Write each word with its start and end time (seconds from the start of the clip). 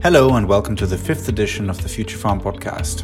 Hello, 0.00 0.36
and 0.36 0.46
welcome 0.48 0.76
to 0.76 0.86
the 0.86 0.96
fifth 0.96 1.28
edition 1.28 1.68
of 1.68 1.82
the 1.82 1.88
Future 1.88 2.16
Farm 2.16 2.40
podcast. 2.40 3.02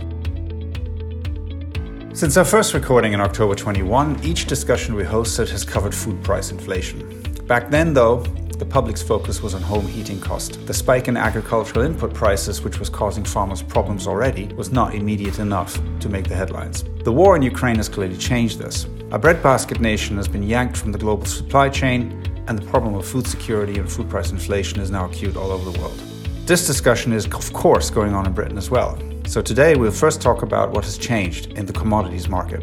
Since 2.17 2.37
our 2.37 2.45
first 2.45 2.73
recording 2.73 3.15
in 3.15 3.21
October 3.21 3.57
21, 3.57 4.21
each 4.23 4.47
discussion 4.47 4.95
we 4.95 5.03
hosted 5.03 5.51
has 5.51 5.65
covered 5.65 5.93
food 5.93 6.23
price 6.23 6.53
inflation. 6.53 7.21
Back 7.49 7.69
then, 7.69 7.95
though, 7.95 8.19
the 8.59 8.65
public's 8.65 9.03
focus 9.03 9.43
was 9.43 9.55
on 9.55 9.63
home 9.63 9.89
heating 9.89 10.21
cost. 10.21 10.65
The 10.69 10.73
spike 10.73 11.09
in 11.09 11.17
agricultural 11.17 11.85
input 11.85 12.15
prices, 12.15 12.63
which 12.63 12.79
was 12.79 12.91
causing 12.91 13.25
farmers 13.25 13.61
problems 13.61 14.07
already, 14.07 14.47
was 14.55 14.71
not 14.71 14.95
immediate 14.95 15.41
enough 15.41 15.77
to 15.99 16.09
make 16.09 16.29
the 16.29 16.37
headlines. 16.37 16.85
The 17.03 17.13
war 17.13 17.35
in 17.35 17.43
Ukraine 17.43 17.77
has 17.77 17.89
clearly 17.89 18.17
changed 18.17 18.61
this. 18.61 18.87
A 19.11 19.19
breadbasket 19.19 19.81
nation 19.81 20.17
has 20.17 20.29
been 20.29 20.45
yanked 20.45 20.77
from 20.77 20.93
the 20.93 20.99
global 20.99 21.27
supply 21.27 21.71
chain, 21.71 22.23
and 22.47 22.57
the 22.57 22.67
problem 22.67 22.95
of 22.95 23.05
food 23.05 23.27
security 23.27 23.81
and 23.81 23.91
food 23.91 24.09
price 24.09 24.31
inflation 24.31 24.79
is 24.79 24.93
now 24.93 25.07
acute 25.07 25.37
all 25.37 25.51
over 25.51 25.73
the 25.73 25.81
world. 25.81 26.01
This 26.47 26.67
discussion 26.67 27.15
is, 27.15 27.25
of 27.25 27.55
course, 27.55 27.89
going 27.89 28.13
on 28.13 28.27
in 28.27 28.35
Britain 28.35 28.59
as 28.59 28.71
well. 28.71 28.99
So 29.27 29.41
today 29.41 29.77
we'll 29.77 29.91
first 29.91 30.21
talk 30.21 30.43
about 30.43 30.73
what 30.73 30.85
has 30.85 30.99
changed 30.99 31.53
in 31.53 31.65
the 31.65 31.73
commodities 31.73 32.29
market. 32.29 32.61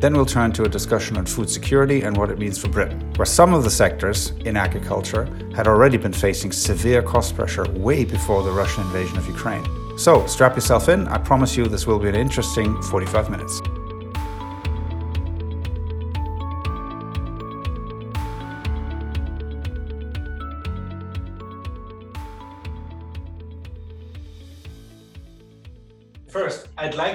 Then 0.00 0.14
we'll 0.14 0.24
turn 0.24 0.52
to 0.52 0.62
a 0.62 0.68
discussion 0.68 1.16
on 1.16 1.26
food 1.26 1.50
security 1.50 2.02
and 2.02 2.16
what 2.16 2.30
it 2.30 2.38
means 2.38 2.58
for 2.58 2.68
Britain, 2.68 3.00
where 3.16 3.26
some 3.26 3.52
of 3.52 3.64
the 3.64 3.70
sectors 3.70 4.30
in 4.44 4.56
agriculture 4.56 5.24
had 5.52 5.66
already 5.66 5.96
been 5.96 6.12
facing 6.12 6.52
severe 6.52 7.02
cost 7.02 7.34
pressure 7.34 7.68
way 7.72 8.04
before 8.04 8.44
the 8.44 8.52
Russian 8.52 8.84
invasion 8.84 9.18
of 9.18 9.26
Ukraine. 9.26 9.66
So 9.98 10.24
strap 10.28 10.54
yourself 10.54 10.88
in, 10.88 11.08
I 11.08 11.18
promise 11.18 11.56
you 11.56 11.66
this 11.66 11.88
will 11.88 11.98
be 11.98 12.08
an 12.08 12.14
interesting 12.14 12.80
45 12.82 13.30
minutes. 13.30 13.60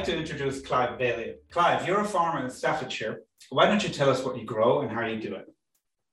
To 0.10 0.18
introduce 0.18 0.62
Clive 0.62 0.98
Bailey. 0.98 1.36
Clive, 1.52 1.88
you're 1.88 2.02
a 2.02 2.06
farmer 2.06 2.44
in 2.44 2.50
Staffordshire. 2.50 3.22
Why 3.52 3.68
don't 3.68 3.84
you 3.84 3.90
tell 3.90 4.10
us 4.10 4.24
what 4.24 4.38
you 4.38 4.44
grow 4.44 4.82
and 4.82 4.92
how 4.92 5.06
you 5.06 5.22
do 5.22 5.36
it? 5.36 5.46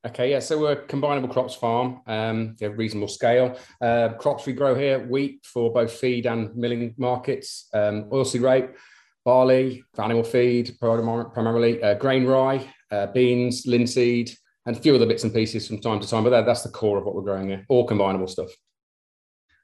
Okay, 0.06 0.30
yeah, 0.30 0.38
so 0.38 0.58
we're 0.58 0.72
a 0.72 0.86
combinable 0.86 1.30
crops 1.30 1.54
farm, 1.54 2.02
um, 2.06 2.56
a 2.60 2.68
reasonable 2.68 3.08
scale. 3.08 3.58
Uh, 3.80 4.10
crops 4.18 4.44
we 4.44 4.52
grow 4.52 4.74
here 4.74 4.98
wheat 5.06 5.40
for 5.44 5.72
both 5.72 5.92
feed 5.92 6.26
and 6.26 6.54
milling 6.54 6.94
markets, 6.98 7.68
um, 7.72 8.04
oilseed 8.10 8.42
rape, 8.42 8.76
barley 9.24 9.82
for 9.94 10.04
animal 10.04 10.22
feed, 10.22 10.76
primarily 10.78 11.82
uh, 11.82 11.94
grain 11.94 12.26
rye, 12.26 12.70
uh, 12.90 13.06
beans, 13.06 13.66
linseed, 13.66 14.30
and 14.66 14.76
a 14.76 14.80
few 14.80 14.94
other 14.94 15.06
bits 15.06 15.24
and 15.24 15.32
pieces 15.32 15.66
from 15.66 15.80
time 15.80 16.00
to 16.00 16.08
time. 16.08 16.22
But 16.22 16.30
that, 16.30 16.44
that's 16.44 16.62
the 16.62 16.68
core 16.68 16.98
of 16.98 17.04
what 17.04 17.14
we're 17.14 17.22
growing 17.22 17.48
here, 17.48 17.64
all 17.70 17.88
combinable 17.88 18.28
stuff. 18.28 18.50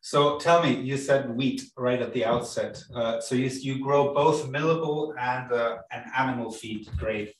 So 0.04 0.36
tell 0.38 0.60
me, 0.64 0.74
you 0.74 0.96
said 0.96 1.30
wheat 1.36 1.62
right 1.76 2.02
at 2.02 2.12
the 2.12 2.24
outset. 2.24 2.82
Uh, 2.92 3.20
so 3.20 3.36
you, 3.36 3.48
you 3.48 3.78
grow 3.78 4.12
both 4.12 4.48
millable 4.48 5.14
and 5.16 5.52
uh, 5.52 5.78
an 5.92 6.04
animal 6.18 6.50
feed 6.50 6.88
grade 6.98 7.32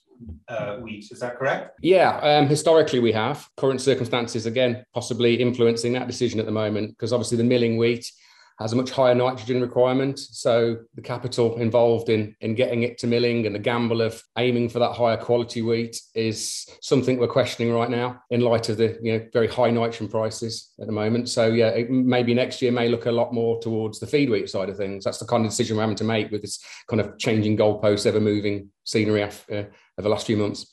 uh, 0.46 0.76
wheat. 0.76 1.10
Is 1.10 1.18
that 1.18 1.36
correct? 1.38 1.80
Yeah, 1.82 2.18
um, 2.18 2.46
historically 2.46 3.00
we 3.00 3.10
have. 3.10 3.48
Current 3.56 3.80
circumstances, 3.80 4.46
again, 4.46 4.84
possibly 4.94 5.34
influencing 5.34 5.92
that 5.94 6.06
decision 6.06 6.38
at 6.38 6.46
the 6.46 6.52
moment, 6.52 6.90
because 6.90 7.12
obviously 7.12 7.36
the 7.36 7.44
milling 7.44 7.78
wheat 7.78 8.08
has 8.58 8.72
a 8.72 8.76
much 8.76 8.90
higher 8.90 9.14
nitrogen 9.14 9.60
requirement. 9.60 10.18
So 10.18 10.78
the 10.94 11.02
capital 11.02 11.56
involved 11.56 12.08
in, 12.08 12.34
in 12.40 12.54
getting 12.54 12.82
it 12.82 12.98
to 12.98 13.06
milling 13.06 13.46
and 13.46 13.54
the 13.54 13.60
gamble 13.60 14.00
of 14.00 14.22
aiming 14.38 14.68
for 14.68 14.78
that 14.78 14.92
higher 14.92 15.16
quality 15.16 15.62
wheat 15.62 16.00
is 16.14 16.66
something 16.80 17.18
we're 17.18 17.26
questioning 17.26 17.72
right 17.72 17.90
now 17.90 18.22
in 18.30 18.40
light 18.40 18.68
of 18.68 18.76
the 18.76 18.98
you 19.02 19.12
know 19.12 19.26
very 19.32 19.48
high 19.48 19.70
nitrogen 19.70 20.08
prices 20.08 20.72
at 20.80 20.86
the 20.86 20.92
moment. 20.92 21.28
So 21.28 21.48
yeah, 21.48 21.68
it, 21.68 21.90
maybe 21.90 22.34
next 22.34 22.62
year 22.62 22.72
may 22.72 22.88
look 22.88 23.06
a 23.06 23.12
lot 23.12 23.32
more 23.32 23.60
towards 23.60 23.98
the 23.98 24.06
feed 24.06 24.30
wheat 24.30 24.48
side 24.48 24.68
of 24.68 24.76
things. 24.76 25.04
That's 25.04 25.18
the 25.18 25.26
kind 25.26 25.44
of 25.44 25.50
decision 25.50 25.76
we're 25.76 25.82
having 25.82 25.96
to 25.96 26.04
make 26.04 26.30
with 26.30 26.42
this 26.42 26.62
kind 26.88 27.00
of 27.00 27.18
changing 27.18 27.56
goalposts, 27.56 28.06
ever 28.06 28.20
moving 28.20 28.70
scenery 28.84 29.22
after, 29.22 29.52
uh, 29.52 29.58
over 29.98 30.02
the 30.02 30.08
last 30.08 30.26
few 30.26 30.36
months. 30.36 30.72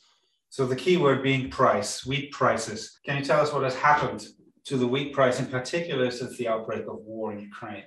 So 0.51 0.65
the 0.65 0.75
key 0.75 0.97
word 0.97 1.21
being 1.21 1.49
price, 1.49 2.05
wheat 2.05 2.31
prices. 2.31 2.99
Can 3.05 3.17
you 3.17 3.23
tell 3.23 3.39
us 3.39 3.53
what 3.53 3.63
has 3.63 3.75
happened 3.75 4.27
to 4.69 4.77
the 4.77 4.87
wheat 4.87 5.13
price 5.13 5.39
in 5.39 5.47
particular 5.47 6.11
since 6.11 6.37
the 6.37 6.47
outbreak 6.47 6.85
of 6.87 6.97
war 6.97 7.33
in 7.33 7.39
Ukraine? 7.39 7.85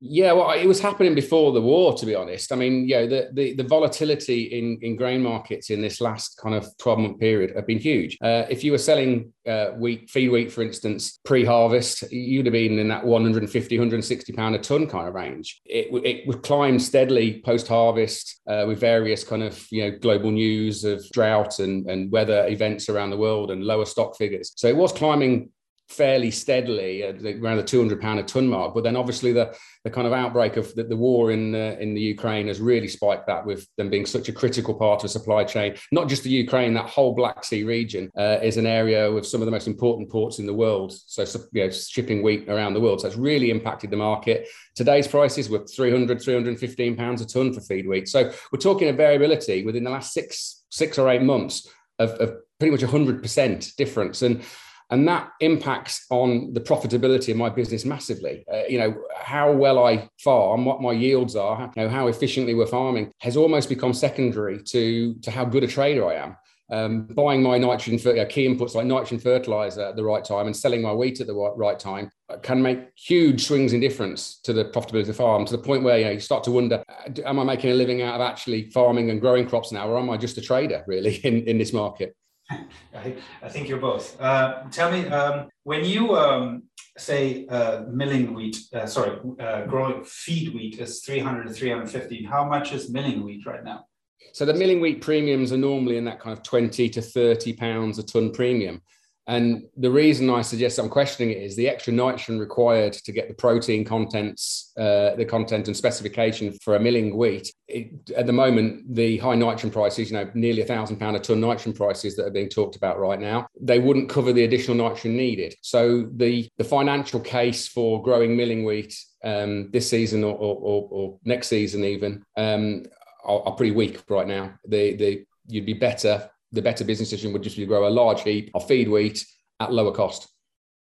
Yeah, 0.00 0.32
well, 0.32 0.52
it 0.52 0.66
was 0.66 0.78
happening 0.78 1.16
before 1.16 1.52
the 1.52 1.60
war, 1.60 1.92
to 1.94 2.06
be 2.06 2.14
honest. 2.14 2.52
I 2.52 2.56
mean, 2.56 2.86
yeah, 2.88 3.06
the, 3.06 3.30
the, 3.32 3.54
the 3.54 3.64
volatility 3.64 4.42
in, 4.42 4.78
in 4.80 4.94
grain 4.94 5.20
markets 5.20 5.70
in 5.70 5.82
this 5.82 6.00
last 6.00 6.38
kind 6.40 6.54
of 6.54 6.68
12 6.78 6.98
month 7.00 7.18
period 7.18 7.56
have 7.56 7.66
been 7.66 7.80
huge. 7.80 8.16
Uh, 8.22 8.44
if 8.48 8.62
you 8.62 8.70
were 8.70 8.78
selling 8.78 9.32
uh, 9.44 9.70
wheat, 9.70 10.08
feed 10.08 10.28
wheat, 10.28 10.52
for 10.52 10.62
instance, 10.62 11.18
pre 11.24 11.44
harvest, 11.44 12.12
you'd 12.12 12.46
have 12.46 12.52
been 12.52 12.78
in 12.78 12.86
that 12.88 13.04
150, 13.04 13.76
160 13.76 14.32
pound 14.34 14.54
a 14.54 14.58
ton 14.58 14.86
kind 14.86 15.08
of 15.08 15.14
range. 15.14 15.60
It, 15.64 15.88
it 16.04 16.28
would 16.28 16.44
climb 16.44 16.78
steadily 16.78 17.42
post 17.44 17.66
harvest 17.66 18.40
uh, 18.46 18.66
with 18.68 18.78
various 18.78 19.24
kind 19.24 19.42
of, 19.42 19.66
you 19.72 19.82
know, 19.82 19.98
global 19.98 20.30
news 20.30 20.84
of 20.84 21.04
drought 21.10 21.58
and, 21.58 21.90
and 21.90 22.12
weather 22.12 22.46
events 22.46 22.88
around 22.88 23.10
the 23.10 23.16
world 23.16 23.50
and 23.50 23.64
lower 23.64 23.84
stock 23.84 24.16
figures. 24.16 24.52
So 24.54 24.68
it 24.68 24.76
was 24.76 24.92
climbing 24.92 25.50
fairly 25.88 26.30
steadily 26.30 27.02
around 27.02 27.56
the 27.56 27.62
200 27.62 28.00
pound 28.00 28.20
a 28.20 28.22
ton 28.22 28.46
mark 28.46 28.74
but 28.74 28.84
then 28.84 28.96
obviously 28.96 29.32
the 29.32 29.56
the 29.84 29.90
kind 29.90 30.06
of 30.06 30.12
outbreak 30.12 30.56
of 30.56 30.74
the, 30.74 30.84
the 30.84 30.96
war 30.96 31.30
in 31.30 31.54
uh, 31.54 31.76
in 31.80 31.94
the 31.94 32.00
Ukraine 32.00 32.48
has 32.48 32.60
really 32.60 32.88
spiked 32.88 33.26
that 33.26 33.44
with 33.46 33.66
them 33.76 33.88
being 33.88 34.06
such 34.06 34.28
a 34.28 34.32
critical 34.32 34.74
part 34.74 35.04
of 35.04 35.10
supply 35.10 35.44
chain. 35.44 35.76
Not 35.92 36.08
just 36.08 36.24
the 36.24 36.30
Ukraine 36.30 36.74
that 36.74 36.86
whole 36.86 37.14
Black 37.14 37.44
Sea 37.44 37.64
region 37.64 38.10
uh, 38.16 38.38
is 38.42 38.56
an 38.56 38.66
area 38.66 39.10
with 39.10 39.26
some 39.26 39.40
of 39.40 39.46
the 39.46 39.52
most 39.52 39.66
important 39.66 40.10
ports 40.10 40.38
in 40.38 40.46
the 40.46 40.54
world. 40.54 40.92
So 40.92 41.24
you 41.52 41.64
know, 41.64 41.70
shipping 41.70 42.22
wheat 42.22 42.48
around 42.48 42.74
the 42.74 42.80
world. 42.80 43.00
So 43.00 43.08
it's 43.08 43.16
really 43.16 43.50
impacted 43.50 43.90
the 43.90 43.96
market. 43.96 44.48
Today's 44.74 45.08
prices 45.08 45.48
were 45.48 45.64
300 45.66 46.20
315 46.20 46.96
pounds 46.96 47.22
a 47.22 47.26
ton 47.26 47.52
for 47.52 47.60
feed 47.60 47.88
wheat. 47.88 48.08
So 48.08 48.30
we're 48.52 48.58
talking 48.58 48.88
a 48.88 48.92
variability 48.92 49.64
within 49.64 49.84
the 49.84 49.90
last 49.90 50.12
6 50.12 50.64
6 50.70 50.98
or 50.98 51.08
8 51.08 51.22
months 51.22 51.68
of, 51.98 52.10
of 52.20 52.36
pretty 52.58 52.72
much 52.72 52.82
100% 52.82 53.76
difference. 53.76 54.22
And 54.22 54.42
and 54.90 55.06
that 55.06 55.30
impacts 55.40 56.06
on 56.10 56.52
the 56.54 56.60
profitability 56.60 57.30
of 57.30 57.36
my 57.36 57.48
business 57.48 57.84
massively. 57.84 58.44
Uh, 58.52 58.62
you 58.68 58.78
know 58.78 58.94
how 59.16 59.52
well 59.52 59.84
I 59.84 60.08
farm, 60.18 60.64
what 60.64 60.82
my 60.82 60.92
yields 60.92 61.36
are, 61.36 61.70
you 61.76 61.82
know 61.82 61.88
how 61.88 62.08
efficiently 62.08 62.54
we're 62.54 62.66
farming 62.66 63.12
has 63.18 63.36
almost 63.36 63.68
become 63.68 63.92
secondary 63.92 64.62
to 64.64 65.14
to 65.22 65.30
how 65.30 65.44
good 65.44 65.64
a 65.64 65.68
trader 65.68 66.06
I 66.06 66.14
am. 66.14 66.36
Um, 66.70 67.06
buying 67.06 67.42
my 67.42 67.56
nitrogen 67.56 67.98
uh, 68.18 68.26
key 68.26 68.46
inputs 68.46 68.74
like 68.74 68.84
nitrogen 68.84 69.18
fertilizer 69.18 69.84
at 69.84 69.96
the 69.96 70.04
right 70.04 70.22
time 70.22 70.46
and 70.46 70.54
selling 70.54 70.82
my 70.82 70.92
wheat 70.92 71.18
at 71.18 71.26
the 71.26 71.34
right, 71.34 71.78
time 71.78 72.10
can 72.42 72.60
make 72.60 72.90
huge 72.94 73.46
swings 73.46 73.72
in 73.72 73.80
difference 73.80 74.38
to 74.42 74.52
the 74.52 74.66
profitability 74.66 75.00
of 75.00 75.06
the 75.06 75.14
farm 75.14 75.46
to 75.46 75.56
the 75.56 75.62
point 75.62 75.82
where 75.82 75.98
you, 75.98 76.04
know, 76.04 76.10
you 76.10 76.20
start 76.20 76.44
to 76.44 76.50
wonder 76.50 76.84
am 77.24 77.38
i 77.38 77.42
making 77.42 77.70
a 77.70 77.74
living 77.74 78.02
out 78.02 78.16
of 78.16 78.20
actually 78.20 78.70
farming 78.70 79.08
and 79.08 79.18
growing 79.18 79.48
crops 79.48 79.72
now 79.72 79.88
or 79.88 79.96
am 79.96 80.10
i 80.10 80.16
just 80.18 80.36
a 80.36 80.42
trader 80.42 80.84
really 80.86 81.14
in, 81.24 81.42
in 81.44 81.56
this 81.56 81.72
market 81.72 82.14
I, 82.50 83.16
I 83.42 83.48
think 83.48 83.68
you're 83.68 83.78
both. 83.78 84.20
Uh, 84.20 84.64
tell 84.70 84.90
me, 84.90 85.06
um, 85.08 85.48
when 85.64 85.84
you 85.84 86.16
um, 86.16 86.64
say 86.96 87.46
uh, 87.46 87.84
milling 87.90 88.34
wheat, 88.34 88.56
uh, 88.72 88.86
sorry, 88.86 89.18
uh, 89.40 89.66
growing 89.66 90.04
feed 90.04 90.54
wheat 90.54 90.78
is 90.78 91.02
300 91.02 91.48
to 91.48 91.52
350, 91.52 92.24
how 92.24 92.44
much 92.44 92.72
is 92.72 92.90
milling 92.90 93.24
wheat 93.24 93.46
right 93.46 93.64
now? 93.64 93.86
So 94.32 94.44
the 94.44 94.54
milling 94.54 94.80
wheat 94.80 95.00
premiums 95.00 95.52
are 95.52 95.58
normally 95.58 95.96
in 95.96 96.04
that 96.04 96.20
kind 96.20 96.36
of 96.36 96.42
20 96.42 96.88
to 96.90 97.02
30 97.02 97.52
pounds 97.54 97.98
a 97.98 98.02
ton 98.02 98.32
premium. 98.32 98.82
And 99.28 99.64
the 99.76 99.90
reason 99.90 100.30
I 100.30 100.40
suggest 100.40 100.78
I'm 100.78 100.88
questioning 100.88 101.36
it 101.36 101.42
is 101.42 101.54
the 101.54 101.68
extra 101.68 101.92
nitrogen 101.92 102.38
required 102.38 102.94
to 102.94 103.12
get 103.12 103.28
the 103.28 103.34
protein 103.34 103.84
contents, 103.84 104.72
uh, 104.78 105.14
the 105.16 105.26
content 105.26 105.66
and 105.66 105.76
specification 105.76 106.50
for 106.62 106.76
a 106.76 106.80
milling 106.80 107.14
wheat. 107.14 107.52
It, 107.68 108.10
at 108.16 108.26
the 108.26 108.32
moment, 108.32 108.94
the 108.94 109.18
high 109.18 109.34
nitrogen 109.34 109.70
prices, 109.70 110.10
you 110.10 110.16
know, 110.16 110.30
nearly 110.32 110.62
a 110.62 110.64
thousand 110.64 110.96
pound 110.96 111.16
a 111.16 111.20
ton 111.20 111.40
nitrogen 111.40 111.74
prices 111.74 112.16
that 112.16 112.24
are 112.24 112.30
being 112.30 112.48
talked 112.48 112.74
about 112.74 112.98
right 112.98 113.20
now, 113.20 113.46
they 113.60 113.78
wouldn't 113.78 114.08
cover 114.08 114.32
the 114.32 114.44
additional 114.44 114.78
nitrogen 114.78 115.14
needed. 115.14 115.54
So 115.60 116.08
the 116.16 116.48
the 116.56 116.64
financial 116.64 117.20
case 117.20 117.68
for 117.68 118.02
growing 118.02 118.34
milling 118.34 118.64
wheat 118.64 118.98
um, 119.22 119.70
this 119.72 119.90
season 119.90 120.24
or, 120.24 120.34
or, 120.34 120.88
or, 120.90 121.18
next 121.24 121.48
season 121.48 121.84
even 121.84 122.24
um, 122.36 122.84
are, 123.24 123.42
are 123.42 123.56
pretty 123.56 123.72
weak 123.72 124.02
right 124.08 124.26
now. 124.26 124.54
The 124.66 124.96
the 124.96 125.26
you'd 125.48 125.66
be 125.66 125.74
better 125.74 126.30
the 126.52 126.62
better 126.62 126.84
business 126.84 127.10
decision 127.10 127.32
would 127.32 127.42
just 127.42 127.56
be 127.56 127.62
to 127.62 127.66
grow 127.66 127.86
a 127.86 127.90
large 127.90 128.22
heap 128.22 128.50
of 128.54 128.66
feed 128.66 128.88
wheat 128.88 129.24
at 129.60 129.72
lower 129.72 129.92
cost. 129.92 130.28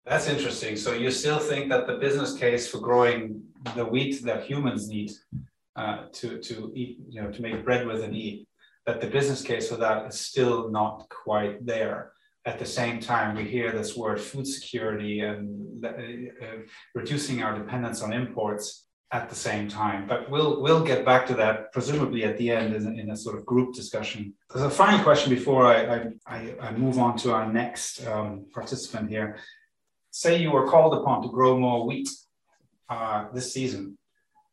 That's 0.06 0.27
interesting. 0.27 0.75
So 0.75 0.94
you 0.94 1.12
still 1.12 1.39
think 1.39 1.69
that 1.69 1.88
the 1.88 1.95
business 1.95 2.38
case 2.38 2.68
for 2.68 2.80
growing 2.80 3.44
the 3.75 3.86
wheat 3.86 4.21
that 4.24 4.44
humans 4.44 4.89
need 4.89 5.12
uh, 5.75 6.06
to 6.13 6.39
to 6.39 6.71
eat, 6.75 6.98
you 7.10 7.21
know, 7.21 7.31
to 7.31 7.42
make 7.42 7.63
bread 7.63 7.88
with 7.88 8.04
and 8.04 8.15
eat, 8.15 8.48
that 8.86 9.00
the 9.00 9.07
business 9.07 9.42
case 9.42 9.69
for 9.69 9.77
that 9.77 10.06
is 10.07 10.19
still 10.19 10.69
not 10.69 11.07
quite 11.10 11.66
there. 11.66 12.12
At 12.45 12.59
the 12.59 12.66
same 12.66 13.00
time, 13.00 13.38
we 13.38 13.45
hear 13.45 13.71
this 13.71 13.95
word 13.95 14.19
food 14.19 14.45
security 14.45 15.21
and 15.21 15.83
uh, 15.86 15.88
uh, 15.88 16.57
reducing 16.94 17.42
our 17.42 17.57
dependence 17.57 18.01
on 18.01 18.12
imports 18.12 18.86
at 19.13 19.30
the 19.30 19.36
same 19.36 19.69
time. 19.69 20.07
But 20.07 20.30
we'll 20.30 20.62
we'll 20.62 20.83
get 20.83 21.06
back 21.06 21.25
to 21.27 21.36
that 21.36 21.71
presumably 21.71 22.25
at 22.25 22.38
the 22.38 22.50
end 22.50 22.75
in, 22.75 23.00
in 23.00 23.12
a 23.12 23.15
sort 23.15 23.38
of 23.38 23.45
group 23.45 23.74
discussion. 23.74 24.33
There's 24.50 24.65
a 24.65 24.69
final 24.69 25.01
question 25.04 25.30
before 25.33 25.68
I 25.68 26.12
I, 26.25 26.56
I 26.60 26.71
move 26.71 26.98
on 26.98 27.15
to 27.19 27.31
our 27.31 27.48
next 27.62 28.06
um, 28.07 28.45
participant 28.51 29.10
here. 29.10 29.38
Say 30.10 30.42
you 30.42 30.51
were 30.51 30.68
called 30.68 30.94
upon 30.95 31.21
to 31.24 31.30
grow 31.30 31.57
more 31.57 31.86
wheat 31.88 32.10
uh, 32.89 33.25
this 33.33 33.54
season. 33.54 33.98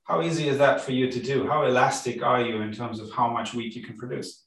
How 0.04 0.22
easy 0.22 0.48
is 0.48 0.58
that 0.58 0.80
for 0.80 0.92
you 0.92 1.10
to 1.10 1.20
do? 1.20 1.46
How 1.46 1.64
elastic 1.64 2.22
are 2.22 2.42
you 2.42 2.60
in 2.62 2.72
terms 2.72 3.00
of 3.00 3.10
how 3.12 3.28
much 3.30 3.54
wheat 3.54 3.74
you 3.74 3.82
can 3.82 3.96
produce? 3.96 4.44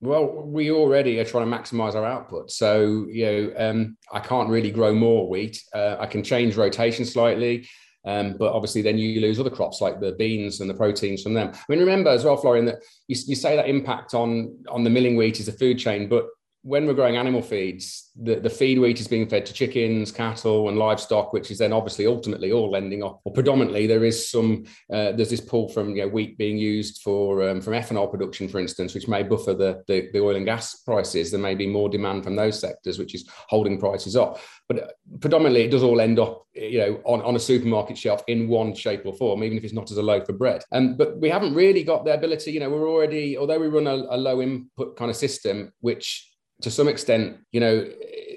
Well, 0.00 0.26
we 0.26 0.72
already 0.72 1.20
are 1.20 1.24
trying 1.24 1.48
to 1.48 1.56
maximize 1.56 1.94
our 1.94 2.04
output. 2.04 2.50
So, 2.50 3.06
you 3.08 3.26
know, 3.26 3.52
um, 3.56 3.96
I 4.12 4.18
can't 4.18 4.48
really 4.48 4.72
grow 4.72 4.92
more 4.94 5.28
wheat. 5.28 5.62
Uh, 5.72 5.96
I 6.00 6.06
can 6.06 6.24
change 6.24 6.56
rotation 6.56 7.04
slightly. 7.04 7.68
Um, 8.04 8.36
but 8.36 8.52
obviously, 8.52 8.82
then 8.82 8.98
you 8.98 9.20
lose 9.20 9.38
other 9.38 9.50
crops 9.50 9.80
like 9.80 10.00
the 10.00 10.12
beans 10.12 10.60
and 10.60 10.68
the 10.68 10.74
proteins 10.74 11.22
from 11.22 11.34
them. 11.34 11.52
I 11.54 11.64
mean, 11.68 11.78
remember 11.78 12.10
as 12.10 12.24
well, 12.24 12.36
Florian, 12.36 12.64
that 12.66 12.82
you, 13.06 13.16
you 13.26 13.36
say 13.36 13.54
that 13.56 13.68
impact 13.68 14.14
on 14.14 14.58
on 14.68 14.82
the 14.82 14.90
milling 14.90 15.16
wheat 15.16 15.40
is 15.40 15.48
a 15.48 15.52
food 15.52 15.78
chain, 15.78 16.08
but 16.08 16.26
when 16.62 16.86
we're 16.86 16.94
growing 16.94 17.16
animal 17.16 17.42
feeds, 17.42 18.10
the, 18.14 18.36
the 18.36 18.48
feed 18.48 18.78
wheat 18.78 19.00
is 19.00 19.08
being 19.08 19.28
fed 19.28 19.44
to 19.44 19.52
chickens, 19.52 20.12
cattle, 20.12 20.68
and 20.68 20.78
livestock, 20.78 21.32
which 21.32 21.50
is 21.50 21.58
then 21.58 21.72
obviously 21.72 22.06
ultimately 22.06 22.52
all 22.52 22.76
ending 22.76 23.02
up, 23.02 23.20
or 23.24 23.32
predominantly 23.32 23.88
there 23.88 24.04
is 24.04 24.30
some, 24.30 24.64
uh, 24.92 25.10
there's 25.12 25.30
this 25.30 25.40
pull 25.40 25.68
from 25.68 25.96
you 25.96 26.02
know, 26.02 26.08
wheat 26.08 26.38
being 26.38 26.56
used 26.56 27.02
for 27.02 27.48
um, 27.48 27.60
from 27.60 27.72
ethanol 27.72 28.08
production, 28.08 28.48
for 28.48 28.60
instance, 28.60 28.94
which 28.94 29.08
may 29.08 29.24
buffer 29.24 29.54
the, 29.54 29.82
the, 29.88 30.08
the 30.12 30.20
oil 30.20 30.36
and 30.36 30.44
gas 30.44 30.76
prices. 30.82 31.30
There 31.30 31.40
may 31.40 31.56
be 31.56 31.66
more 31.66 31.88
demand 31.88 32.22
from 32.22 32.36
those 32.36 32.60
sectors, 32.60 32.98
which 32.98 33.14
is 33.14 33.28
holding 33.48 33.78
prices 33.80 34.14
up. 34.14 34.38
But 34.68 34.82
uh, 34.84 34.86
predominantly, 35.20 35.62
it 35.62 35.70
does 35.70 35.82
all 35.82 36.00
end 36.00 36.20
up, 36.20 36.46
you 36.54 36.78
know, 36.78 37.00
on, 37.04 37.22
on 37.22 37.34
a 37.34 37.40
supermarket 37.40 37.98
shelf 37.98 38.22
in 38.28 38.46
one 38.46 38.72
shape 38.74 39.02
or 39.04 39.14
form, 39.14 39.42
even 39.42 39.58
if 39.58 39.64
it's 39.64 39.74
not 39.74 39.90
as 39.90 39.96
a 39.96 40.02
loaf 40.02 40.28
of 40.28 40.38
bread. 40.38 40.62
Um, 40.70 40.96
but 40.96 41.18
we 41.18 41.28
haven't 41.28 41.54
really 41.54 41.82
got 41.82 42.04
the 42.04 42.14
ability, 42.14 42.52
you 42.52 42.60
know, 42.60 42.70
we're 42.70 42.88
already, 42.88 43.36
although 43.36 43.58
we 43.58 43.66
run 43.66 43.88
a, 43.88 43.94
a 43.94 44.16
low 44.16 44.40
input 44.40 44.96
kind 44.96 45.10
of 45.10 45.16
system, 45.16 45.72
which 45.80 46.31
to 46.62 46.70
some 46.70 46.88
extent, 46.88 47.38
you 47.50 47.60
know, 47.60 47.86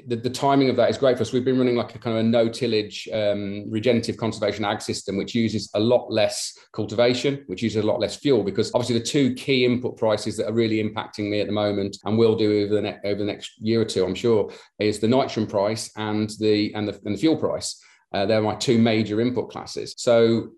the, 0.07 0.15
the, 0.15 0.29
timing 0.29 0.69
of 0.69 0.75
that 0.75 0.89
is 0.89 0.97
great 0.97 1.17
for 1.17 1.23
us. 1.23 1.33
We've 1.33 1.45
been 1.45 1.57
running 1.57 1.75
like 1.75 1.95
a 1.95 1.99
kind 1.99 2.17
of 2.17 2.25
a 2.25 2.27
no 2.27 2.47
tillage 2.47 3.09
um, 3.11 3.65
regenerative 3.71 4.17
conservation 4.17 4.63
ag 4.63 4.81
system, 4.81 5.17
which 5.17 5.33
uses 5.33 5.69
a 5.73 5.79
lot 5.79 6.11
less 6.11 6.55
cultivation, 6.73 7.43
which 7.47 7.63
uses 7.63 7.83
a 7.83 7.87
lot 7.87 7.99
less 7.99 8.15
fuel. 8.15 8.43
Because 8.43 8.71
obviously, 8.73 8.99
the 8.99 9.05
two 9.05 9.33
key 9.33 9.65
input 9.65 9.97
prices 9.97 10.37
that 10.37 10.47
are 10.47 10.53
really 10.53 10.83
impacting 10.83 11.29
me 11.29 11.39
at 11.41 11.47
the 11.47 11.53
moment, 11.53 11.97
and 12.05 12.17
will 12.17 12.35
do 12.35 12.63
over 12.63 12.75
the, 12.75 12.81
ne- 12.81 12.99
over 13.03 13.19
the 13.19 13.25
next 13.25 13.53
year 13.59 13.81
or 13.81 13.85
two, 13.85 14.05
I'm 14.05 14.15
sure, 14.15 14.51
is 14.79 14.99
the 14.99 15.07
nitrogen 15.07 15.47
price 15.47 15.91
and 15.95 16.29
the 16.39 16.73
and 16.75 16.87
the, 16.87 16.99
and 17.05 17.15
the 17.15 17.19
fuel 17.19 17.37
price. 17.37 17.81
Uh, 18.13 18.25
they're 18.25 18.41
my 18.41 18.55
two 18.55 18.77
major 18.77 19.19
input 19.19 19.49
classes. 19.49 19.95
So 19.97 20.49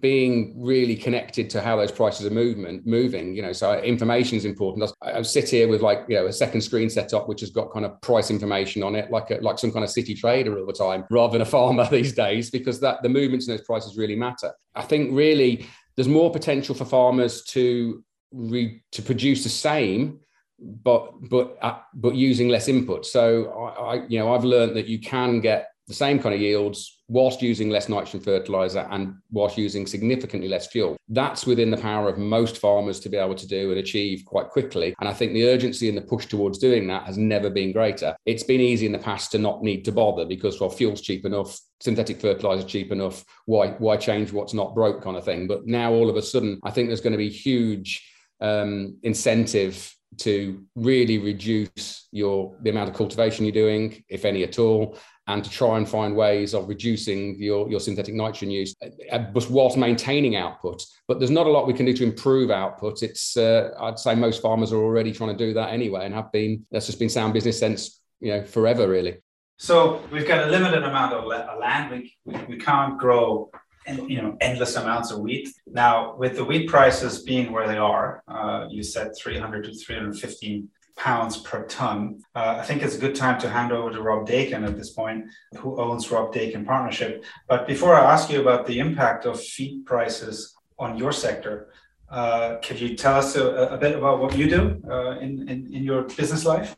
being 0.00 0.52
really 0.56 0.96
connected 0.96 1.48
to 1.48 1.60
how 1.60 1.76
those 1.76 1.92
prices 1.92 2.26
are 2.26 2.30
movement 2.30 2.84
moving 2.84 3.36
you 3.36 3.40
know 3.40 3.52
so 3.52 3.78
information 3.80 4.36
is 4.36 4.44
important 4.44 4.90
I, 5.00 5.18
I, 5.18 5.22
sit 5.22 5.48
here 5.48 5.68
with 5.68 5.80
like 5.80 6.04
you 6.08 6.16
know 6.16 6.26
a 6.26 6.32
second 6.32 6.60
screen 6.60 6.90
set 6.90 7.14
up 7.14 7.28
which 7.28 7.40
has 7.40 7.50
got 7.50 7.72
kind 7.72 7.84
of 7.84 8.00
price 8.00 8.28
information 8.28 8.82
on 8.82 8.96
it 8.96 9.12
like 9.12 9.30
a, 9.30 9.36
like 9.36 9.60
some 9.60 9.70
kind 9.70 9.84
of 9.84 9.90
city 9.90 10.14
trader 10.14 10.58
all 10.58 10.66
the 10.66 10.72
time 10.72 11.04
rather 11.08 11.32
than 11.32 11.42
a 11.42 11.46
farmer 11.46 11.88
these 11.90 12.12
days 12.12 12.50
because 12.50 12.80
that 12.80 13.00
the 13.02 13.08
movements 13.08 13.46
in 13.46 13.54
those 13.54 13.64
prices 13.64 13.96
really 13.96 14.16
matter. 14.16 14.52
I 14.74 14.82
think 14.82 15.10
really 15.12 15.66
there's 15.94 16.08
more 16.08 16.32
potential 16.32 16.74
for 16.74 16.84
farmers 16.84 17.44
to 17.44 18.04
re, 18.32 18.82
to 18.92 19.02
produce 19.02 19.44
the 19.44 19.50
same 19.50 20.18
but 20.58 21.12
but 21.28 21.58
uh, 21.62 21.78
but 21.94 22.14
using 22.14 22.48
less 22.48 22.66
input. 22.66 23.06
So 23.06 23.50
I, 23.52 23.82
I 23.82 24.06
you 24.08 24.18
know 24.18 24.34
i've 24.34 24.44
learned 24.44 24.74
that 24.76 24.86
you 24.86 24.98
can 24.98 25.40
get 25.40 25.68
the 25.86 25.94
same 25.94 26.18
kind 26.18 26.34
of 26.34 26.40
yields 26.40 27.00
whilst 27.08 27.40
using 27.40 27.70
less 27.70 27.88
nitrogen 27.88 28.20
fertilizer 28.20 28.86
and 28.90 29.14
whilst 29.30 29.56
using 29.56 29.86
significantly 29.86 30.48
less 30.48 30.66
fuel. 30.66 30.96
That's 31.08 31.46
within 31.46 31.70
the 31.70 31.76
power 31.76 32.08
of 32.08 32.18
most 32.18 32.58
farmers 32.58 32.98
to 33.00 33.08
be 33.08 33.16
able 33.16 33.36
to 33.36 33.46
do 33.46 33.70
and 33.70 33.78
achieve 33.78 34.24
quite 34.24 34.48
quickly. 34.48 34.94
And 34.98 35.08
I 35.08 35.12
think 35.12 35.32
the 35.32 35.48
urgency 35.48 35.88
and 35.88 35.96
the 35.96 36.02
push 36.02 36.26
towards 36.26 36.58
doing 36.58 36.88
that 36.88 37.04
has 37.04 37.16
never 37.16 37.48
been 37.48 37.70
greater. 37.70 38.16
It's 38.26 38.42
been 38.42 38.60
easy 38.60 38.86
in 38.86 38.92
the 38.92 38.98
past 38.98 39.30
to 39.32 39.38
not 39.38 39.62
need 39.62 39.84
to 39.84 39.92
bother 39.92 40.24
because 40.24 40.60
well, 40.60 40.70
fuel's 40.70 41.00
cheap 41.00 41.24
enough, 41.24 41.60
synthetic 41.80 42.20
fertilizer 42.20 42.66
cheap 42.66 42.90
enough. 42.90 43.24
Why 43.44 43.68
why 43.78 43.96
change 43.96 44.32
what's 44.32 44.54
not 44.54 44.74
broke 44.74 45.02
kind 45.02 45.16
of 45.16 45.24
thing? 45.24 45.46
But 45.46 45.66
now 45.66 45.92
all 45.92 46.10
of 46.10 46.16
a 46.16 46.22
sudden, 46.22 46.60
I 46.64 46.72
think 46.72 46.88
there's 46.88 47.00
going 47.00 47.12
to 47.12 47.18
be 47.18 47.28
huge 47.28 48.04
um, 48.40 48.98
incentive 49.04 49.92
to 50.18 50.64
really 50.74 51.18
reduce 51.18 52.08
your 52.10 52.56
the 52.62 52.70
amount 52.70 52.88
of 52.88 52.96
cultivation 52.96 53.44
you're 53.44 53.52
doing, 53.52 54.02
if 54.08 54.24
any 54.24 54.42
at 54.42 54.58
all, 54.58 54.98
and 55.28 55.42
to 55.42 55.50
try 55.50 55.76
and 55.76 55.88
find 55.88 56.14
ways 56.14 56.54
of 56.54 56.68
reducing 56.68 57.40
your, 57.40 57.68
your 57.68 57.80
synthetic 57.80 58.14
nitrogen 58.14 58.50
use, 58.50 58.74
uh, 59.10 59.18
but 59.18 59.48
whilst 59.50 59.76
maintaining 59.76 60.36
output. 60.36 60.84
But 61.08 61.18
there's 61.18 61.30
not 61.30 61.46
a 61.46 61.50
lot 61.50 61.66
we 61.66 61.74
can 61.74 61.86
do 61.86 61.94
to 61.94 62.04
improve 62.04 62.50
output. 62.50 63.02
It's 63.02 63.36
uh, 63.36 63.70
I'd 63.80 63.98
say 63.98 64.14
most 64.14 64.40
farmers 64.40 64.72
are 64.72 64.82
already 64.82 65.12
trying 65.12 65.36
to 65.36 65.46
do 65.46 65.52
that 65.54 65.70
anyway, 65.70 66.04
and 66.04 66.14
have 66.14 66.30
been. 66.32 66.64
That's 66.70 66.86
just 66.86 66.98
been 66.98 67.08
sound 67.08 67.32
business 67.32 67.58
sense, 67.58 68.00
you 68.20 68.32
know, 68.32 68.44
forever 68.44 68.88
really. 68.88 69.18
So 69.58 70.02
we've 70.12 70.28
got 70.28 70.46
a 70.46 70.50
limited 70.50 70.82
amount 70.82 71.14
of 71.14 71.24
land. 71.24 71.90
We, 71.90 72.14
we, 72.24 72.44
we 72.44 72.58
can't 72.58 72.98
grow 72.98 73.50
you 73.88 74.20
know 74.20 74.36
endless 74.40 74.76
amounts 74.76 75.10
of 75.10 75.20
wheat. 75.20 75.48
Now, 75.66 76.16
with 76.16 76.36
the 76.36 76.44
wheat 76.44 76.68
prices 76.68 77.22
being 77.22 77.52
where 77.52 77.66
they 77.66 77.78
are, 77.78 78.22
uh, 78.28 78.66
you 78.70 78.82
said 78.82 79.12
300 79.16 79.64
to 79.64 79.74
315 79.74 80.68
pounds 80.96 81.36
per 81.36 81.64
ton. 81.66 82.22
Uh, 82.34 82.56
I 82.58 82.64
think 82.64 82.82
it's 82.82 82.96
a 82.96 83.00
good 83.00 83.14
time 83.14 83.38
to 83.40 83.50
hand 83.50 83.70
over 83.70 83.90
to 83.90 84.02
Rob 84.02 84.26
Dakin 84.26 84.64
at 84.64 84.76
this 84.76 84.90
point, 84.90 85.26
who 85.58 85.78
owns 85.80 86.10
Rob 86.10 86.32
Dakin 86.32 86.64
Partnership. 86.64 87.24
But 87.48 87.66
before 87.66 87.94
I 87.94 88.12
ask 88.12 88.30
you 88.30 88.40
about 88.40 88.66
the 88.66 88.78
impact 88.78 89.26
of 89.26 89.40
feed 89.40 89.84
prices 89.84 90.54
on 90.78 90.96
your 90.96 91.12
sector, 91.12 91.68
uh, 92.08 92.56
could 92.62 92.80
you 92.80 92.96
tell 92.96 93.16
us 93.16 93.36
a, 93.36 93.46
a, 93.46 93.78
bit 93.78 93.96
about 93.96 94.20
what 94.20 94.36
you 94.36 94.48
do 94.48 94.80
uh, 94.88 95.18
in, 95.18 95.48
in, 95.48 95.74
in 95.74 95.82
your 95.82 96.02
business 96.02 96.44
life? 96.44 96.76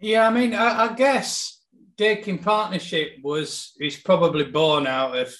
Yeah, 0.00 0.26
I 0.26 0.30
mean, 0.30 0.54
I, 0.54 0.86
I 0.86 0.94
guess 0.94 1.60
Dakin 1.96 2.38
Partnership 2.38 3.18
was 3.22 3.74
is 3.80 3.96
probably 3.96 4.44
born 4.44 4.86
out 4.86 5.16
of 5.16 5.32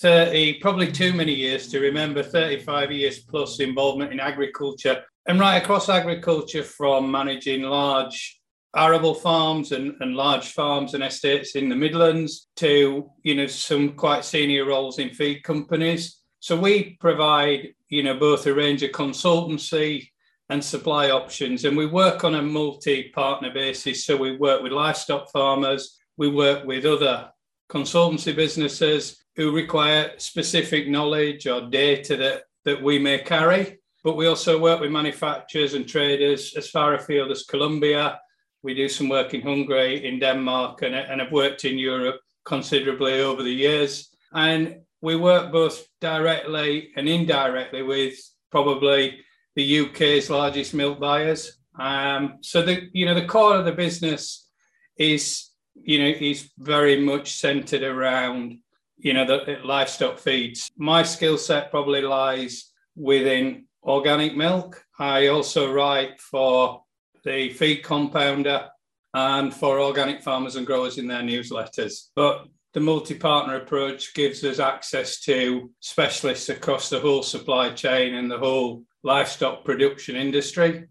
30, 0.00 0.54
probably 0.60 0.90
too 0.90 1.12
many 1.12 1.32
years 1.32 1.68
to 1.68 1.80
remember, 1.80 2.22
35 2.22 2.90
years 2.90 3.20
plus 3.20 3.60
involvement 3.60 4.12
in 4.12 4.20
agriculture 4.20 5.02
and 5.30 5.38
right 5.38 5.62
across 5.62 5.88
agriculture 5.88 6.64
from 6.64 7.08
managing 7.08 7.62
large 7.62 8.40
arable 8.74 9.14
farms 9.14 9.70
and, 9.70 9.94
and 10.00 10.16
large 10.16 10.48
farms 10.48 10.94
and 10.94 11.04
estates 11.04 11.54
in 11.54 11.68
the 11.68 11.76
Midlands 11.76 12.48
to, 12.56 13.08
you 13.22 13.36
know, 13.36 13.46
some 13.46 13.90
quite 13.90 14.24
senior 14.24 14.64
roles 14.64 14.98
in 14.98 15.10
feed 15.10 15.44
companies. 15.44 16.18
So 16.40 16.58
we 16.58 16.96
provide, 16.98 17.74
you 17.90 18.02
know, 18.02 18.18
both 18.18 18.44
a 18.48 18.52
range 18.52 18.82
of 18.82 18.90
consultancy 18.90 20.08
and 20.48 20.64
supply 20.64 21.10
options. 21.10 21.64
And 21.64 21.76
we 21.76 21.86
work 21.86 22.24
on 22.24 22.34
a 22.34 22.42
multi-partner 22.42 23.52
basis. 23.54 24.04
So 24.06 24.16
we 24.16 24.36
work 24.36 24.64
with 24.64 24.72
livestock 24.72 25.30
farmers, 25.30 25.96
we 26.16 26.28
work 26.28 26.66
with 26.66 26.84
other 26.84 27.30
consultancy 27.70 28.34
businesses 28.34 29.24
who 29.36 29.54
require 29.54 30.10
specific 30.16 30.88
knowledge 30.88 31.46
or 31.46 31.70
data 31.70 32.16
that, 32.16 32.42
that 32.64 32.82
we 32.82 32.98
may 32.98 33.20
carry. 33.20 33.79
But 34.02 34.16
we 34.16 34.26
also 34.26 34.58
work 34.58 34.80
with 34.80 34.90
manufacturers 34.90 35.74
and 35.74 35.86
traders 35.86 36.54
as 36.56 36.70
far 36.70 36.94
afield 36.94 37.30
as 37.30 37.44
Colombia. 37.44 38.20
We 38.62 38.74
do 38.74 38.88
some 38.88 39.08
work 39.08 39.34
in 39.34 39.42
Hungary, 39.42 40.06
in 40.06 40.18
Denmark, 40.18 40.82
and, 40.82 40.94
and 40.94 41.20
have 41.20 41.32
worked 41.32 41.64
in 41.64 41.78
Europe 41.78 42.20
considerably 42.44 43.20
over 43.20 43.42
the 43.42 43.52
years. 43.52 44.08
And 44.32 44.80
we 45.00 45.16
work 45.16 45.52
both 45.52 45.86
directly 46.00 46.90
and 46.96 47.08
indirectly 47.08 47.82
with 47.82 48.14
probably 48.50 49.20
the 49.56 49.80
UK's 49.80 50.30
largest 50.30 50.74
milk 50.74 51.00
buyers. 51.00 51.58
Um, 51.78 52.38
so 52.40 52.62
the 52.62 52.88
you 52.92 53.06
know 53.06 53.14
the 53.14 53.26
core 53.26 53.56
of 53.56 53.64
the 53.64 53.72
business 53.72 54.48
is 54.96 55.50
you 55.74 55.98
know 55.98 56.12
is 56.20 56.50
very 56.58 57.00
much 57.00 57.32
centered 57.32 57.82
around 57.82 58.58
you 58.98 59.14
know 59.14 59.24
the 59.24 59.58
livestock 59.64 60.18
feeds. 60.18 60.70
My 60.76 61.02
skill 61.02 61.38
set 61.38 61.70
probably 61.70 62.02
lies 62.02 62.70
within 62.96 63.66
organic 63.82 64.36
milk. 64.36 64.84
I 64.98 65.28
also 65.28 65.72
write 65.72 66.20
for 66.20 66.82
the 67.24 67.50
feed 67.50 67.82
compounder 67.82 68.68
and 69.14 69.52
for 69.52 69.80
organic 69.80 70.22
farmers 70.22 70.56
and 70.56 70.66
growers 70.66 70.98
in 70.98 71.06
their 71.06 71.22
newsletters. 71.22 72.08
But 72.14 72.46
the 72.72 72.80
multi 72.80 73.14
partner 73.14 73.56
approach 73.56 74.14
gives 74.14 74.44
us 74.44 74.60
access 74.60 75.20
to 75.20 75.70
specialists 75.80 76.48
across 76.48 76.88
the 76.88 77.00
whole 77.00 77.22
supply 77.22 77.70
chain 77.70 78.14
and 78.14 78.30
the 78.30 78.38
whole 78.38 78.84
livestock 79.02 79.64
production 79.64 80.14
industry. 80.14 80.86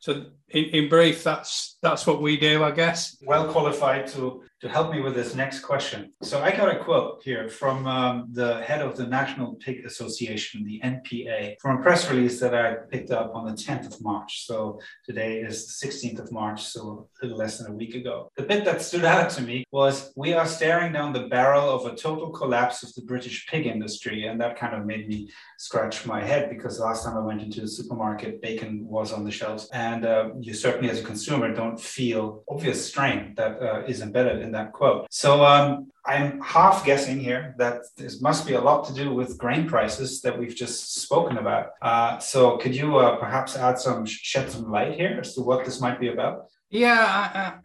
So, 0.00 0.26
in, 0.52 0.64
in 0.64 0.88
brief, 0.88 1.24
that's 1.24 1.78
that's 1.82 2.06
what 2.06 2.22
we 2.22 2.36
do, 2.38 2.62
I 2.62 2.70
guess. 2.70 3.16
Well 3.22 3.50
qualified 3.50 4.06
to 4.08 4.42
to 4.62 4.68
help 4.68 4.92
me 4.92 5.00
with 5.00 5.16
this 5.16 5.34
next 5.34 5.58
question. 5.60 6.12
So 6.22 6.40
I 6.40 6.52
got 6.52 6.72
a 6.72 6.78
quote 6.78 7.20
here 7.24 7.48
from 7.48 7.84
um, 7.88 8.28
the 8.30 8.62
head 8.62 8.80
of 8.80 8.96
the 8.96 9.08
National 9.08 9.54
Pig 9.56 9.84
Association, 9.84 10.62
the 10.62 10.80
NPA, 10.84 11.56
from 11.60 11.80
a 11.80 11.82
press 11.82 12.08
release 12.08 12.38
that 12.38 12.54
I 12.54 12.74
picked 12.88 13.10
up 13.10 13.34
on 13.34 13.44
the 13.44 13.54
10th 13.54 13.92
of 13.92 14.00
March. 14.00 14.46
So 14.46 14.78
today 15.04 15.40
is 15.40 15.66
the 15.66 15.88
16th 15.88 16.20
of 16.20 16.30
March, 16.30 16.62
so 16.62 17.08
a 17.20 17.26
little 17.26 17.38
less 17.38 17.58
than 17.58 17.72
a 17.72 17.74
week 17.74 17.96
ago. 17.96 18.30
The 18.36 18.44
bit 18.44 18.64
that 18.66 18.80
stood 18.82 19.04
out 19.04 19.30
to 19.30 19.42
me 19.42 19.64
was 19.72 20.12
we 20.14 20.32
are 20.32 20.46
staring 20.46 20.92
down 20.92 21.12
the 21.12 21.26
barrel 21.26 21.68
of 21.68 21.92
a 21.92 21.96
total 21.96 22.30
collapse 22.30 22.84
of 22.84 22.94
the 22.94 23.02
British 23.02 23.48
pig 23.48 23.66
industry. 23.66 24.26
And 24.26 24.40
that 24.40 24.56
kind 24.56 24.76
of 24.76 24.86
made 24.86 25.08
me 25.08 25.28
scratch 25.58 26.06
my 26.06 26.22
head 26.22 26.48
because 26.50 26.78
last 26.78 27.04
time 27.04 27.16
I 27.16 27.20
went 27.20 27.42
into 27.42 27.62
the 27.62 27.68
supermarket, 27.68 28.40
bacon 28.40 28.86
was 28.86 29.12
on 29.12 29.24
the 29.24 29.32
shelves. 29.32 29.68
And 29.72 30.06
uh, 30.06 30.30
you 30.44 30.54
certainly, 30.54 30.90
as 30.90 31.00
a 31.00 31.04
consumer, 31.04 31.54
don't 31.54 31.80
feel 31.80 32.42
obvious 32.48 32.86
strain 32.86 33.34
that 33.36 33.62
uh, 33.62 33.82
is 33.86 34.00
embedded 34.00 34.42
in 34.42 34.52
that 34.52 34.72
quote. 34.72 35.06
So 35.10 35.44
um, 35.44 35.90
I'm 36.04 36.40
half 36.40 36.84
guessing 36.84 37.20
here 37.20 37.54
that 37.58 37.82
this 37.96 38.20
must 38.20 38.46
be 38.46 38.54
a 38.54 38.60
lot 38.60 38.86
to 38.86 38.94
do 38.94 39.14
with 39.14 39.38
grain 39.38 39.68
prices 39.68 40.20
that 40.22 40.36
we've 40.38 40.54
just 40.54 40.94
spoken 41.02 41.38
about. 41.38 41.68
Uh, 41.80 42.18
so 42.18 42.56
could 42.56 42.74
you 42.74 42.98
uh, 42.98 43.16
perhaps 43.16 43.56
add 43.56 43.78
some 43.78 44.04
shed 44.04 44.50
some 44.50 44.70
light 44.70 44.94
here 44.94 45.18
as 45.20 45.34
to 45.34 45.42
what 45.42 45.64
this 45.64 45.80
might 45.80 46.00
be 46.00 46.08
about? 46.08 46.46
Yeah. 46.70 47.58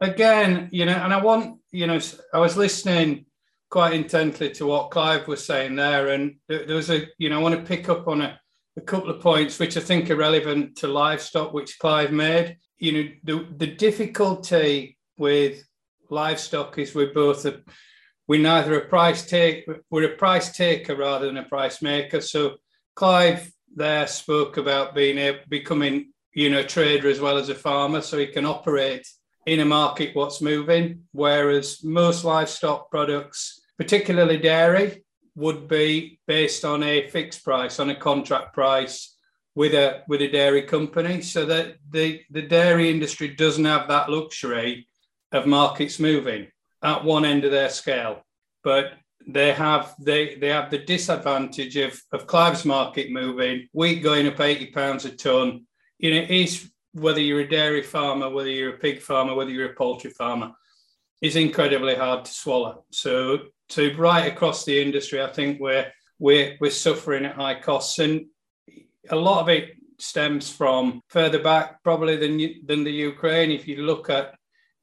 again, 0.00 0.68
you 0.72 0.84
know, 0.84 0.96
and 0.96 1.14
I 1.14 1.22
want, 1.22 1.60
you 1.70 1.86
know, 1.86 1.98
I 2.34 2.38
was 2.38 2.56
listening 2.56 3.26
quite 3.70 3.94
intently 3.94 4.50
to 4.50 4.66
what 4.66 4.90
Clive 4.90 5.26
was 5.26 5.44
saying 5.44 5.76
there, 5.76 6.08
and 6.08 6.36
there, 6.48 6.66
was 6.68 6.90
a, 6.90 7.06
you 7.18 7.30
know, 7.30 7.38
I 7.38 7.42
want 7.42 7.54
to 7.56 7.66
pick 7.66 7.88
up 7.88 8.06
on 8.08 8.22
a, 8.22 8.40
a 8.76 8.80
couple 8.80 9.10
of 9.10 9.20
points 9.20 9.58
which 9.58 9.76
I 9.76 9.80
think 9.80 10.10
are 10.10 10.16
relevant 10.16 10.76
to 10.76 10.88
livestock, 10.88 11.52
which 11.52 11.78
Clive 11.78 12.12
made. 12.12 12.58
You 12.78 12.92
know, 12.92 13.08
the, 13.24 13.46
the 13.56 13.66
difficulty 13.66 14.98
with 15.18 15.64
livestock 16.10 16.78
is 16.78 16.94
we're 16.94 17.14
both 17.14 17.46
a, 17.46 17.62
we're 18.28 18.40
neither 18.40 18.78
a 18.78 18.88
price 18.88 19.24
take 19.26 19.66
we're 19.90 20.12
a 20.12 20.16
price 20.16 20.56
taker 20.56 20.94
rather 20.94 21.26
than 21.26 21.38
a 21.38 21.44
price 21.44 21.80
maker. 21.80 22.20
So 22.20 22.56
Clive 22.94 23.50
there 23.74 24.06
spoke 24.06 24.56
about 24.56 24.94
being 24.94 25.18
a, 25.18 25.40
becoming 25.48 26.12
you 26.34 26.50
know 26.50 26.62
trader 26.62 27.08
as 27.08 27.20
well 27.20 27.38
as 27.38 27.48
a 27.48 27.54
farmer, 27.54 28.02
so 28.02 28.18
he 28.18 28.26
can 28.26 28.44
operate 28.44 29.06
in 29.46 29.60
a 29.60 29.64
market 29.64 30.14
what's 30.14 30.42
moving. 30.42 31.04
Whereas 31.12 31.82
most 31.82 32.24
livestock 32.24 32.90
products, 32.90 33.60
particularly 33.78 34.38
dairy, 34.38 35.04
would 35.36 35.68
be 35.68 36.18
based 36.26 36.64
on 36.64 36.82
a 36.82 37.08
fixed 37.08 37.44
price, 37.44 37.78
on 37.78 37.90
a 37.90 37.94
contract 37.94 38.54
price 38.54 39.16
with 39.54 39.74
a 39.74 40.02
with 40.08 40.22
a 40.22 40.28
dairy 40.28 40.62
company. 40.62 41.20
So 41.20 41.44
that 41.46 41.76
the, 41.90 42.22
the 42.30 42.42
dairy 42.42 42.90
industry 42.90 43.28
doesn't 43.28 43.64
have 43.64 43.86
that 43.88 44.10
luxury 44.10 44.88
of 45.32 45.46
markets 45.46 46.00
moving 46.00 46.48
at 46.82 47.04
one 47.04 47.24
end 47.24 47.44
of 47.44 47.52
their 47.52 47.70
scale. 47.70 48.24
But 48.64 48.94
they 49.28 49.52
have 49.52 49.94
they 50.00 50.36
they 50.36 50.48
have 50.48 50.70
the 50.70 50.78
disadvantage 50.78 51.76
of, 51.76 52.00
of 52.12 52.26
Clive's 52.26 52.64
market 52.64 53.10
moving, 53.10 53.68
wheat 53.72 54.02
going 54.02 54.26
up 54.26 54.40
80 54.40 54.66
pounds 54.66 55.04
a 55.04 55.10
ton. 55.10 55.66
You 55.98 56.14
know, 56.14 56.26
is 56.28 56.70
whether 56.92 57.20
you're 57.20 57.40
a 57.40 57.48
dairy 57.48 57.82
farmer, 57.82 58.30
whether 58.30 58.50
you're 58.50 58.74
a 58.74 58.78
pig 58.78 59.02
farmer, 59.02 59.34
whether 59.34 59.50
you're 59.50 59.70
a 59.72 59.74
poultry 59.74 60.10
farmer, 60.10 60.52
is 61.20 61.36
incredibly 61.36 61.94
hard 61.94 62.24
to 62.24 62.32
swallow. 62.32 62.84
So 62.90 63.40
to 63.70 63.94
right 63.96 64.30
across 64.30 64.64
the 64.64 64.80
industry, 64.80 65.22
I 65.22 65.32
think 65.32 65.60
we're 65.60 65.90
we're 66.18 66.56
we're 66.60 66.70
suffering 66.70 67.24
at 67.24 67.36
high 67.36 67.60
costs. 67.60 67.98
And 67.98 68.26
a 69.10 69.16
lot 69.16 69.40
of 69.40 69.48
it 69.48 69.70
stems 69.98 70.50
from 70.50 71.02
further 71.08 71.42
back, 71.42 71.82
probably 71.82 72.16
than 72.16 72.66
than 72.66 72.84
the 72.84 72.92
Ukraine. 72.92 73.50
If 73.50 73.66
you 73.68 73.82
look 73.82 74.10
at 74.10 74.34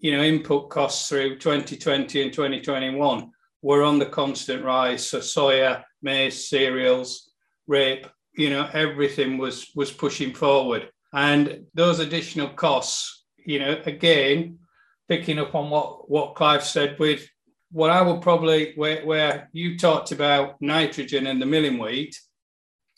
you 0.03 0.11
know, 0.11 0.21
input 0.21 0.69
costs 0.69 1.07
through 1.07 1.39
2020 1.39 2.21
and 2.21 2.33
2021 2.33 3.31
were 3.61 3.83
on 3.83 3.99
the 3.99 4.05
constant 4.05 4.63
rise. 4.63 5.09
So 5.09 5.19
soya, 5.19 5.83
maize, 6.01 6.49
cereals, 6.49 7.31
rape, 7.67 8.05
you 8.35 8.49
know, 8.49 8.69
everything 8.73 9.37
was 9.37 9.71
was 9.75 9.91
pushing 9.91 10.33
forward. 10.33 10.89
And 11.13 11.67
those 11.73 11.99
additional 11.99 12.49
costs, 12.49 13.23
you 13.37 13.59
know, 13.59 13.81
again, 13.85 14.59
picking 15.07 15.39
up 15.39 15.55
on 15.55 15.69
what 15.69 16.11
what 16.11 16.35
Clive 16.35 16.65
said 16.65 16.99
with 16.99 17.25
what 17.73 17.89
I 17.89 18.01
would 18.01 18.21
probably 18.21 18.73
where, 18.75 19.05
where 19.05 19.49
you 19.51 19.77
talked 19.77 20.11
about 20.11 20.61
nitrogen 20.61 21.27
and 21.27 21.41
the 21.41 21.45
milling 21.45 21.79
wheat, 21.79 22.17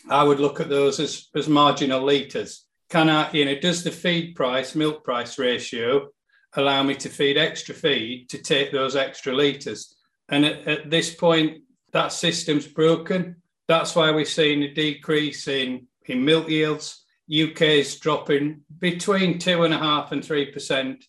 I 0.10 0.24
would 0.24 0.40
look 0.40 0.60
at 0.60 0.70
those 0.70 1.00
as, 1.00 1.30
as 1.36 1.48
marginal 1.48 2.04
litres. 2.04 2.66
Can 2.90 3.10
I, 3.10 3.32
you 3.32 3.46
know, 3.46 3.58
does 3.60 3.84
the 3.84 3.92
feed 3.92 4.36
price, 4.36 4.76
milk 4.76 5.04
price 5.04 5.40
ratio 5.40 6.10
allow 6.58 6.84
me 6.84 6.96
to 6.96 7.10
feed 7.10 7.38
extra 7.38 7.76
feed 7.76 8.30
to 8.30 8.38
take 8.38 8.72
those 8.72 8.96
extra 8.96 9.34
litres. 9.34 9.96
And 10.30 10.46
at, 10.46 10.68
at, 10.68 10.90
this 10.90 11.14
point, 11.14 11.64
that 11.92 12.12
system's 12.12 12.68
broken. 12.68 13.38
That's 13.68 13.96
why 13.96 14.12
we're 14.12 14.26
seeing 14.26 14.64
a 14.64 14.74
decrease 14.74 15.48
in, 15.48 15.88
in 16.06 16.26
milk 16.26 16.50
yields. 16.50 17.04
UK 17.32 17.62
is 17.62 18.00
dropping 18.00 18.62
between 18.80 19.40
two 19.40 19.64
and 19.64 19.74
a 19.74 19.78
half 19.78 20.12
and 20.12 20.24
three 20.24 20.52
percent 20.52 21.04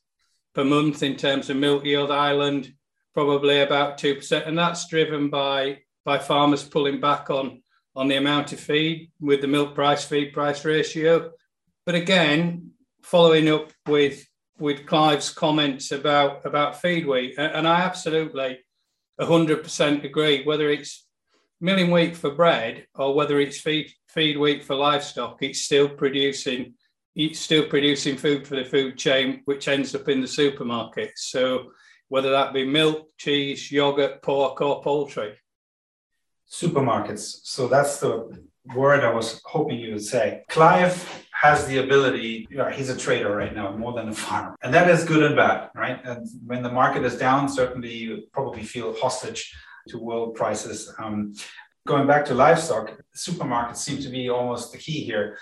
per 0.54 0.64
month 0.64 1.02
in 1.02 1.16
terms 1.16 1.50
of 1.50 1.56
milk 1.56 1.85
yield. 1.85 2.11
Ireland 2.11 2.73
probably 3.16 3.61
about 3.61 3.96
two 3.96 4.14
percent, 4.14 4.44
and 4.46 4.58
that's 4.58 4.88
driven 4.88 5.30
by 5.30 5.78
by 6.04 6.18
farmers 6.18 6.62
pulling 6.62 7.00
back 7.00 7.30
on 7.30 7.62
on 7.96 8.08
the 8.08 8.16
amount 8.16 8.52
of 8.52 8.61
feed 8.61 9.11
with 9.18 9.40
the 9.40 9.46
milk 9.46 9.75
price 9.75 10.04
feed 10.04 10.35
price 10.35 10.66
ratio. 10.66 11.30
But 11.87 11.94
again, 11.94 12.73
following 13.02 13.49
up 13.49 13.73
with 13.88 14.23
with 14.58 14.85
Clive's 14.85 15.30
comments 15.30 15.92
about 15.92 16.44
about 16.44 16.82
feed 16.82 17.06
wheat, 17.06 17.37
and 17.38 17.66
I 17.66 17.80
absolutely 17.80 18.58
100% 19.18 20.04
agree. 20.04 20.44
Whether 20.44 20.68
it's 20.68 21.06
milling 21.58 21.90
wheat 21.90 22.18
for 22.18 22.32
bread 22.32 22.87
or 22.94 23.14
whether 23.14 23.40
it's 23.40 23.58
feed 23.58 23.90
feed 24.08 24.37
wheat 24.37 24.62
for 24.62 24.75
livestock, 24.75 25.38
it's 25.40 25.62
still 25.62 25.88
producing 25.88 26.75
it's 27.14 27.40
still 27.40 27.66
producing 27.66 28.18
food 28.18 28.46
for 28.46 28.56
the 28.56 28.64
food 28.66 28.99
chain, 28.99 29.40
which 29.46 29.68
ends 29.68 29.94
up 29.94 30.06
in 30.06 30.20
the 30.20 30.28
supermarket. 30.28 31.12
So 31.16 31.70
whether 32.08 32.30
that 32.30 32.52
be 32.52 32.64
milk, 32.64 33.08
cheese, 33.16 33.70
yogurt, 33.70 34.22
pork, 34.22 34.60
or 34.60 34.82
poultry. 34.82 35.34
Supermarkets. 36.50 37.40
So 37.42 37.66
that's 37.66 37.98
the 37.98 38.44
word 38.75 39.04
I 39.04 39.12
was 39.12 39.40
hoping 39.44 39.78
you 39.78 39.94
would 39.94 40.04
say. 40.04 40.44
Clive 40.48 41.25
has 41.32 41.66
the 41.66 41.78
ability, 41.78 42.46
you 42.50 42.56
know, 42.56 42.70
he's 42.70 42.88
a 42.88 42.96
trader 42.96 43.34
right 43.34 43.54
now 43.54 43.76
more 43.76 43.92
than 43.92 44.08
a 44.08 44.14
farmer. 44.14 44.56
And 44.62 44.72
that 44.72 44.88
is 44.88 45.04
good 45.04 45.22
and 45.22 45.36
bad, 45.36 45.70
right? 45.75 46.00
And 46.04 46.26
when 46.46 46.62
the 46.62 46.72
market 46.72 47.04
is 47.04 47.18
down, 47.18 47.48
certainly 47.48 47.92
you 47.92 48.22
probably 48.32 48.62
feel 48.62 48.94
hostage 48.94 49.54
to 49.88 49.98
world 49.98 50.34
prices. 50.34 50.92
Um, 50.98 51.34
going 51.86 52.06
back 52.06 52.25
to 52.26 52.34
livestock, 52.34 52.98
supermarkets 53.14 53.76
seem 53.76 54.00
to 54.02 54.08
be 54.08 54.30
almost 54.30 54.72
the 54.72 54.78
key 54.78 55.04
here 55.04 55.38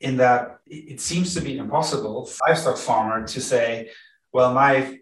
in 0.00 0.16
that 0.16 0.58
it 0.66 1.00
seems 1.00 1.34
to 1.34 1.40
be 1.40 1.58
impossible 1.58 2.26
for 2.26 2.48
livestock 2.48 2.76
farmer 2.76 3.26
to 3.26 3.40
say, 3.40 3.90
well, 4.32 4.52
my, 4.52 4.98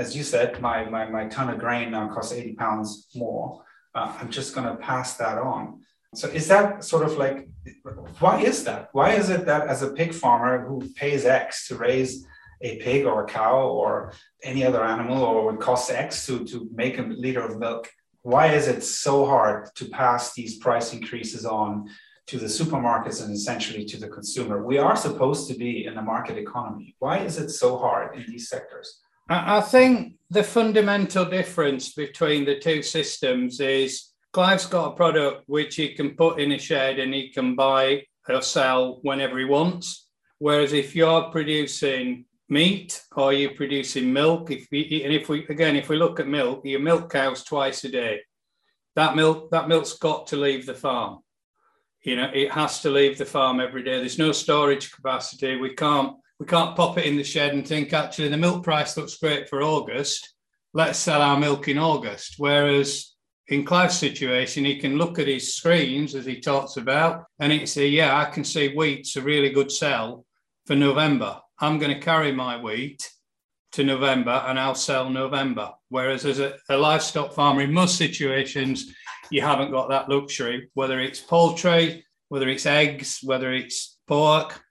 as 0.00 0.16
you 0.16 0.22
said, 0.22 0.60
my, 0.62 0.88
my, 0.88 1.04
my 1.16 1.26
ton 1.26 1.50
of 1.50 1.58
grain 1.58 1.90
now 1.90 2.08
costs 2.08 2.32
80 2.32 2.54
pounds 2.54 3.08
more. 3.14 3.62
Uh, 3.94 4.16
I'm 4.18 4.30
just 4.30 4.54
going 4.54 4.66
to 4.66 4.76
pass 4.76 5.18
that 5.18 5.36
on. 5.36 5.82
So 6.14 6.26
is 6.28 6.48
that 6.48 6.82
sort 6.84 7.04
of 7.04 7.18
like, 7.18 7.48
why 8.18 8.40
is 8.40 8.64
that? 8.64 8.88
Why 8.92 9.10
is 9.20 9.28
it 9.28 9.44
that 9.44 9.68
as 9.68 9.82
a 9.82 9.92
pig 9.92 10.14
farmer 10.14 10.66
who 10.66 10.88
pays 10.94 11.26
X 11.26 11.68
to 11.68 11.74
raise 11.76 12.26
a 12.62 12.78
pig 12.78 13.04
or 13.04 13.24
a 13.24 13.26
cow 13.26 13.68
or 13.68 14.12
any 14.42 14.64
other 14.64 14.82
animal 14.82 15.22
or 15.22 15.44
would 15.44 15.60
cost 15.60 15.90
X 15.90 16.26
to, 16.26 16.44
to 16.46 16.68
make 16.74 16.98
a 16.98 17.02
liter 17.02 17.42
of 17.42 17.58
milk, 17.58 17.90
why 18.22 18.46
is 18.58 18.68
it 18.68 18.82
so 18.82 19.26
hard 19.26 19.68
to 19.76 19.84
pass 19.90 20.32
these 20.32 20.56
price 20.58 20.94
increases 20.94 21.44
on 21.44 21.90
to 22.26 22.38
the 22.38 22.46
supermarkets 22.46 23.22
and 23.22 23.34
essentially 23.34 23.84
to 23.84 23.98
the 23.98 24.08
consumer? 24.08 24.64
We 24.64 24.78
are 24.78 24.96
supposed 24.96 25.46
to 25.48 25.54
be 25.54 25.84
in 25.84 25.98
a 25.98 26.02
market 26.02 26.38
economy. 26.38 26.96
Why 27.00 27.18
is 27.18 27.38
it 27.38 27.50
so 27.50 27.76
hard 27.76 28.16
in 28.16 28.24
these 28.26 28.48
sectors? 28.48 29.00
I 29.32 29.60
think 29.60 30.14
the 30.30 30.42
fundamental 30.42 31.24
difference 31.24 31.92
between 31.92 32.44
the 32.44 32.58
two 32.58 32.82
systems 32.82 33.60
is 33.60 34.08
Clive's 34.32 34.66
got 34.66 34.92
a 34.92 34.96
product 34.96 35.44
which 35.46 35.76
he 35.76 35.94
can 35.94 36.16
put 36.16 36.40
in 36.40 36.50
a 36.50 36.58
shed 36.58 36.98
and 36.98 37.14
he 37.14 37.30
can 37.30 37.54
buy 37.54 38.02
or 38.28 38.42
sell 38.42 38.98
whenever 39.02 39.38
he 39.38 39.44
wants. 39.44 40.08
Whereas 40.38 40.72
if 40.72 40.96
you're 40.96 41.30
producing 41.30 42.24
meat 42.48 43.00
or 43.14 43.32
you're 43.32 43.52
producing 43.52 44.12
milk, 44.12 44.50
if 44.50 44.66
we, 44.72 45.02
and 45.04 45.12
if 45.12 45.28
we 45.28 45.46
again, 45.46 45.76
if 45.76 45.88
we 45.88 45.96
look 45.96 46.18
at 46.18 46.26
milk, 46.26 46.62
you 46.64 46.80
milk 46.80 47.12
cows 47.12 47.44
twice 47.44 47.84
a 47.84 47.88
day. 47.88 48.22
That 48.96 49.14
milk, 49.14 49.52
that 49.52 49.68
milk's 49.68 49.92
got 49.92 50.26
to 50.28 50.36
leave 50.36 50.66
the 50.66 50.74
farm. 50.74 51.20
You 52.02 52.16
know, 52.16 52.30
it 52.34 52.50
has 52.50 52.80
to 52.82 52.90
leave 52.90 53.16
the 53.16 53.26
farm 53.26 53.60
every 53.60 53.84
day. 53.84 53.98
There's 53.98 54.18
no 54.18 54.32
storage 54.32 54.90
capacity. 54.90 55.54
We 55.54 55.74
can't 55.74 56.16
we 56.40 56.46
can't 56.46 56.74
pop 56.74 56.96
it 56.96 57.04
in 57.04 57.16
the 57.16 57.22
shed 57.22 57.52
and 57.52 57.68
think 57.68 57.92
actually 57.92 58.28
the 58.28 58.36
milk 58.36 58.64
price 58.64 58.96
looks 58.96 59.18
great 59.18 59.48
for 59.48 59.62
August. 59.62 60.34
Let's 60.72 60.98
sell 60.98 61.20
our 61.20 61.38
milk 61.38 61.68
in 61.68 61.76
August. 61.76 62.36
Whereas 62.38 63.14
in 63.48 63.64
Clive's 63.64 63.98
situation, 63.98 64.64
he 64.64 64.78
can 64.78 64.96
look 64.96 65.18
at 65.18 65.28
his 65.28 65.54
screens 65.54 66.14
as 66.14 66.24
he 66.24 66.40
talks 66.40 66.78
about, 66.78 67.24
and 67.40 67.52
he 67.52 67.58
can 67.58 67.66
say, 67.66 67.88
"Yeah, 67.88 68.16
I 68.16 68.24
can 68.24 68.44
see 68.44 68.72
wheat's 68.72 69.16
a 69.16 69.20
really 69.20 69.50
good 69.50 69.70
sell 69.70 70.24
for 70.66 70.74
November. 70.74 71.40
I'm 71.58 71.78
going 71.78 71.92
to 71.92 72.00
carry 72.00 72.32
my 72.32 72.56
wheat 72.56 73.10
to 73.72 73.84
November, 73.84 74.42
and 74.46 74.58
I'll 74.58 74.74
sell 74.74 75.10
November." 75.10 75.72
Whereas 75.90 76.24
as 76.24 76.38
a, 76.38 76.56
a 76.70 76.76
livestock 76.76 77.34
farmer, 77.34 77.60
in 77.60 77.72
most 77.72 77.96
situations, 77.98 78.94
you 79.30 79.42
haven't 79.42 79.72
got 79.72 79.90
that 79.90 80.08
luxury. 80.08 80.70
Whether 80.72 81.00
it's 81.00 81.20
poultry, 81.20 82.06
whether 82.28 82.48
it's 82.48 82.64
eggs, 82.64 83.18
whether 83.22 83.52
it's 83.52 83.98
pork, 84.06 84.62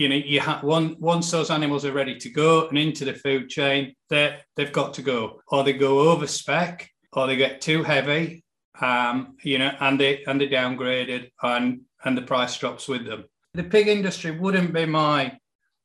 you 0.00 0.08
know, 0.08 0.14
you 0.14 0.40
have 0.40 0.62
one 0.62 0.96
once 0.98 1.30
those 1.30 1.50
animals 1.50 1.84
are 1.84 1.92
ready 1.92 2.16
to 2.16 2.30
go 2.30 2.66
and 2.68 2.78
into 2.78 3.04
the 3.04 3.12
food 3.12 3.50
chain, 3.50 3.94
they 4.08 4.34
they've 4.56 4.72
got 4.72 4.94
to 4.94 5.02
go, 5.02 5.42
or 5.48 5.62
they 5.62 5.74
go 5.74 6.10
over 6.10 6.26
spec 6.26 6.88
or 7.12 7.26
they 7.26 7.36
get 7.36 7.60
too 7.60 7.82
heavy, 7.82 8.42
um, 8.80 9.36
you 9.42 9.58
know, 9.58 9.70
and 9.80 10.00
they 10.00 10.24
and 10.24 10.40
they 10.40 10.48
downgraded 10.48 11.30
and 11.42 11.82
and 12.02 12.16
the 12.16 12.22
price 12.22 12.56
drops 12.56 12.88
with 12.88 13.04
them. 13.04 13.24
The 13.52 13.62
pig 13.62 13.88
industry 13.88 14.30
wouldn't 14.30 14.72
be 14.72 14.86
my 14.86 15.36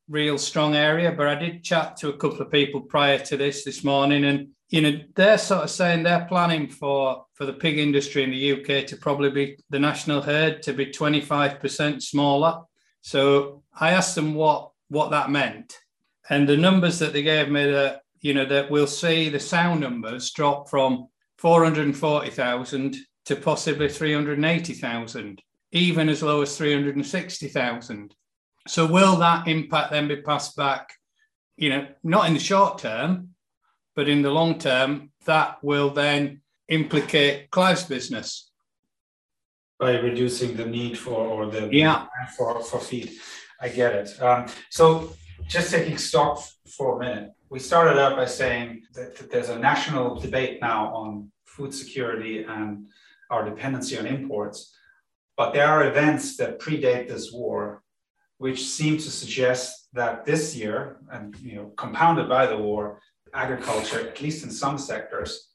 real 0.07 0.37
strong 0.37 0.75
area, 0.75 1.11
but 1.11 1.27
I 1.27 1.35
did 1.35 1.65
chat 1.65 1.97
to 1.97 2.07
a 2.07 2.17
couple 2.17 2.41
of 2.41 2.49
people 2.49 2.81
prior 2.81 3.19
to 3.19 3.35
this 3.35 3.65
this 3.65 3.83
morning, 3.83 4.23
and 4.23 4.47
you 4.69 4.81
know 4.81 4.97
they're 5.15 5.37
sort 5.37 5.65
of 5.65 5.69
saying 5.69 6.03
they're 6.03 6.25
planning 6.29 6.69
for 6.69 7.25
for 7.33 7.45
the 7.45 7.59
pig 7.65 7.79
industry 7.79 8.23
in 8.23 8.31
the 8.31 8.53
UK 8.53 8.87
to 8.87 8.95
probably 8.95 9.29
be 9.29 9.57
the 9.71 9.79
national 9.79 10.21
herd 10.21 10.63
to 10.63 10.71
be 10.71 10.85
25% 10.85 12.01
smaller. 12.01 12.61
So 13.01 13.61
I 13.75 13.91
asked 13.91 14.15
them 14.15 14.33
what 14.33 14.71
what 14.89 15.11
that 15.11 15.29
meant, 15.29 15.77
and 16.29 16.47
the 16.47 16.57
numbers 16.57 16.99
that 16.99 17.13
they 17.13 17.23
gave 17.23 17.49
me 17.49 17.69
that 17.71 18.01
you 18.21 18.33
know 18.33 18.45
that 18.45 18.69
we'll 18.69 18.87
see 18.87 19.29
the 19.29 19.39
sow 19.39 19.75
numbers 19.75 20.31
drop 20.31 20.69
from 20.69 21.07
440,000 21.37 22.95
to 23.25 23.35
possibly 23.35 23.89
380,000, 23.89 25.41
even 25.71 26.09
as 26.09 26.23
low 26.23 26.41
as 26.41 26.57
360,000. 26.57 28.15
So 28.67 28.85
will 28.85 29.17
that 29.17 29.47
impact 29.47 29.91
then 29.91 30.07
be 30.07 30.21
passed 30.21 30.55
back? 30.55 30.89
You 31.57 31.69
know, 31.69 31.87
not 32.03 32.27
in 32.27 32.33
the 32.33 32.39
short 32.39 32.79
term, 32.79 33.29
but 33.95 34.09
in 34.09 34.21
the 34.21 34.31
long 34.31 34.59
term, 34.59 35.11
that 35.25 35.57
will 35.63 35.89
then 35.89 36.41
implicate 36.67 37.51
Clive's 37.51 37.83
business 37.83 38.49
by 39.79 39.99
reducing 39.99 40.55
the 40.55 40.65
need 40.65 40.97
for 40.97 41.13
or 41.13 41.47
the 41.47 41.69
yeah 41.71 42.05
for 42.37 42.61
for 42.63 42.79
feed. 42.79 43.11
I 43.65 43.69
get 43.69 43.95
it. 43.95 44.21
Um, 44.21 44.45
so 44.69 45.11
just 45.47 45.71
taking 45.71 45.97
stock 45.97 46.39
for 46.77 46.97
a 46.97 46.99
minute, 46.99 47.31
we 47.49 47.57
started 47.57 47.99
out 47.99 48.15
by 48.15 48.25
saying 48.25 48.83
that, 48.93 49.15
that 49.15 49.31
there's 49.31 49.49
a 49.49 49.57
national 49.57 50.19
debate 50.19 50.59
now 50.61 50.93
on 50.93 51.31
food 51.45 51.73
security 51.73 52.43
and 52.43 52.85
our 53.31 53.43
dependency 53.43 53.97
on 53.97 54.05
imports. 54.05 54.71
But 55.35 55.53
there 55.53 55.67
are 55.67 55.87
events 55.87 56.37
that 56.37 56.59
predate 56.59 57.07
this 57.07 57.31
war, 57.33 57.81
which 58.37 58.63
seem 58.63 58.97
to 58.97 59.09
suggest 59.09 59.87
that 59.93 60.25
this 60.25 60.55
year, 60.55 60.97
and 61.11 61.35
you 61.39 61.55
know, 61.55 61.73
compounded 61.75 62.29
by 62.29 62.45
the 62.45 62.57
war, 62.57 63.01
agriculture, 63.33 64.07
at 64.07 64.21
least 64.21 64.43
in 64.45 64.51
some 64.51 64.77
sectors, 64.77 65.49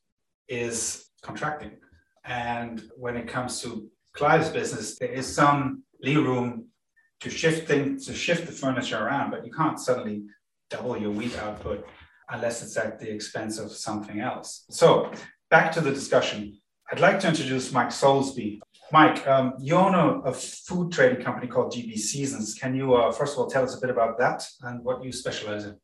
is 0.48 1.06
contracting. 1.22 1.76
And 2.24 2.90
when 2.96 3.16
it 3.16 3.28
comes 3.28 3.62
to 3.62 3.88
Clive's 4.14 4.48
business, 4.48 4.98
there 4.98 5.12
is 5.12 5.32
some 5.32 5.84
lee 6.02 6.16
room 6.16 6.70
to 7.20 7.30
shift 7.30 7.68
things, 7.68 8.06
to 8.06 8.14
shift 8.14 8.46
the 8.46 8.52
furniture 8.52 8.98
around, 8.98 9.30
but 9.30 9.44
you 9.44 9.52
can't 9.52 9.78
suddenly 9.78 10.24
double 10.70 10.96
your 10.96 11.10
wheat 11.10 11.36
output 11.38 11.86
unless 12.30 12.62
it's 12.62 12.76
at 12.76 12.98
the 12.98 13.10
expense 13.10 13.58
of 13.58 13.72
something 13.72 14.20
else. 14.20 14.64
So 14.70 15.10
back 15.50 15.72
to 15.72 15.80
the 15.80 15.90
discussion. 15.90 16.56
I'd 16.90 17.00
like 17.00 17.20
to 17.20 17.28
introduce 17.28 17.72
Mike 17.72 17.90
Soulsby. 17.90 18.60
Mike, 18.92 19.26
um, 19.26 19.54
you 19.60 19.74
own 19.74 19.94
a, 19.94 20.20
a, 20.30 20.32
food 20.32 20.90
trading 20.90 21.22
company 21.22 21.46
called 21.46 21.72
GB 21.72 21.96
Seasons. 21.96 22.54
Can 22.54 22.74
you, 22.74 22.94
uh, 22.94 23.12
first 23.12 23.34
of 23.34 23.38
all, 23.38 23.46
tell 23.46 23.62
us 23.62 23.76
a 23.76 23.80
bit 23.80 23.90
about 23.90 24.18
that 24.18 24.44
and 24.62 24.84
what 24.84 25.04
you 25.04 25.12
specialize 25.12 25.64
in? 25.66 25.76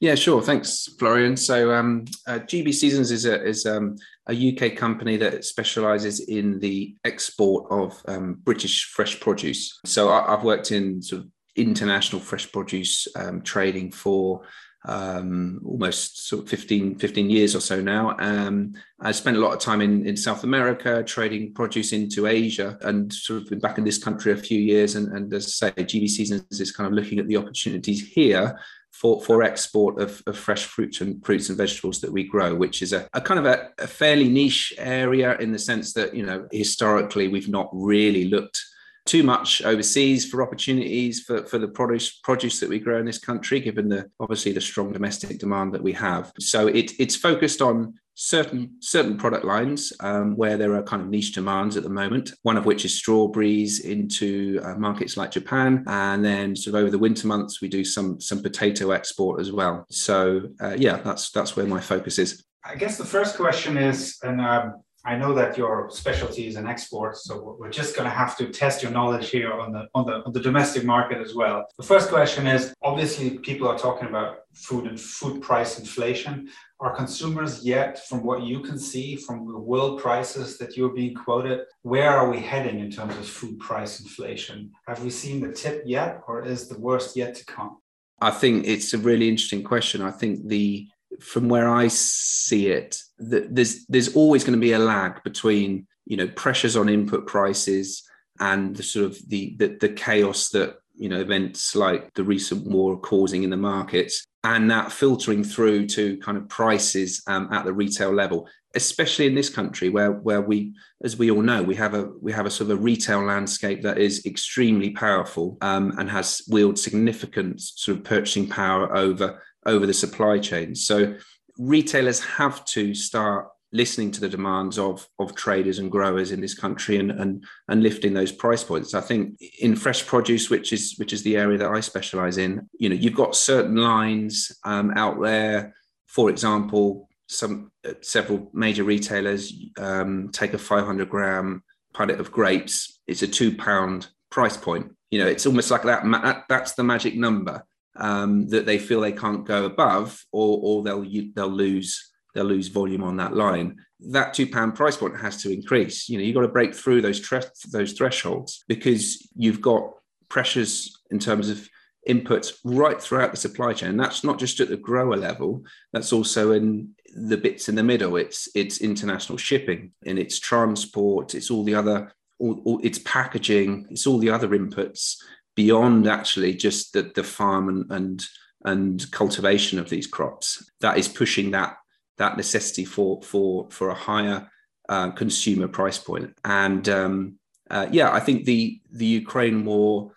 Yeah, 0.00 0.16
sure. 0.16 0.42
Thanks, 0.42 0.88
Florian. 0.98 1.36
So, 1.36 1.72
um, 1.72 2.04
uh, 2.26 2.40
GB 2.40 2.74
Seasons 2.74 3.10
is 3.10 3.24
a 3.24 3.42
is 3.42 3.64
um, 3.64 3.96
a 4.28 4.34
UK 4.34 4.76
company 4.76 5.16
that 5.16 5.44
specialises 5.44 6.20
in 6.20 6.58
the 6.58 6.94
export 7.04 7.70
of 7.70 8.02
um, 8.06 8.40
British 8.44 8.86
fresh 8.92 9.18
produce. 9.20 9.78
So, 9.86 10.10
I, 10.10 10.32
have 10.32 10.44
worked 10.44 10.72
in 10.72 11.00
sort 11.00 11.22
of 11.22 11.28
international 11.56 12.20
fresh 12.20 12.50
produce 12.50 13.06
um, 13.16 13.40
trading 13.42 13.92
for 13.92 14.42
um, 14.86 15.60
almost 15.64 16.28
sort 16.28 16.42
of 16.42 16.48
15, 16.50 16.98
15 16.98 17.30
years 17.30 17.56
or 17.56 17.60
so 17.60 17.80
now. 17.80 18.16
Um, 18.18 18.74
I 19.00 19.12
spent 19.12 19.36
a 19.36 19.40
lot 19.40 19.54
of 19.54 19.60
time 19.60 19.80
in, 19.80 20.06
in 20.06 20.16
South 20.16 20.44
America 20.44 21.02
trading 21.02 21.54
produce 21.54 21.92
into 21.92 22.26
Asia 22.26 22.76
and 22.82 23.12
sort 23.12 23.42
of 23.42 23.48
been 23.48 23.60
back 23.60 23.78
in 23.78 23.84
this 23.84 24.02
country 24.02 24.32
a 24.32 24.36
few 24.36 24.60
years. 24.60 24.96
And, 24.96 25.12
and 25.16 25.32
as 25.32 25.46
I 25.46 25.70
say, 25.70 25.84
GB 25.84 26.08
Seasons 26.08 26.60
is 26.60 26.72
kind 26.72 26.86
of 26.86 26.92
looking 26.92 27.18
at 27.18 27.28
the 27.28 27.36
opportunities 27.36 28.06
here 28.06 28.58
for, 28.94 29.20
for 29.20 29.42
export 29.42 30.00
of, 30.00 30.22
of 30.28 30.38
fresh 30.38 30.66
fruits 30.66 31.00
and 31.00 31.22
fruits 31.24 31.48
and 31.48 31.58
vegetables 31.58 32.00
that 32.00 32.12
we 32.12 32.22
grow, 32.22 32.54
which 32.54 32.80
is 32.80 32.92
a, 32.92 33.08
a 33.12 33.20
kind 33.20 33.40
of 33.40 33.46
a, 33.46 33.70
a 33.78 33.88
fairly 33.88 34.28
niche 34.28 34.72
area 34.78 35.36
in 35.38 35.50
the 35.50 35.58
sense 35.58 35.92
that, 35.92 36.14
you 36.14 36.24
know, 36.24 36.46
historically 36.52 37.26
we've 37.26 37.48
not 37.48 37.68
really 37.72 38.26
looked 38.26 38.64
too 39.04 39.24
much 39.24 39.62
overseas 39.62 40.24
for 40.24 40.42
opportunities 40.42 41.24
for, 41.24 41.44
for 41.44 41.58
the 41.58 41.66
produce 41.66 42.20
produce 42.20 42.60
that 42.60 42.68
we 42.68 42.78
grow 42.78 43.00
in 43.00 43.04
this 43.04 43.18
country, 43.18 43.58
given 43.58 43.88
the 43.88 44.08
obviously 44.20 44.52
the 44.52 44.60
strong 44.60 44.92
domestic 44.92 45.38
demand 45.40 45.74
that 45.74 45.82
we 45.82 45.92
have. 45.92 46.32
So 46.38 46.68
it, 46.68 46.92
it's 47.00 47.16
focused 47.16 47.60
on 47.60 47.94
certain 48.14 48.76
certain 48.80 49.16
product 49.16 49.44
lines 49.44 49.92
um, 50.00 50.36
where 50.36 50.56
there 50.56 50.74
are 50.74 50.82
kind 50.82 51.02
of 51.02 51.08
niche 51.08 51.32
demands 51.32 51.76
at 51.76 51.82
the 51.82 51.88
moment. 51.88 52.32
One 52.42 52.56
of 52.56 52.64
which 52.64 52.84
is 52.84 52.94
strawberries 52.94 53.80
into 53.80 54.60
uh, 54.62 54.74
markets 54.76 55.16
like 55.16 55.30
Japan, 55.30 55.84
and 55.86 56.24
then 56.24 56.54
sort 56.54 56.74
of 56.74 56.80
over 56.82 56.90
the 56.90 56.98
winter 56.98 57.26
months 57.26 57.60
we 57.60 57.68
do 57.68 57.84
some 57.84 58.20
some 58.20 58.42
potato 58.42 58.90
export 58.90 59.40
as 59.40 59.52
well. 59.52 59.84
So 59.90 60.42
uh, 60.60 60.76
yeah, 60.78 60.98
that's 60.98 61.30
that's 61.30 61.56
where 61.56 61.66
my 61.66 61.80
focus 61.80 62.18
is. 62.18 62.44
I 62.64 62.76
guess 62.76 62.96
the 62.96 63.04
first 63.04 63.36
question 63.36 63.76
is, 63.76 64.18
and 64.22 64.40
um, 64.40 64.74
I 65.06 65.16
know 65.16 65.34
that 65.34 65.58
your 65.58 65.90
specialty 65.90 66.46
is 66.46 66.56
in 66.56 66.66
export, 66.66 67.16
so 67.16 67.56
we're 67.58 67.70
just 67.70 67.94
going 67.94 68.08
to 68.08 68.14
have 68.14 68.36
to 68.38 68.48
test 68.48 68.82
your 68.82 68.90
knowledge 68.90 69.28
here 69.28 69.52
on 69.52 69.70
the 69.72 69.86
on 69.94 70.06
the 70.06 70.22
on 70.24 70.32
the 70.32 70.40
domestic 70.40 70.84
market 70.84 71.18
as 71.18 71.34
well. 71.34 71.66
The 71.76 71.84
first 71.84 72.08
question 72.08 72.46
is 72.46 72.72
obviously 72.82 73.38
people 73.38 73.68
are 73.68 73.78
talking 73.78 74.08
about 74.08 74.38
food 74.54 74.86
and 74.86 74.98
food 74.98 75.42
price 75.42 75.78
inflation. 75.78 76.48
Are 76.80 76.94
consumers 76.94 77.64
yet, 77.64 78.06
from 78.08 78.24
what 78.24 78.42
you 78.42 78.60
can 78.60 78.78
see 78.78 79.16
from 79.16 79.46
the 79.46 79.58
world 79.58 80.00
prices 80.00 80.58
that 80.58 80.76
you're 80.76 80.94
being 80.94 81.14
quoted, 81.14 81.60
where 81.82 82.10
are 82.10 82.30
we 82.30 82.40
heading 82.40 82.80
in 82.80 82.90
terms 82.90 83.16
of 83.16 83.26
food 83.26 83.58
price 83.58 84.00
inflation? 84.00 84.72
Have 84.88 85.02
we 85.04 85.10
seen 85.10 85.40
the 85.40 85.52
tip 85.52 85.82
yet, 85.86 86.20
or 86.26 86.44
is 86.44 86.68
the 86.68 86.78
worst 86.78 87.16
yet 87.16 87.34
to 87.36 87.44
come? 87.44 87.78
I 88.20 88.30
think 88.30 88.66
it's 88.66 88.94
a 88.94 88.98
really 88.98 89.28
interesting 89.28 89.62
question. 89.62 90.00
I 90.00 90.10
think 90.10 90.48
the 90.48 90.88
from 91.20 91.48
where 91.48 91.68
I 91.68 91.88
see 91.88 92.68
it, 92.68 93.00
that 93.18 93.54
there's 93.54 93.86
there's 93.86 94.14
always 94.14 94.44
going 94.44 94.58
to 94.58 94.64
be 94.64 94.72
a 94.72 94.78
lag 94.78 95.22
between 95.22 95.86
you 96.06 96.16
know 96.16 96.28
pressures 96.28 96.76
on 96.76 96.88
input 96.88 97.26
prices 97.26 98.08
and 98.40 98.74
the 98.76 98.82
sort 98.82 99.06
of 99.06 99.18
the 99.28 99.56
the, 99.58 99.76
the 99.80 99.88
chaos 99.88 100.50
that 100.50 100.76
you 100.96 101.08
know 101.08 101.20
events 101.20 101.74
like 101.74 102.12
the 102.14 102.24
recent 102.24 102.66
war 102.66 102.98
causing 102.98 103.42
in 103.42 103.50
the 103.50 103.56
markets 103.56 104.24
and 104.44 104.70
that 104.70 104.92
filtering 104.92 105.42
through 105.42 105.86
to 105.86 106.16
kind 106.18 106.36
of 106.36 106.48
prices 106.48 107.22
um, 107.26 107.48
at 107.52 107.64
the 107.64 107.72
retail 107.72 108.12
level 108.12 108.48
especially 108.76 109.26
in 109.26 109.34
this 109.34 109.48
country 109.48 109.88
where 109.88 110.12
where 110.12 110.40
we 110.40 110.74
as 111.02 111.16
we 111.16 111.30
all 111.30 111.42
know 111.42 111.62
we 111.62 111.74
have 111.74 111.94
a 111.94 112.10
we 112.20 112.32
have 112.32 112.46
a 112.46 112.50
sort 112.50 112.70
of 112.70 112.78
a 112.78 112.82
retail 112.82 113.22
landscape 113.22 113.82
that 113.82 113.98
is 113.98 114.24
extremely 114.26 114.90
powerful 114.90 115.56
um, 115.60 115.92
and 115.98 116.10
has 116.10 116.42
wield 116.48 116.78
significant 116.78 117.60
sort 117.60 117.98
of 117.98 118.04
purchasing 118.04 118.48
power 118.48 118.94
over 118.96 119.40
over 119.66 119.86
the 119.86 119.94
supply 119.94 120.38
chain. 120.38 120.74
So 120.74 121.16
retailers 121.58 122.20
have 122.20 122.64
to 122.66 122.94
start 122.94 123.48
listening 123.72 124.12
to 124.12 124.20
the 124.20 124.28
demands 124.28 124.78
of, 124.78 125.06
of 125.18 125.34
traders 125.34 125.80
and 125.80 125.90
growers 125.90 126.30
in 126.30 126.40
this 126.40 126.54
country 126.54 126.96
and, 126.96 127.10
and, 127.10 127.44
and 127.68 127.82
lifting 127.82 128.14
those 128.14 128.30
price 128.30 128.62
points. 128.62 128.94
I 128.94 129.00
think 129.00 129.36
in 129.60 129.74
fresh 129.74 130.06
produce, 130.06 130.48
which 130.48 130.72
is 130.72 130.94
which 130.96 131.12
is 131.12 131.24
the 131.24 131.36
area 131.36 131.58
that 131.58 131.70
I 131.70 131.80
specialize 131.80 132.38
in, 132.38 132.68
you 132.78 132.88
know, 132.88 132.94
you've 132.94 133.14
got 133.16 133.34
certain 133.34 133.76
lines 133.76 134.52
um, 134.64 134.92
out 134.96 135.20
there. 135.20 135.74
For 136.06 136.30
example, 136.30 137.08
some 137.28 137.72
uh, 137.86 137.94
several 138.00 138.48
major 138.54 138.84
retailers 138.84 139.52
um, 139.76 140.30
take 140.32 140.54
a 140.54 140.58
500 140.58 141.08
gram 141.08 141.64
pallet 141.92 142.20
of 142.20 142.30
grapes. 142.30 143.00
It's 143.08 143.22
a 143.22 143.28
two 143.28 143.56
pound 143.56 144.06
price 144.30 144.56
point. 144.56 144.92
You 145.10 145.18
know, 145.18 145.26
it's 145.26 145.46
almost 145.46 145.72
like 145.72 145.82
that. 145.82 146.44
That's 146.48 146.74
the 146.74 146.84
magic 146.84 147.16
number 147.16 147.64
um, 147.96 148.48
that 148.48 148.66
they 148.66 148.78
feel 148.78 149.00
they 149.00 149.12
can't 149.12 149.46
go 149.46 149.64
above, 149.64 150.22
or 150.32 150.58
or 150.62 150.82
they'll 150.82 151.06
they'll 151.34 151.48
lose 151.48 152.12
they'll 152.34 152.44
lose 152.44 152.68
volume 152.68 153.02
on 153.02 153.16
that 153.16 153.34
line. 153.34 153.76
That 154.00 154.34
two 154.34 154.46
pound 154.46 154.74
price 154.74 154.96
point 154.96 155.18
has 155.18 155.42
to 155.42 155.52
increase. 155.52 156.08
You 156.08 156.18
know, 156.18 156.24
you've 156.24 156.34
got 156.34 156.42
to 156.42 156.48
break 156.48 156.74
through 156.74 157.02
those 157.02 157.20
tre- 157.20 157.42
those 157.70 157.92
thresholds 157.92 158.64
because 158.68 159.28
you've 159.36 159.60
got 159.60 159.90
pressures 160.28 161.00
in 161.10 161.18
terms 161.18 161.48
of 161.48 161.68
inputs 162.08 162.58
right 162.64 163.00
throughout 163.00 163.30
the 163.30 163.36
supply 163.36 163.72
chain. 163.72 163.96
That's 163.96 164.24
not 164.24 164.38
just 164.38 164.60
at 164.60 164.68
the 164.68 164.76
grower 164.76 165.16
level. 165.16 165.64
That's 165.92 166.12
also 166.12 166.52
in 166.52 166.90
the 167.14 167.36
bits 167.36 167.68
in 167.68 167.76
the 167.76 167.82
middle. 167.82 168.16
It's 168.16 168.48
it's 168.54 168.80
international 168.80 169.38
shipping 169.38 169.92
and 170.04 170.18
it's 170.18 170.38
transport. 170.38 171.34
It's 171.34 171.50
all 171.50 171.64
the 171.64 171.74
other. 171.74 172.12
All, 172.40 172.60
all, 172.64 172.80
it's 172.82 172.98
packaging. 172.98 173.86
It's 173.90 174.08
all 174.08 174.18
the 174.18 174.30
other 174.30 174.48
inputs 174.48 175.16
beyond 175.54 176.06
actually 176.06 176.54
just 176.54 176.92
the, 176.92 177.02
the 177.14 177.22
farm 177.22 177.68
and, 177.68 177.90
and 177.90 178.26
and 178.64 179.10
cultivation 179.12 179.78
of 179.78 179.90
these 179.90 180.06
crops 180.06 180.70
that 180.80 180.96
is 180.96 181.06
pushing 181.08 181.50
that 181.50 181.76
that 182.16 182.36
necessity 182.36 182.84
for 182.84 183.22
for 183.22 183.68
for 183.70 183.90
a 183.90 183.94
higher 183.94 184.48
uh, 184.88 185.10
consumer 185.10 185.68
price 185.68 185.98
point. 185.98 186.32
and 186.44 186.88
um, 186.88 187.38
uh, 187.70 187.86
yeah 187.90 188.12
i 188.12 188.20
think 188.20 188.44
the 188.44 188.80
the 188.90 189.06
ukraine 189.06 189.64
war 189.64 190.12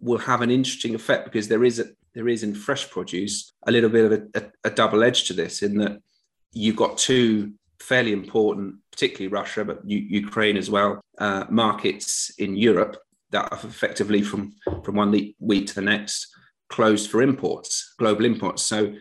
will 0.00 0.18
have 0.18 0.40
an 0.40 0.50
interesting 0.50 0.94
effect 0.94 1.24
because 1.24 1.48
there 1.48 1.64
is 1.64 1.78
a 1.78 1.84
there 2.14 2.28
is 2.28 2.42
in 2.42 2.54
fresh 2.54 2.90
produce 2.90 3.52
a 3.66 3.70
little 3.70 3.90
bit 3.90 4.04
of 4.04 4.12
a, 4.12 4.40
a, 4.40 4.68
a 4.68 4.70
double 4.70 5.02
edge 5.02 5.24
to 5.24 5.32
this 5.32 5.62
in 5.62 5.76
that 5.78 6.00
you've 6.52 6.76
got 6.76 6.98
two 6.98 7.52
fairly 7.78 8.12
important 8.12 8.76
particularly 8.90 9.28
russia 9.28 9.64
but 9.64 9.80
U- 9.88 10.06
ukraine 10.22 10.56
as 10.56 10.70
well 10.70 11.00
uh, 11.18 11.44
markets 11.48 12.30
in 12.38 12.56
europe 12.56 12.96
that 13.30 13.52
effectively 13.52 14.22
from 14.22 14.54
from 14.84 14.96
one 14.96 15.34
week 15.38 15.66
to 15.66 15.74
the 15.74 15.82
next 15.82 16.34
closed 16.70 17.10
for 17.10 17.20
imports, 17.20 17.94
global 17.98 18.24
imports. 18.24 18.62
So, 18.62 18.94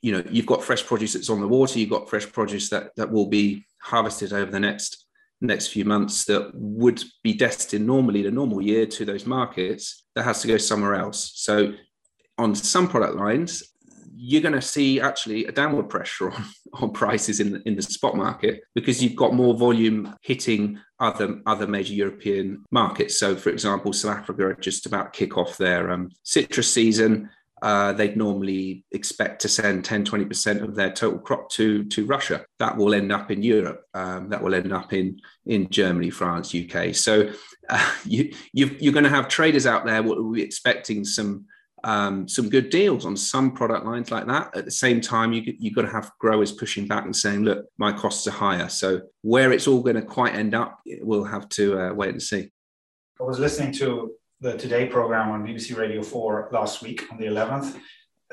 you 0.00 0.12
know, 0.12 0.22
you've 0.30 0.46
got 0.46 0.62
fresh 0.62 0.86
produce 0.86 1.12
that's 1.12 1.28
on 1.28 1.40
the 1.40 1.48
water, 1.48 1.78
you've 1.78 1.90
got 1.90 2.08
fresh 2.08 2.30
produce 2.32 2.70
that, 2.70 2.94
that 2.96 3.10
will 3.10 3.26
be 3.26 3.66
harvested 3.82 4.32
over 4.32 4.50
the 4.50 4.60
next 4.60 5.02
next 5.42 5.66
few 5.66 5.84
months 5.84 6.24
that 6.24 6.50
would 6.54 7.02
be 7.22 7.34
destined 7.34 7.86
normally 7.86 8.20
in 8.20 8.26
a 8.26 8.30
normal 8.30 8.62
year 8.62 8.86
to 8.86 9.04
those 9.04 9.26
markets 9.26 10.06
that 10.14 10.24
has 10.24 10.40
to 10.40 10.48
go 10.48 10.56
somewhere 10.56 10.94
else. 10.94 11.32
So 11.34 11.74
on 12.38 12.54
some 12.54 12.88
product 12.88 13.16
lines, 13.16 13.62
you're 14.16 14.42
going 14.42 14.54
to 14.54 14.62
see 14.62 15.00
actually 15.00 15.44
a 15.44 15.52
downward 15.52 15.88
pressure 15.88 16.30
on, 16.32 16.44
on 16.74 16.90
prices 16.92 17.40
in 17.40 17.52
the, 17.52 17.62
in 17.66 17.76
the 17.76 17.82
spot 17.82 18.16
market 18.16 18.62
because 18.74 19.02
you've 19.02 19.16
got 19.16 19.34
more 19.34 19.54
volume 19.54 20.14
hitting 20.22 20.80
other 20.98 21.40
other 21.46 21.66
major 21.66 21.92
European 21.92 22.64
markets. 22.70 23.18
So, 23.18 23.36
for 23.36 23.50
example, 23.50 23.92
South 23.92 24.16
Africa 24.16 24.46
are 24.46 24.54
just 24.54 24.86
about 24.86 25.12
kick 25.12 25.36
off 25.36 25.58
their 25.58 25.90
um, 25.90 26.10
citrus 26.22 26.72
season. 26.72 27.28
Uh, 27.62 27.92
they'd 27.92 28.18
normally 28.18 28.84
expect 28.92 29.40
to 29.40 29.48
send 29.48 29.82
10, 29.82 30.04
20% 30.04 30.62
of 30.62 30.74
their 30.74 30.92
total 30.92 31.18
crop 31.18 31.48
to, 31.48 31.84
to 31.84 32.04
Russia. 32.04 32.44
That 32.58 32.76
will 32.76 32.94
end 32.94 33.10
up 33.10 33.30
in 33.30 33.42
Europe. 33.42 33.82
Um, 33.94 34.28
that 34.28 34.42
will 34.42 34.54
end 34.54 34.74
up 34.74 34.92
in, 34.92 35.18
in 35.46 35.70
Germany, 35.70 36.10
France, 36.10 36.54
UK. 36.54 36.94
So 36.94 37.30
uh, 37.70 37.92
you, 38.04 38.34
you 38.52 38.90
are 38.90 38.92
going 38.92 39.04
to 39.04 39.10
have 39.10 39.28
traders 39.28 39.66
out 39.66 39.86
there 39.86 40.02
what 40.02 40.18
will 40.18 40.32
be 40.32 40.42
expecting 40.42 41.02
some 41.04 41.46
um, 41.86 42.26
some 42.26 42.50
good 42.50 42.68
deals 42.68 43.06
on 43.06 43.16
some 43.16 43.52
product 43.52 43.86
lines 43.86 44.10
like 44.10 44.26
that. 44.26 44.54
At 44.56 44.64
the 44.64 44.72
same 44.72 45.00
time, 45.00 45.32
you 45.32 45.54
you've 45.58 45.74
got 45.74 45.82
to 45.82 45.90
have 45.90 46.10
growers 46.18 46.50
pushing 46.50 46.88
back 46.88 47.04
and 47.04 47.14
saying, 47.14 47.44
"Look, 47.44 47.66
my 47.78 47.92
costs 47.92 48.26
are 48.26 48.32
higher." 48.32 48.68
So 48.68 49.02
where 49.22 49.52
it's 49.52 49.68
all 49.68 49.82
going 49.82 49.94
to 49.94 50.02
quite 50.02 50.34
end 50.34 50.52
up, 50.52 50.80
we'll 51.00 51.24
have 51.24 51.48
to 51.50 51.78
uh, 51.80 51.94
wait 51.94 52.10
and 52.10 52.20
see. 52.20 52.50
I 53.20 53.22
was 53.22 53.38
listening 53.38 53.72
to 53.74 54.12
the 54.40 54.58
Today 54.58 54.86
program 54.86 55.30
on 55.30 55.46
BBC 55.46 55.76
Radio 55.76 56.02
4 56.02 56.50
last 56.52 56.82
week 56.82 57.04
on 57.10 57.18
the 57.18 57.26
11th. 57.26 57.78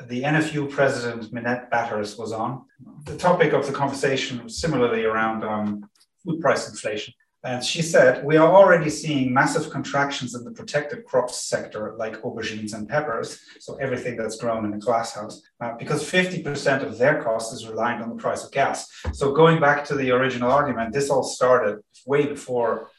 The 0.08 0.22
NFU 0.22 0.68
president, 0.68 1.32
Minette 1.32 1.70
Batters, 1.70 2.18
was 2.18 2.32
on. 2.32 2.64
The 3.04 3.16
topic 3.16 3.52
of 3.52 3.66
the 3.66 3.72
conversation 3.72 4.42
was 4.42 4.58
similarly 4.58 5.04
around 5.04 5.44
um, 5.44 5.88
food 6.24 6.40
price 6.40 6.68
inflation. 6.68 7.14
And 7.44 7.62
she 7.62 7.82
said, 7.82 8.24
We 8.24 8.38
are 8.38 8.50
already 8.50 8.88
seeing 8.88 9.32
massive 9.32 9.70
contractions 9.70 10.34
in 10.34 10.44
the 10.44 10.50
protected 10.50 11.04
crops 11.04 11.44
sector, 11.44 11.94
like 11.98 12.22
aubergines 12.22 12.72
and 12.72 12.88
peppers, 12.88 13.38
so 13.60 13.74
everything 13.76 14.16
that's 14.16 14.38
grown 14.38 14.64
in 14.64 14.72
a 14.72 14.78
glasshouse, 14.78 15.42
uh, 15.60 15.72
because 15.78 16.02
50% 16.10 16.82
of 16.82 16.96
their 16.96 17.22
cost 17.22 17.52
is 17.52 17.68
reliant 17.68 18.02
on 18.02 18.08
the 18.08 18.16
price 18.16 18.44
of 18.44 18.50
gas. 18.50 18.90
So, 19.12 19.32
going 19.32 19.60
back 19.60 19.84
to 19.86 19.94
the 19.94 20.10
original 20.10 20.50
argument, 20.50 20.94
this 20.94 21.10
all 21.10 21.22
started 21.22 21.80
way 22.06 22.26
before 22.26 22.90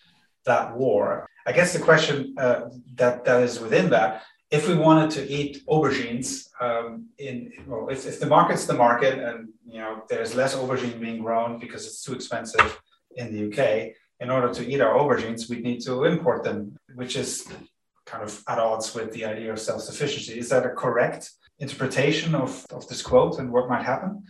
that 0.46 0.78
war. 0.78 1.28
I 1.48 1.52
guess 1.52 1.74
the 1.74 1.80
question 1.80 2.36
uh, 2.38 2.70
that, 2.96 3.26
that 3.26 3.42
is 3.42 3.60
within 3.60 3.90
that 3.90 4.24
if 4.52 4.68
we 4.68 4.76
wanted 4.76 5.10
to 5.12 5.28
eat 5.28 5.66
aubergines 5.68 6.48
um, 6.62 7.08
in 7.18 7.52
well 7.68 7.90
if, 7.90 8.06
if 8.06 8.20
the 8.20 8.26
market's 8.26 8.66
the 8.66 8.74
market 8.74 9.18
and 9.20 9.50
you 9.66 9.80
know 9.80 10.04
there's 10.08 10.36
less 10.36 10.56
aubergine 10.56 11.00
being 11.00 11.22
grown 11.22 11.60
because 11.60 11.86
it's 11.88 12.04
too 12.04 12.14
expensive 12.14 12.80
in 13.16 13.34
the 13.34 13.42
uk 13.48 13.96
in 14.20 14.30
order 14.30 14.54
to 14.54 14.68
eat 14.68 14.82
our 14.82 14.96
aubergines, 14.98 15.50
we 15.50 15.60
need 15.60 15.82
to 15.82 16.06
import 16.06 16.44
them, 16.44 16.78
which 16.96 17.16
is 17.16 17.48
kind 18.06 18.24
of 18.24 18.44
at 18.48 18.60
odds 18.60 18.94
with 18.96 19.12
the 19.12 19.26
idea 19.26 19.52
of 19.52 19.60
self 19.60 19.82
sufficiency. 19.82 20.40
Is 20.40 20.50
that 20.50 20.66
a 20.66 20.70
correct 20.70 21.32
interpretation 21.60 22.36
of, 22.36 22.66
of 22.72 22.88
this 22.88 23.02
quote 23.02 23.40
and 23.40 23.52
what 23.52 23.70
might 23.70 23.84
happen? 23.84 24.24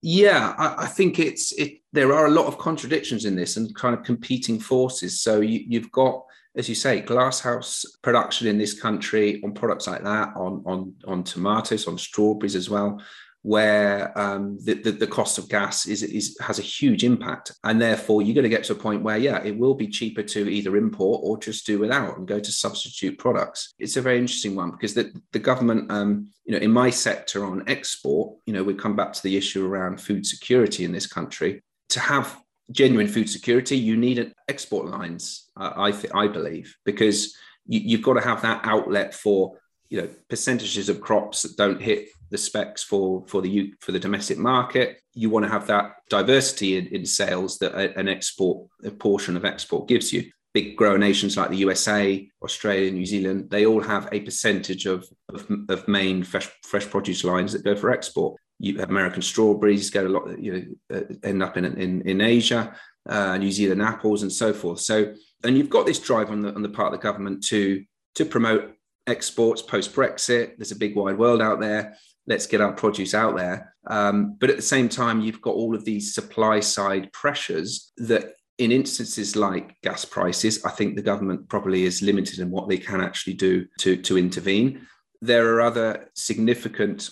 Yeah, 0.00 0.54
I, 0.58 0.84
I, 0.84 0.86
think 0.86 1.18
it's 1.18 1.52
it. 1.52 1.80
There 1.92 2.12
are 2.12 2.26
a 2.26 2.30
lot 2.30 2.46
of 2.46 2.58
contradictions 2.58 3.24
in 3.24 3.34
this 3.34 3.56
and 3.56 3.74
kind 3.74 3.96
of 3.96 4.04
competing 4.04 4.60
forces. 4.60 5.20
So 5.20 5.40
you, 5.40 5.64
you've 5.66 5.90
got, 5.90 6.22
as 6.54 6.68
you 6.68 6.76
say, 6.76 7.00
glasshouse 7.00 7.84
production 8.02 8.46
in 8.46 8.58
this 8.58 8.80
country 8.80 9.42
on 9.42 9.54
products 9.54 9.88
like 9.88 10.04
that, 10.04 10.36
on 10.36 10.62
on 10.66 10.94
on 11.06 11.24
tomatoes, 11.24 11.88
on 11.88 11.98
strawberries 11.98 12.54
as 12.54 12.70
well 12.70 13.00
where 13.48 14.12
um, 14.18 14.58
the, 14.62 14.74
the, 14.74 14.90
the, 14.90 15.06
cost 15.06 15.38
of 15.38 15.48
gas 15.48 15.86
is, 15.86 16.02
is 16.02 16.36
has 16.38 16.58
a 16.58 16.62
huge 16.62 17.02
impact. 17.02 17.50
And 17.64 17.80
therefore, 17.80 18.20
you're 18.20 18.34
going 18.34 18.42
to 18.42 18.50
get 18.50 18.64
to 18.64 18.74
a 18.74 18.76
point 18.76 19.02
where, 19.02 19.16
yeah, 19.16 19.42
it 19.42 19.56
will 19.56 19.74
be 19.74 19.88
cheaper 19.88 20.22
to 20.22 20.50
either 20.50 20.76
import 20.76 21.22
or 21.24 21.38
just 21.38 21.64
do 21.64 21.78
without 21.78 22.18
and 22.18 22.28
go 22.28 22.38
to 22.38 22.52
substitute 22.52 23.16
products. 23.18 23.72
It's 23.78 23.96
a 23.96 24.02
very 24.02 24.18
interesting 24.18 24.54
one 24.54 24.72
because 24.72 24.92
the, 24.92 25.18
the 25.32 25.38
government, 25.38 25.90
um, 25.90 26.28
you 26.44 26.52
know, 26.52 26.58
in 26.58 26.70
my 26.70 26.90
sector 26.90 27.42
on 27.46 27.66
export, 27.68 28.36
you 28.44 28.52
know, 28.52 28.62
we 28.62 28.74
come 28.74 28.96
back 28.96 29.14
to 29.14 29.22
the 29.22 29.38
issue 29.38 29.66
around 29.66 29.98
food 29.98 30.26
security 30.26 30.84
in 30.84 30.92
this 30.92 31.06
country. 31.06 31.62
To 31.90 32.00
have 32.00 32.38
genuine 32.70 33.08
food 33.08 33.30
security, 33.30 33.78
you 33.78 33.96
need 33.96 34.30
export 34.48 34.88
lines, 34.88 35.50
uh, 35.56 35.72
I, 35.74 35.92
th- 35.92 36.12
I 36.14 36.28
believe, 36.28 36.76
because 36.84 37.34
you, 37.66 37.80
you've 37.80 38.02
got 38.02 38.14
to 38.14 38.20
have 38.20 38.42
that 38.42 38.60
outlet 38.64 39.14
for 39.14 39.56
you 39.88 40.02
know 40.02 40.08
percentages 40.28 40.90
of 40.90 41.00
crops 41.00 41.40
that 41.40 41.56
don't 41.56 41.80
hit 41.80 42.08
the 42.30 42.38
specs 42.38 42.82
for 42.82 43.24
for 43.26 43.40
the 43.40 43.74
for 43.80 43.92
the 43.92 43.98
domestic 43.98 44.38
market. 44.38 45.00
You 45.14 45.30
want 45.30 45.44
to 45.46 45.50
have 45.50 45.66
that 45.68 45.92
diversity 46.08 46.76
in, 46.76 46.86
in 46.88 47.06
sales 47.06 47.58
that 47.58 47.74
an 47.74 48.08
export 48.08 48.68
a 48.84 48.90
portion 48.90 49.36
of 49.36 49.44
export 49.44 49.88
gives 49.88 50.12
you. 50.12 50.30
Big 50.54 50.76
grower 50.76 50.98
nations 50.98 51.36
like 51.36 51.50
the 51.50 51.56
USA, 51.56 52.26
Australia, 52.42 52.90
New 52.90 53.04
Zealand, 53.04 53.50
they 53.50 53.66
all 53.66 53.82
have 53.82 54.08
a 54.12 54.20
percentage 54.20 54.86
of, 54.86 55.06
of, 55.28 55.46
of 55.68 55.86
main 55.86 56.22
fresh, 56.22 56.48
fresh 56.64 56.88
produce 56.88 57.22
lines 57.22 57.52
that 57.52 57.64
go 57.64 57.76
for 57.76 57.90
export. 57.90 58.40
You 58.58 58.80
American 58.82 59.22
strawberries 59.22 59.90
get 59.90 60.06
a 60.06 60.08
lot, 60.08 60.38
you 60.38 60.52
know, 60.90 60.96
uh, 60.96 61.14
end 61.22 61.42
up 61.42 61.56
in, 61.58 61.64
in, 61.64 62.00
in 62.02 62.20
Asia, 62.20 62.74
uh, 63.08 63.36
New 63.36 63.52
Zealand 63.52 63.82
apples, 63.82 64.22
and 64.22 64.32
so 64.32 64.52
forth. 64.52 64.80
So, 64.80 65.14
and 65.44 65.56
you've 65.56 65.70
got 65.70 65.86
this 65.86 66.00
drive 66.00 66.30
on 66.30 66.40
the 66.42 66.54
on 66.54 66.62
the 66.62 66.68
part 66.68 66.92
of 66.92 66.98
the 66.98 67.02
government 67.02 67.44
to 67.48 67.84
to 68.16 68.24
promote 68.24 68.74
exports 69.06 69.62
post 69.62 69.94
Brexit. 69.94 70.56
There's 70.56 70.72
a 70.72 70.76
big 70.76 70.96
wide 70.96 71.18
world 71.18 71.42
out 71.42 71.60
there 71.60 71.96
let's 72.28 72.46
get 72.46 72.60
our 72.60 72.72
produce 72.72 73.14
out 73.14 73.36
there. 73.36 73.74
Um, 73.86 74.36
but 74.38 74.50
at 74.50 74.56
the 74.56 74.62
same 74.62 74.88
time, 74.88 75.20
you've 75.20 75.40
got 75.40 75.54
all 75.54 75.74
of 75.74 75.84
these 75.84 76.14
supply 76.14 76.60
side 76.60 77.10
pressures 77.12 77.92
that, 77.96 78.34
in 78.58 78.72
instances 78.72 79.36
like 79.36 79.80
gas 79.82 80.04
prices, 80.04 80.64
I 80.64 80.70
think 80.70 80.94
the 80.94 81.02
government 81.02 81.48
probably 81.48 81.84
is 81.84 82.02
limited 82.02 82.38
in 82.40 82.50
what 82.50 82.68
they 82.68 82.76
can 82.76 83.00
actually 83.00 83.34
do 83.34 83.66
to, 83.78 83.96
to 83.96 84.18
intervene. 84.18 84.86
There 85.22 85.54
are 85.54 85.60
other 85.62 86.10
significant 86.14 87.10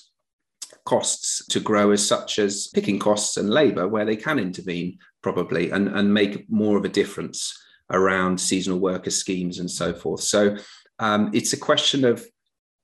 costs 0.85 1.47
to 1.47 1.61
growers, 1.61 2.07
such 2.07 2.39
as 2.39 2.69
picking 2.75 2.99
costs 2.99 3.37
and 3.37 3.49
labour, 3.49 3.89
where 3.89 4.05
they 4.05 4.17
can 4.17 4.39
intervene 4.39 4.99
probably 5.23 5.71
and, 5.71 5.89
and 5.89 6.13
make 6.13 6.51
more 6.51 6.77
of 6.77 6.85
a 6.85 6.89
difference 6.89 7.57
around 7.91 8.41
seasonal 8.41 8.81
worker 8.81 9.11
schemes 9.11 9.59
and 9.61 9.71
so 9.71 9.95
forth. 9.95 10.21
So 10.21 10.57
um, 10.99 11.31
it's 11.33 11.53
a 11.53 11.59
question 11.59 12.05
of 12.05 12.27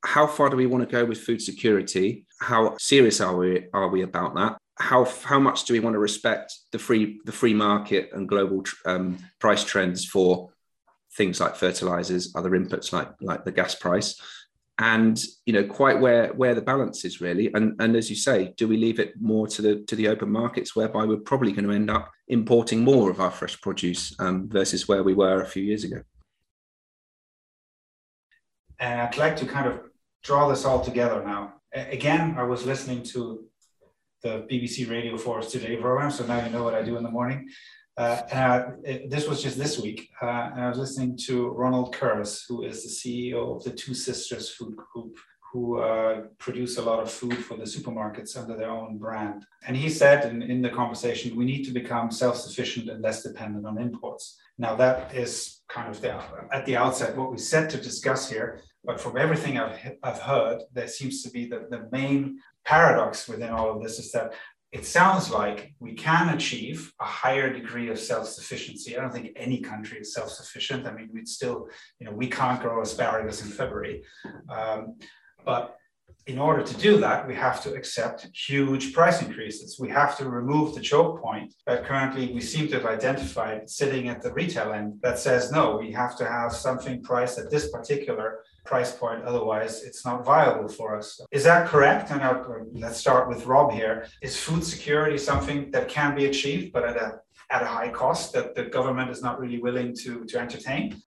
how 0.05 0.27
far 0.27 0.51
do 0.51 0.57
we 0.57 0.67
want 0.67 0.89
to 0.89 0.91
go 0.91 1.05
with 1.05 1.21
food 1.21 1.41
security? 1.41 2.27
How 2.41 2.77
serious 2.79 3.21
are 3.21 3.37
we 3.37 3.67
are 3.73 3.89
we 3.89 4.03
about 4.03 4.35
that? 4.35 4.59
How 4.79 5.05
how 5.05 5.39
much 5.39 5.65
do 5.65 5.75
we 5.75 5.81
want 5.81 5.95
to 5.95 6.01
respect 6.01 6.53
the 6.73 6.79
free 6.79 7.21
the 7.25 7.33
free 7.33 7.55
market 7.55 8.11
and 8.13 8.29
global 8.29 8.65
um, 8.85 9.19
price 9.39 9.65
trends 9.65 10.05
for 10.05 10.51
things 11.17 11.41
like 11.41 11.57
fertilizers, 11.57 12.33
other 12.35 12.51
inputs 12.51 12.93
like 12.93 13.11
like 13.21 13.45
the 13.45 13.53
gas 13.53 13.75
price? 13.75 14.21
and 14.79 15.23
you 15.45 15.53
know 15.53 15.65
quite 15.65 16.01
where 16.01 16.33
where 16.33 16.55
the 16.55 16.63
balance 16.63 17.05
is 17.05 17.21
really 17.21 17.53
and 17.53 17.81
and 17.81 17.95
as 17.95 18.09
you 18.09 18.17
say 18.17 18.55
do 18.57 18.67
we 18.67 18.77
leave 18.79 18.99
it 18.99 19.13
more 19.21 19.47
to 19.47 19.61
the 19.61 19.77
to 19.83 19.95
the 19.95 20.09
open 20.09 20.31
markets 20.31 20.75
whereby 20.75 21.05
we're 21.05 21.19
probably 21.19 21.53
going 21.53 21.67
to 21.67 21.73
end 21.73 21.91
up 21.91 22.11
importing 22.29 22.83
more 22.83 23.11
of 23.11 23.21
our 23.21 23.31
fresh 23.31 23.61
produce 23.61 24.19
um, 24.19 24.49
versus 24.49 24.89
where 24.89 25.03
we 25.03 25.13
were 25.13 25.43
a 25.43 25.47
few 25.47 25.63
years 25.63 25.85
ago 25.85 26.01
and 28.81 29.03
i'd 29.03 29.19
like 29.19 29.37
to 29.37 29.45
kind 29.45 29.67
of 29.67 29.92
draw 30.23 30.49
this 30.49 30.65
all 30.65 30.85
together 30.85 31.23
now. 31.25 31.55
Again, 31.73 32.35
I 32.39 32.45
was 32.45 32.65
listening 32.65 33.03
to 33.05 33.45
the 34.23 34.47
BBC 34.51 34.89
Radio 34.89 35.17
4 35.17 35.43
Today 35.43 35.77
program, 35.77 36.11
so 36.11 36.25
now 36.25 36.45
you 36.45 36.51
know 36.51 36.63
what 36.63 36.75
I 36.75 36.83
do 36.83 36.97
in 36.97 37.03
the 37.03 37.11
morning. 37.11 37.49
Uh, 37.97 38.23
and 38.31 38.87
it, 38.87 39.11
this 39.11 39.29
was 39.29 39.43
just 39.43 39.59
this 39.59 39.79
week, 39.79 40.09
uh, 40.23 40.51
and 40.53 40.61
I 40.61 40.69
was 40.69 40.79
listening 40.79 41.19
to 41.27 41.49
Ronald 41.49 41.95
Kers, 41.95 42.45
who 42.49 42.63
is 42.63 42.83
the 42.83 42.89
CEO 42.89 43.57
of 43.57 43.65
the 43.65 43.71
Two 43.71 43.95
Sisters 43.95 44.51
Food 44.51 44.77
Group, 44.77 45.17
who 45.53 45.81
uh, 45.81 46.23
produce 46.39 46.79
a 46.79 46.83
lot 46.83 47.01
of 47.01 47.11
food 47.11 47.37
for 47.37 47.57
the 47.57 47.65
supermarkets 47.65 48.39
under 48.39 48.57
their 48.57 48.71
own 48.71 48.97
brand. 48.97 49.45
And 49.67 49.77
he 49.77 49.91
said 49.91 50.25
in, 50.31 50.41
in 50.41 50.63
the 50.63 50.71
conversation, 50.71 51.37
we 51.37 51.45
need 51.45 51.65
to 51.65 51.71
become 51.71 52.11
self 52.11 52.37
sufficient 52.37 52.89
and 52.89 53.03
less 53.03 53.23
dependent 53.23 53.67
on 53.67 53.79
imports. 53.79 54.39
Now, 54.57 54.75
that 54.77 55.15
is 55.15 55.61
kind 55.69 55.91
of 55.91 56.01
the, 56.01 56.23
at 56.53 56.65
the 56.65 56.77
outset 56.77 57.17
what 57.17 57.31
we 57.31 57.39
set 57.39 57.69
to 57.71 57.77
discuss 57.77 58.31
here. 58.31 58.63
But 58.85 59.01
from 59.01 59.17
everything 59.17 59.59
I've, 59.59 59.97
I've 60.03 60.19
heard, 60.21 60.63
there 60.73 60.89
seems 60.89 61.23
to 61.23 61.31
be 61.31 61.47
the, 61.47 61.67
the 61.71 61.89
main 61.93 62.41
paradox 62.65 63.29
within 63.29 63.51
all 63.51 63.71
of 63.75 63.83
this 63.83 63.99
is 63.99 64.11
that 64.13 64.35
it 64.73 64.87
sounds 64.87 65.31
like 65.31 65.75
we 65.81 65.93
can 65.93 66.31
achieve 66.31 66.93
a 66.99 67.05
higher 67.05 67.53
degree 67.53 67.91
of 67.91 67.99
self-sufficiency. 67.99 68.97
I 68.97 69.03
don't 69.03 69.13
think 69.13 69.33
any 69.37 69.61
country 69.61 69.99
is 69.99 70.15
self-sufficient. 70.15 70.87
I 70.87 70.93
mean, 70.95 71.11
we'd 71.13 71.29
still, 71.29 71.69
you 72.01 72.07
know, 72.07 72.13
we 72.13 72.27
can't 72.27 72.61
grow 72.61 72.81
asparagus 72.81 73.43
in 73.45 73.51
February. 73.51 74.03
Um, 74.49 74.97
but 75.45 75.77
in 76.27 76.39
order 76.39 76.63
to 76.63 76.75
do 76.79 76.99
that, 76.99 77.27
we 77.27 77.35
have 77.35 77.63
to 77.65 77.75
accept 77.75 78.29
huge 78.35 78.95
price 78.95 79.21
increases. 79.21 79.79
We 79.79 79.91
have 79.91 80.17
to 80.19 80.29
remove 80.29 80.75
the 80.75 80.81
choke 80.81 81.21
point 81.21 81.53
that 81.67 81.85
currently 81.85 82.33
we 82.33 82.41
seem 82.41 82.69
to 82.69 82.77
have 82.77 82.87
identified 82.87 83.69
sitting 83.69 84.09
at 84.09 84.23
the 84.23 84.33
retail 84.33 84.73
end 84.73 85.01
that 85.03 85.19
says, 85.19 85.53
no, 85.53 85.77
we 85.77 85.93
have 85.93 86.17
to 86.19 86.25
have 86.25 86.53
something 86.55 87.03
priced 87.03 87.39
at 87.39 87.51
this 87.51 87.71
particular 87.71 88.45
price 88.65 88.93
point. 88.93 89.25
Otherwise, 89.25 89.83
it's 89.83 90.05
not 90.05 90.25
viable 90.25 90.69
for 90.69 90.97
us. 90.97 91.21
Is 91.31 91.45
that 91.45 91.69
correct? 91.69 92.11
And 92.11 92.23
let's 92.81 92.99
start 92.99 93.29
with 93.29 93.47
Rob 93.47 93.73
here. 93.73 94.07
Is 94.23 94.37
food 94.37 94.65
security 94.65 95.19
something 95.19 95.71
that 95.73 95.89
can 95.89 96.15
be 96.15 96.27
achieved, 96.27 96.73
but 96.73 96.85
at 96.85 96.97
a 96.97 97.21
at 97.51 97.63
a 97.63 97.67
high 97.67 97.89
cost 97.89 98.33
that 98.33 98.55
the 98.55 98.65
government 98.65 99.11
is 99.11 99.23
not 99.23 99.41
really 99.41 99.61
willing 99.61 99.95
to 99.97 100.25
to 100.25 100.39
entertain? 100.39 101.03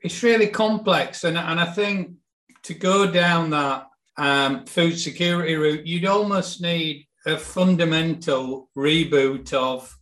It's 0.00 0.22
really 0.22 0.48
complex, 0.48 1.24
and 1.24 1.38
and 1.38 1.60
I 1.60 1.66
think 1.66 2.16
to 2.64 2.74
go 2.74 3.10
down 3.10 3.50
that 3.50 3.86
um, 4.16 4.64
food 4.66 4.98
security 4.98 5.54
route, 5.54 5.86
you'd 5.86 6.06
almost 6.06 6.60
need 6.60 7.06
a 7.26 7.36
fundamental 7.36 8.68
reboot 8.76 9.52
of 9.52 9.96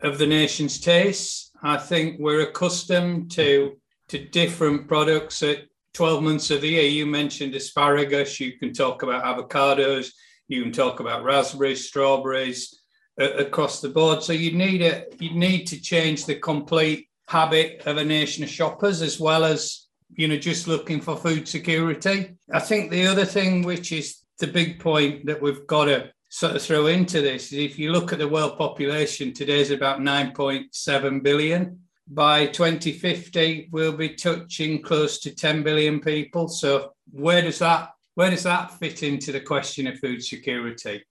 of 0.00 0.18
the 0.18 0.26
nation's 0.26 0.80
tastes. 0.80 1.50
I 1.62 1.76
think 1.76 2.18
we're 2.18 2.48
accustomed 2.48 3.30
to 3.32 3.76
to 4.08 4.18
different 4.28 4.88
products 4.88 5.42
at 5.42 5.58
12 5.94 6.22
months 6.22 6.50
of 6.50 6.60
the 6.60 6.68
year. 6.68 6.82
You 6.82 7.06
mentioned 7.06 7.54
asparagus. 7.54 8.40
You 8.40 8.58
can 8.58 8.72
talk 8.72 9.02
about 9.02 9.24
avocados. 9.24 10.10
You 10.48 10.62
can 10.62 10.72
talk 10.72 11.00
about 11.00 11.24
raspberries, 11.24 11.86
strawberries 11.86 12.80
uh, 13.20 13.32
across 13.34 13.80
the 13.80 13.88
board. 13.88 14.22
So 14.22 14.32
you 14.32 14.52
need 14.52 14.82
a 14.82 15.04
you 15.18 15.34
need 15.34 15.66
to 15.66 15.80
change 15.80 16.24
the 16.24 16.36
complete 16.36 17.08
habit 17.28 17.82
of 17.86 17.96
a 17.96 18.04
nation 18.04 18.44
of 18.44 18.50
shoppers 18.50 19.02
as 19.02 19.20
well 19.20 19.44
as 19.44 19.86
you 20.14 20.28
know 20.28 20.36
just 20.36 20.68
looking 20.68 21.00
for 21.00 21.16
food 21.16 21.46
security. 21.46 22.36
I 22.52 22.60
think 22.60 22.90
the 22.90 23.06
other 23.06 23.24
thing, 23.24 23.62
which 23.62 23.92
is 23.92 24.18
the 24.38 24.46
big 24.46 24.80
point 24.80 25.26
that 25.26 25.40
we've 25.40 25.66
got 25.66 25.86
to 25.86 26.10
sort 26.30 26.56
of 26.56 26.62
throw 26.62 26.86
into 26.86 27.20
this 27.20 27.52
is 27.52 27.58
if 27.58 27.78
you 27.78 27.92
look 27.92 28.12
at 28.12 28.18
the 28.18 28.26
world 28.26 28.56
population 28.56 29.34
today 29.34 29.60
is 29.60 29.70
about 29.70 30.00
9.7 30.00 31.22
billion 31.22 31.78
by 32.14 32.46
2050 32.46 33.68
we'll 33.70 33.96
be 33.96 34.10
touching 34.10 34.82
close 34.82 35.18
to 35.20 35.34
10 35.34 35.62
billion 35.62 36.00
people. 36.00 36.48
So 36.48 36.92
where 37.10 37.42
does 37.42 37.58
that 37.60 37.90
where 38.14 38.30
does 38.30 38.42
that 38.42 38.78
fit 38.78 39.02
into 39.02 39.32
the 39.32 39.40
question 39.40 39.86
of 39.86 39.98
food 39.98 40.22
security? 40.22 41.04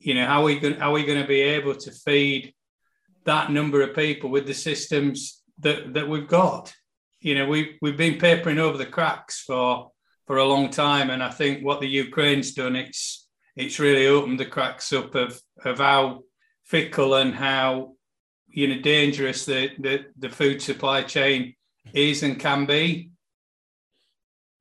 You 0.00 0.14
know 0.14 0.26
how 0.26 0.42
are 0.42 0.44
we 0.44 0.58
going 0.58 0.80
are 0.80 0.92
we 0.92 1.04
going 1.04 1.20
to 1.20 1.28
be 1.28 1.40
able 1.40 1.74
to 1.74 1.90
feed 1.90 2.54
that 3.24 3.50
number 3.50 3.80
of 3.80 3.96
people 3.96 4.28
with 4.28 4.46
the 4.46 4.54
systems 4.54 5.42
that 5.60 5.94
that 5.94 6.08
we've 6.08 6.28
got? 6.28 6.74
You 7.20 7.36
know 7.36 7.46
we 7.46 7.78
we've 7.80 7.96
been 7.96 8.18
papering 8.18 8.58
over 8.58 8.76
the 8.76 8.86
cracks 8.86 9.40
for 9.40 9.90
for 10.26 10.38
a 10.38 10.44
long 10.44 10.70
time 10.70 11.10
and 11.10 11.22
i 11.22 11.30
think 11.30 11.62
what 11.62 11.80
the 11.80 11.86
ukraine's 11.86 12.54
done 12.54 12.76
it's 12.76 13.28
it's 13.56 13.78
really 13.78 14.06
opened 14.06 14.40
the 14.40 14.46
cracks 14.46 14.92
up 14.92 15.14
of 15.14 15.40
of 15.64 15.78
how 15.78 16.22
fickle 16.64 17.14
and 17.14 17.34
how 17.34 17.93
you 18.54 18.68
know 18.68 18.80
dangerous 18.80 19.44
the 19.44 19.70
the, 19.78 20.06
the 20.18 20.28
food 20.28 20.62
supply 20.62 21.02
chain 21.02 21.54
is 21.92 22.22
and 22.22 22.38
can 22.40 22.64
be. 22.66 23.10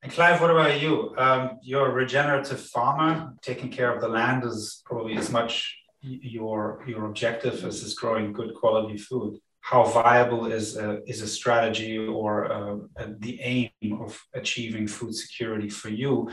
And 0.02 0.12
Clive, 0.12 0.42
what 0.42 0.52
about 0.52 0.82
you? 0.82 1.16
Um, 1.18 1.60
you're 1.62 1.88
a 1.88 1.94
regenerative 1.94 2.60
farmer. 2.60 3.34
Taking 3.42 3.70
care 3.70 3.94
of 3.96 4.02
the 4.02 4.10
land 4.10 4.44
is 4.44 4.82
probably 4.86 5.16
as 5.16 5.32
much 5.32 5.78
your 6.02 6.84
your 6.86 7.06
objective 7.06 7.64
as 7.64 7.82
is 7.84 7.94
growing 7.94 8.34
good 8.34 8.54
quality 8.56 8.98
food. 8.98 9.40
How 9.62 9.84
viable 9.86 10.52
is 10.52 10.76
a, 10.76 11.00
is 11.10 11.22
a 11.22 11.28
strategy 11.28 11.98
or 11.98 12.52
uh, 12.52 12.78
the 13.20 13.40
aim 13.40 13.70
of 14.02 14.22
achieving 14.34 14.88
food 14.88 15.16
security 15.16 15.70
for 15.70 15.88
you? 15.88 16.30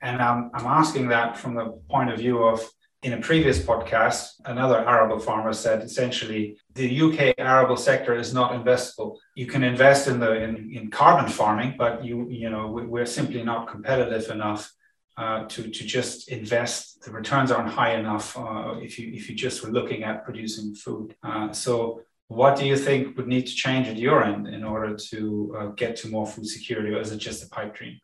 And 0.00 0.20
I'm, 0.20 0.50
I'm 0.52 0.66
asking 0.66 1.06
that 1.08 1.36
from 1.36 1.54
the 1.54 1.66
point 1.88 2.10
of 2.10 2.18
view 2.18 2.42
of 2.42 2.68
in 3.02 3.14
a 3.14 3.20
previous 3.20 3.58
podcast, 3.58 4.34
another 4.44 4.78
arable 4.88 5.18
farmer 5.18 5.52
said 5.52 5.82
essentially 5.82 6.56
the 6.74 7.00
UK 7.00 7.34
arable 7.36 7.76
sector 7.76 8.14
is 8.14 8.32
not 8.32 8.52
investable. 8.52 9.16
You 9.34 9.46
can 9.46 9.64
invest 9.64 10.06
in 10.06 10.20
the 10.20 10.40
in, 10.42 10.70
in 10.72 10.90
carbon 10.90 11.28
farming, 11.30 11.74
but 11.76 12.04
you 12.04 12.28
you 12.30 12.48
know 12.48 12.68
we're 12.68 13.06
simply 13.06 13.42
not 13.42 13.68
competitive 13.68 14.30
enough 14.30 14.72
uh, 15.16 15.44
to 15.48 15.68
to 15.68 15.84
just 15.84 16.28
invest. 16.28 17.02
The 17.04 17.10
returns 17.10 17.50
aren't 17.50 17.70
high 17.70 17.94
enough 17.94 18.36
uh, 18.38 18.74
if 18.80 18.98
you 18.98 19.12
if 19.12 19.28
you 19.28 19.34
just 19.34 19.64
were 19.64 19.72
looking 19.72 20.04
at 20.04 20.24
producing 20.24 20.74
food. 20.74 21.14
Uh, 21.22 21.52
so. 21.52 22.02
What 22.28 22.56
do 22.56 22.64
you 22.64 22.78
think 22.78 23.18
would 23.18 23.26
need 23.26 23.46
to 23.46 23.54
change 23.54 23.88
at 23.88 23.98
your 23.98 24.24
end 24.24 24.48
in 24.48 24.64
order 24.64 24.96
to 25.10 25.54
uh, 25.58 25.66
get 25.66 25.96
to 25.96 26.08
more 26.08 26.26
food 26.26 26.46
security, 26.46 26.88
or 26.94 27.00
is 27.00 27.12
it 27.12 27.18
just 27.18 27.44
a 27.44 27.48
pipe 27.50 27.74
dream? 27.74 28.00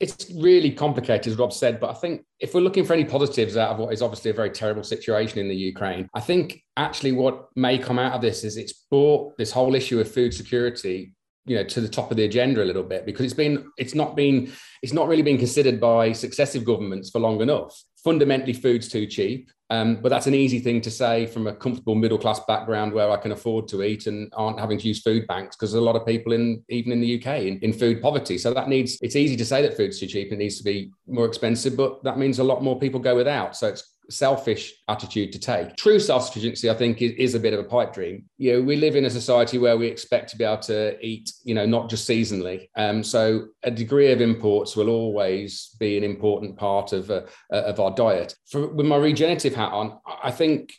It's 0.00 0.30
really 0.34 0.70
complicated, 0.70 1.30
as 1.30 1.38
Rob 1.38 1.52
said. 1.52 1.78
But 1.78 1.90
I 1.90 1.94
think 1.94 2.24
if 2.40 2.54
we're 2.54 2.62
looking 2.62 2.84
for 2.84 2.94
any 2.94 3.04
positives 3.04 3.56
out 3.56 3.70
of 3.70 3.78
what 3.78 3.92
is 3.92 4.00
obviously 4.00 4.30
a 4.30 4.34
very 4.34 4.50
terrible 4.50 4.82
situation 4.82 5.38
in 5.38 5.48
the 5.48 5.54
Ukraine, 5.54 6.08
I 6.14 6.20
think 6.20 6.62
actually 6.76 7.12
what 7.12 7.48
may 7.54 7.78
come 7.78 7.98
out 7.98 8.14
of 8.14 8.22
this 8.22 8.42
is 8.42 8.56
it's 8.56 8.72
brought 8.90 9.36
this 9.36 9.52
whole 9.52 9.74
issue 9.74 10.00
of 10.00 10.10
food 10.10 10.32
security 10.32 11.12
you 11.46 11.56
know 11.56 11.64
to 11.64 11.80
the 11.80 11.88
top 11.88 12.10
of 12.10 12.16
the 12.16 12.24
agenda 12.24 12.62
a 12.62 12.64
little 12.64 12.82
bit 12.82 13.06
because 13.06 13.24
it's 13.24 13.34
been 13.34 13.70
it's 13.78 13.94
not 13.94 14.14
been 14.14 14.52
it's 14.82 14.92
not 14.92 15.08
really 15.08 15.22
been 15.22 15.38
considered 15.38 15.80
by 15.80 16.12
successive 16.12 16.64
governments 16.66 17.08
for 17.08 17.18
long 17.18 17.40
enough 17.40 17.82
fundamentally 18.02 18.52
food's 18.52 18.88
too 18.88 19.06
cheap 19.06 19.50
um, 19.70 20.00
but 20.02 20.08
that's 20.08 20.26
an 20.26 20.34
easy 20.34 20.58
thing 20.58 20.80
to 20.80 20.90
say 20.90 21.26
from 21.26 21.46
a 21.46 21.54
comfortable 21.54 21.94
middle 21.94 22.18
class 22.18 22.40
background 22.40 22.92
where 22.92 23.08
I 23.08 23.16
can 23.16 23.30
afford 23.30 23.68
to 23.68 23.84
eat 23.84 24.08
and 24.08 24.30
aren't 24.36 24.58
having 24.58 24.78
to 24.78 24.88
use 24.88 25.00
food 25.00 25.28
banks 25.28 25.54
because 25.54 25.70
there's 25.70 25.80
a 25.80 25.84
lot 25.84 25.94
of 25.94 26.04
people 26.04 26.32
in 26.32 26.64
even 26.68 26.90
in 26.90 27.00
the 27.00 27.20
UK 27.20 27.42
in, 27.42 27.60
in 27.60 27.72
food 27.72 28.02
poverty. 28.02 28.36
So 28.36 28.52
that 28.52 28.68
needs 28.68 28.98
it's 29.00 29.14
easy 29.14 29.36
to 29.36 29.44
say 29.44 29.62
that 29.62 29.76
food's 29.76 30.00
too 30.00 30.08
cheap. 30.08 30.32
It 30.32 30.38
needs 30.38 30.58
to 30.58 30.64
be 30.64 30.90
more 31.06 31.24
expensive, 31.24 31.76
but 31.76 32.02
that 32.02 32.18
means 32.18 32.40
a 32.40 32.44
lot 32.44 32.64
more 32.64 32.80
people 32.80 32.98
go 32.98 33.14
without. 33.14 33.56
So 33.56 33.68
it's 33.68 33.89
selfish 34.10 34.74
attitude 34.88 35.32
to 35.32 35.38
take. 35.38 35.76
True 35.76 35.98
self-sufficiency, 35.98 36.68
I 36.68 36.74
think, 36.74 37.00
is, 37.00 37.12
is, 37.12 37.34
a 37.34 37.40
bit 37.40 37.54
of 37.54 37.60
a 37.60 37.64
pipe 37.64 37.94
dream. 37.94 38.24
You 38.38 38.54
know, 38.54 38.62
we 38.62 38.76
live 38.76 38.96
in 38.96 39.04
a 39.04 39.10
society 39.10 39.58
where 39.58 39.76
we 39.76 39.86
expect 39.86 40.30
to 40.30 40.36
be 40.36 40.44
able 40.44 40.58
to 40.62 40.98
eat, 41.04 41.32
you 41.44 41.54
know, 41.54 41.66
not 41.66 41.88
just 41.88 42.08
seasonally. 42.08 42.68
Um, 42.76 43.02
so 43.02 43.48
a 43.62 43.70
degree 43.70 44.12
of 44.12 44.20
imports 44.20 44.76
will 44.76 44.88
always 44.88 45.74
be 45.78 45.96
an 45.96 46.04
important 46.04 46.56
part 46.56 46.92
of 46.92 47.10
uh, 47.10 47.22
of 47.50 47.80
our 47.80 47.92
diet. 47.92 48.34
For, 48.50 48.68
with 48.68 48.86
my 48.86 48.96
regenerative 48.96 49.54
hat 49.54 49.72
on, 49.72 49.98
I 50.22 50.30
think 50.30 50.72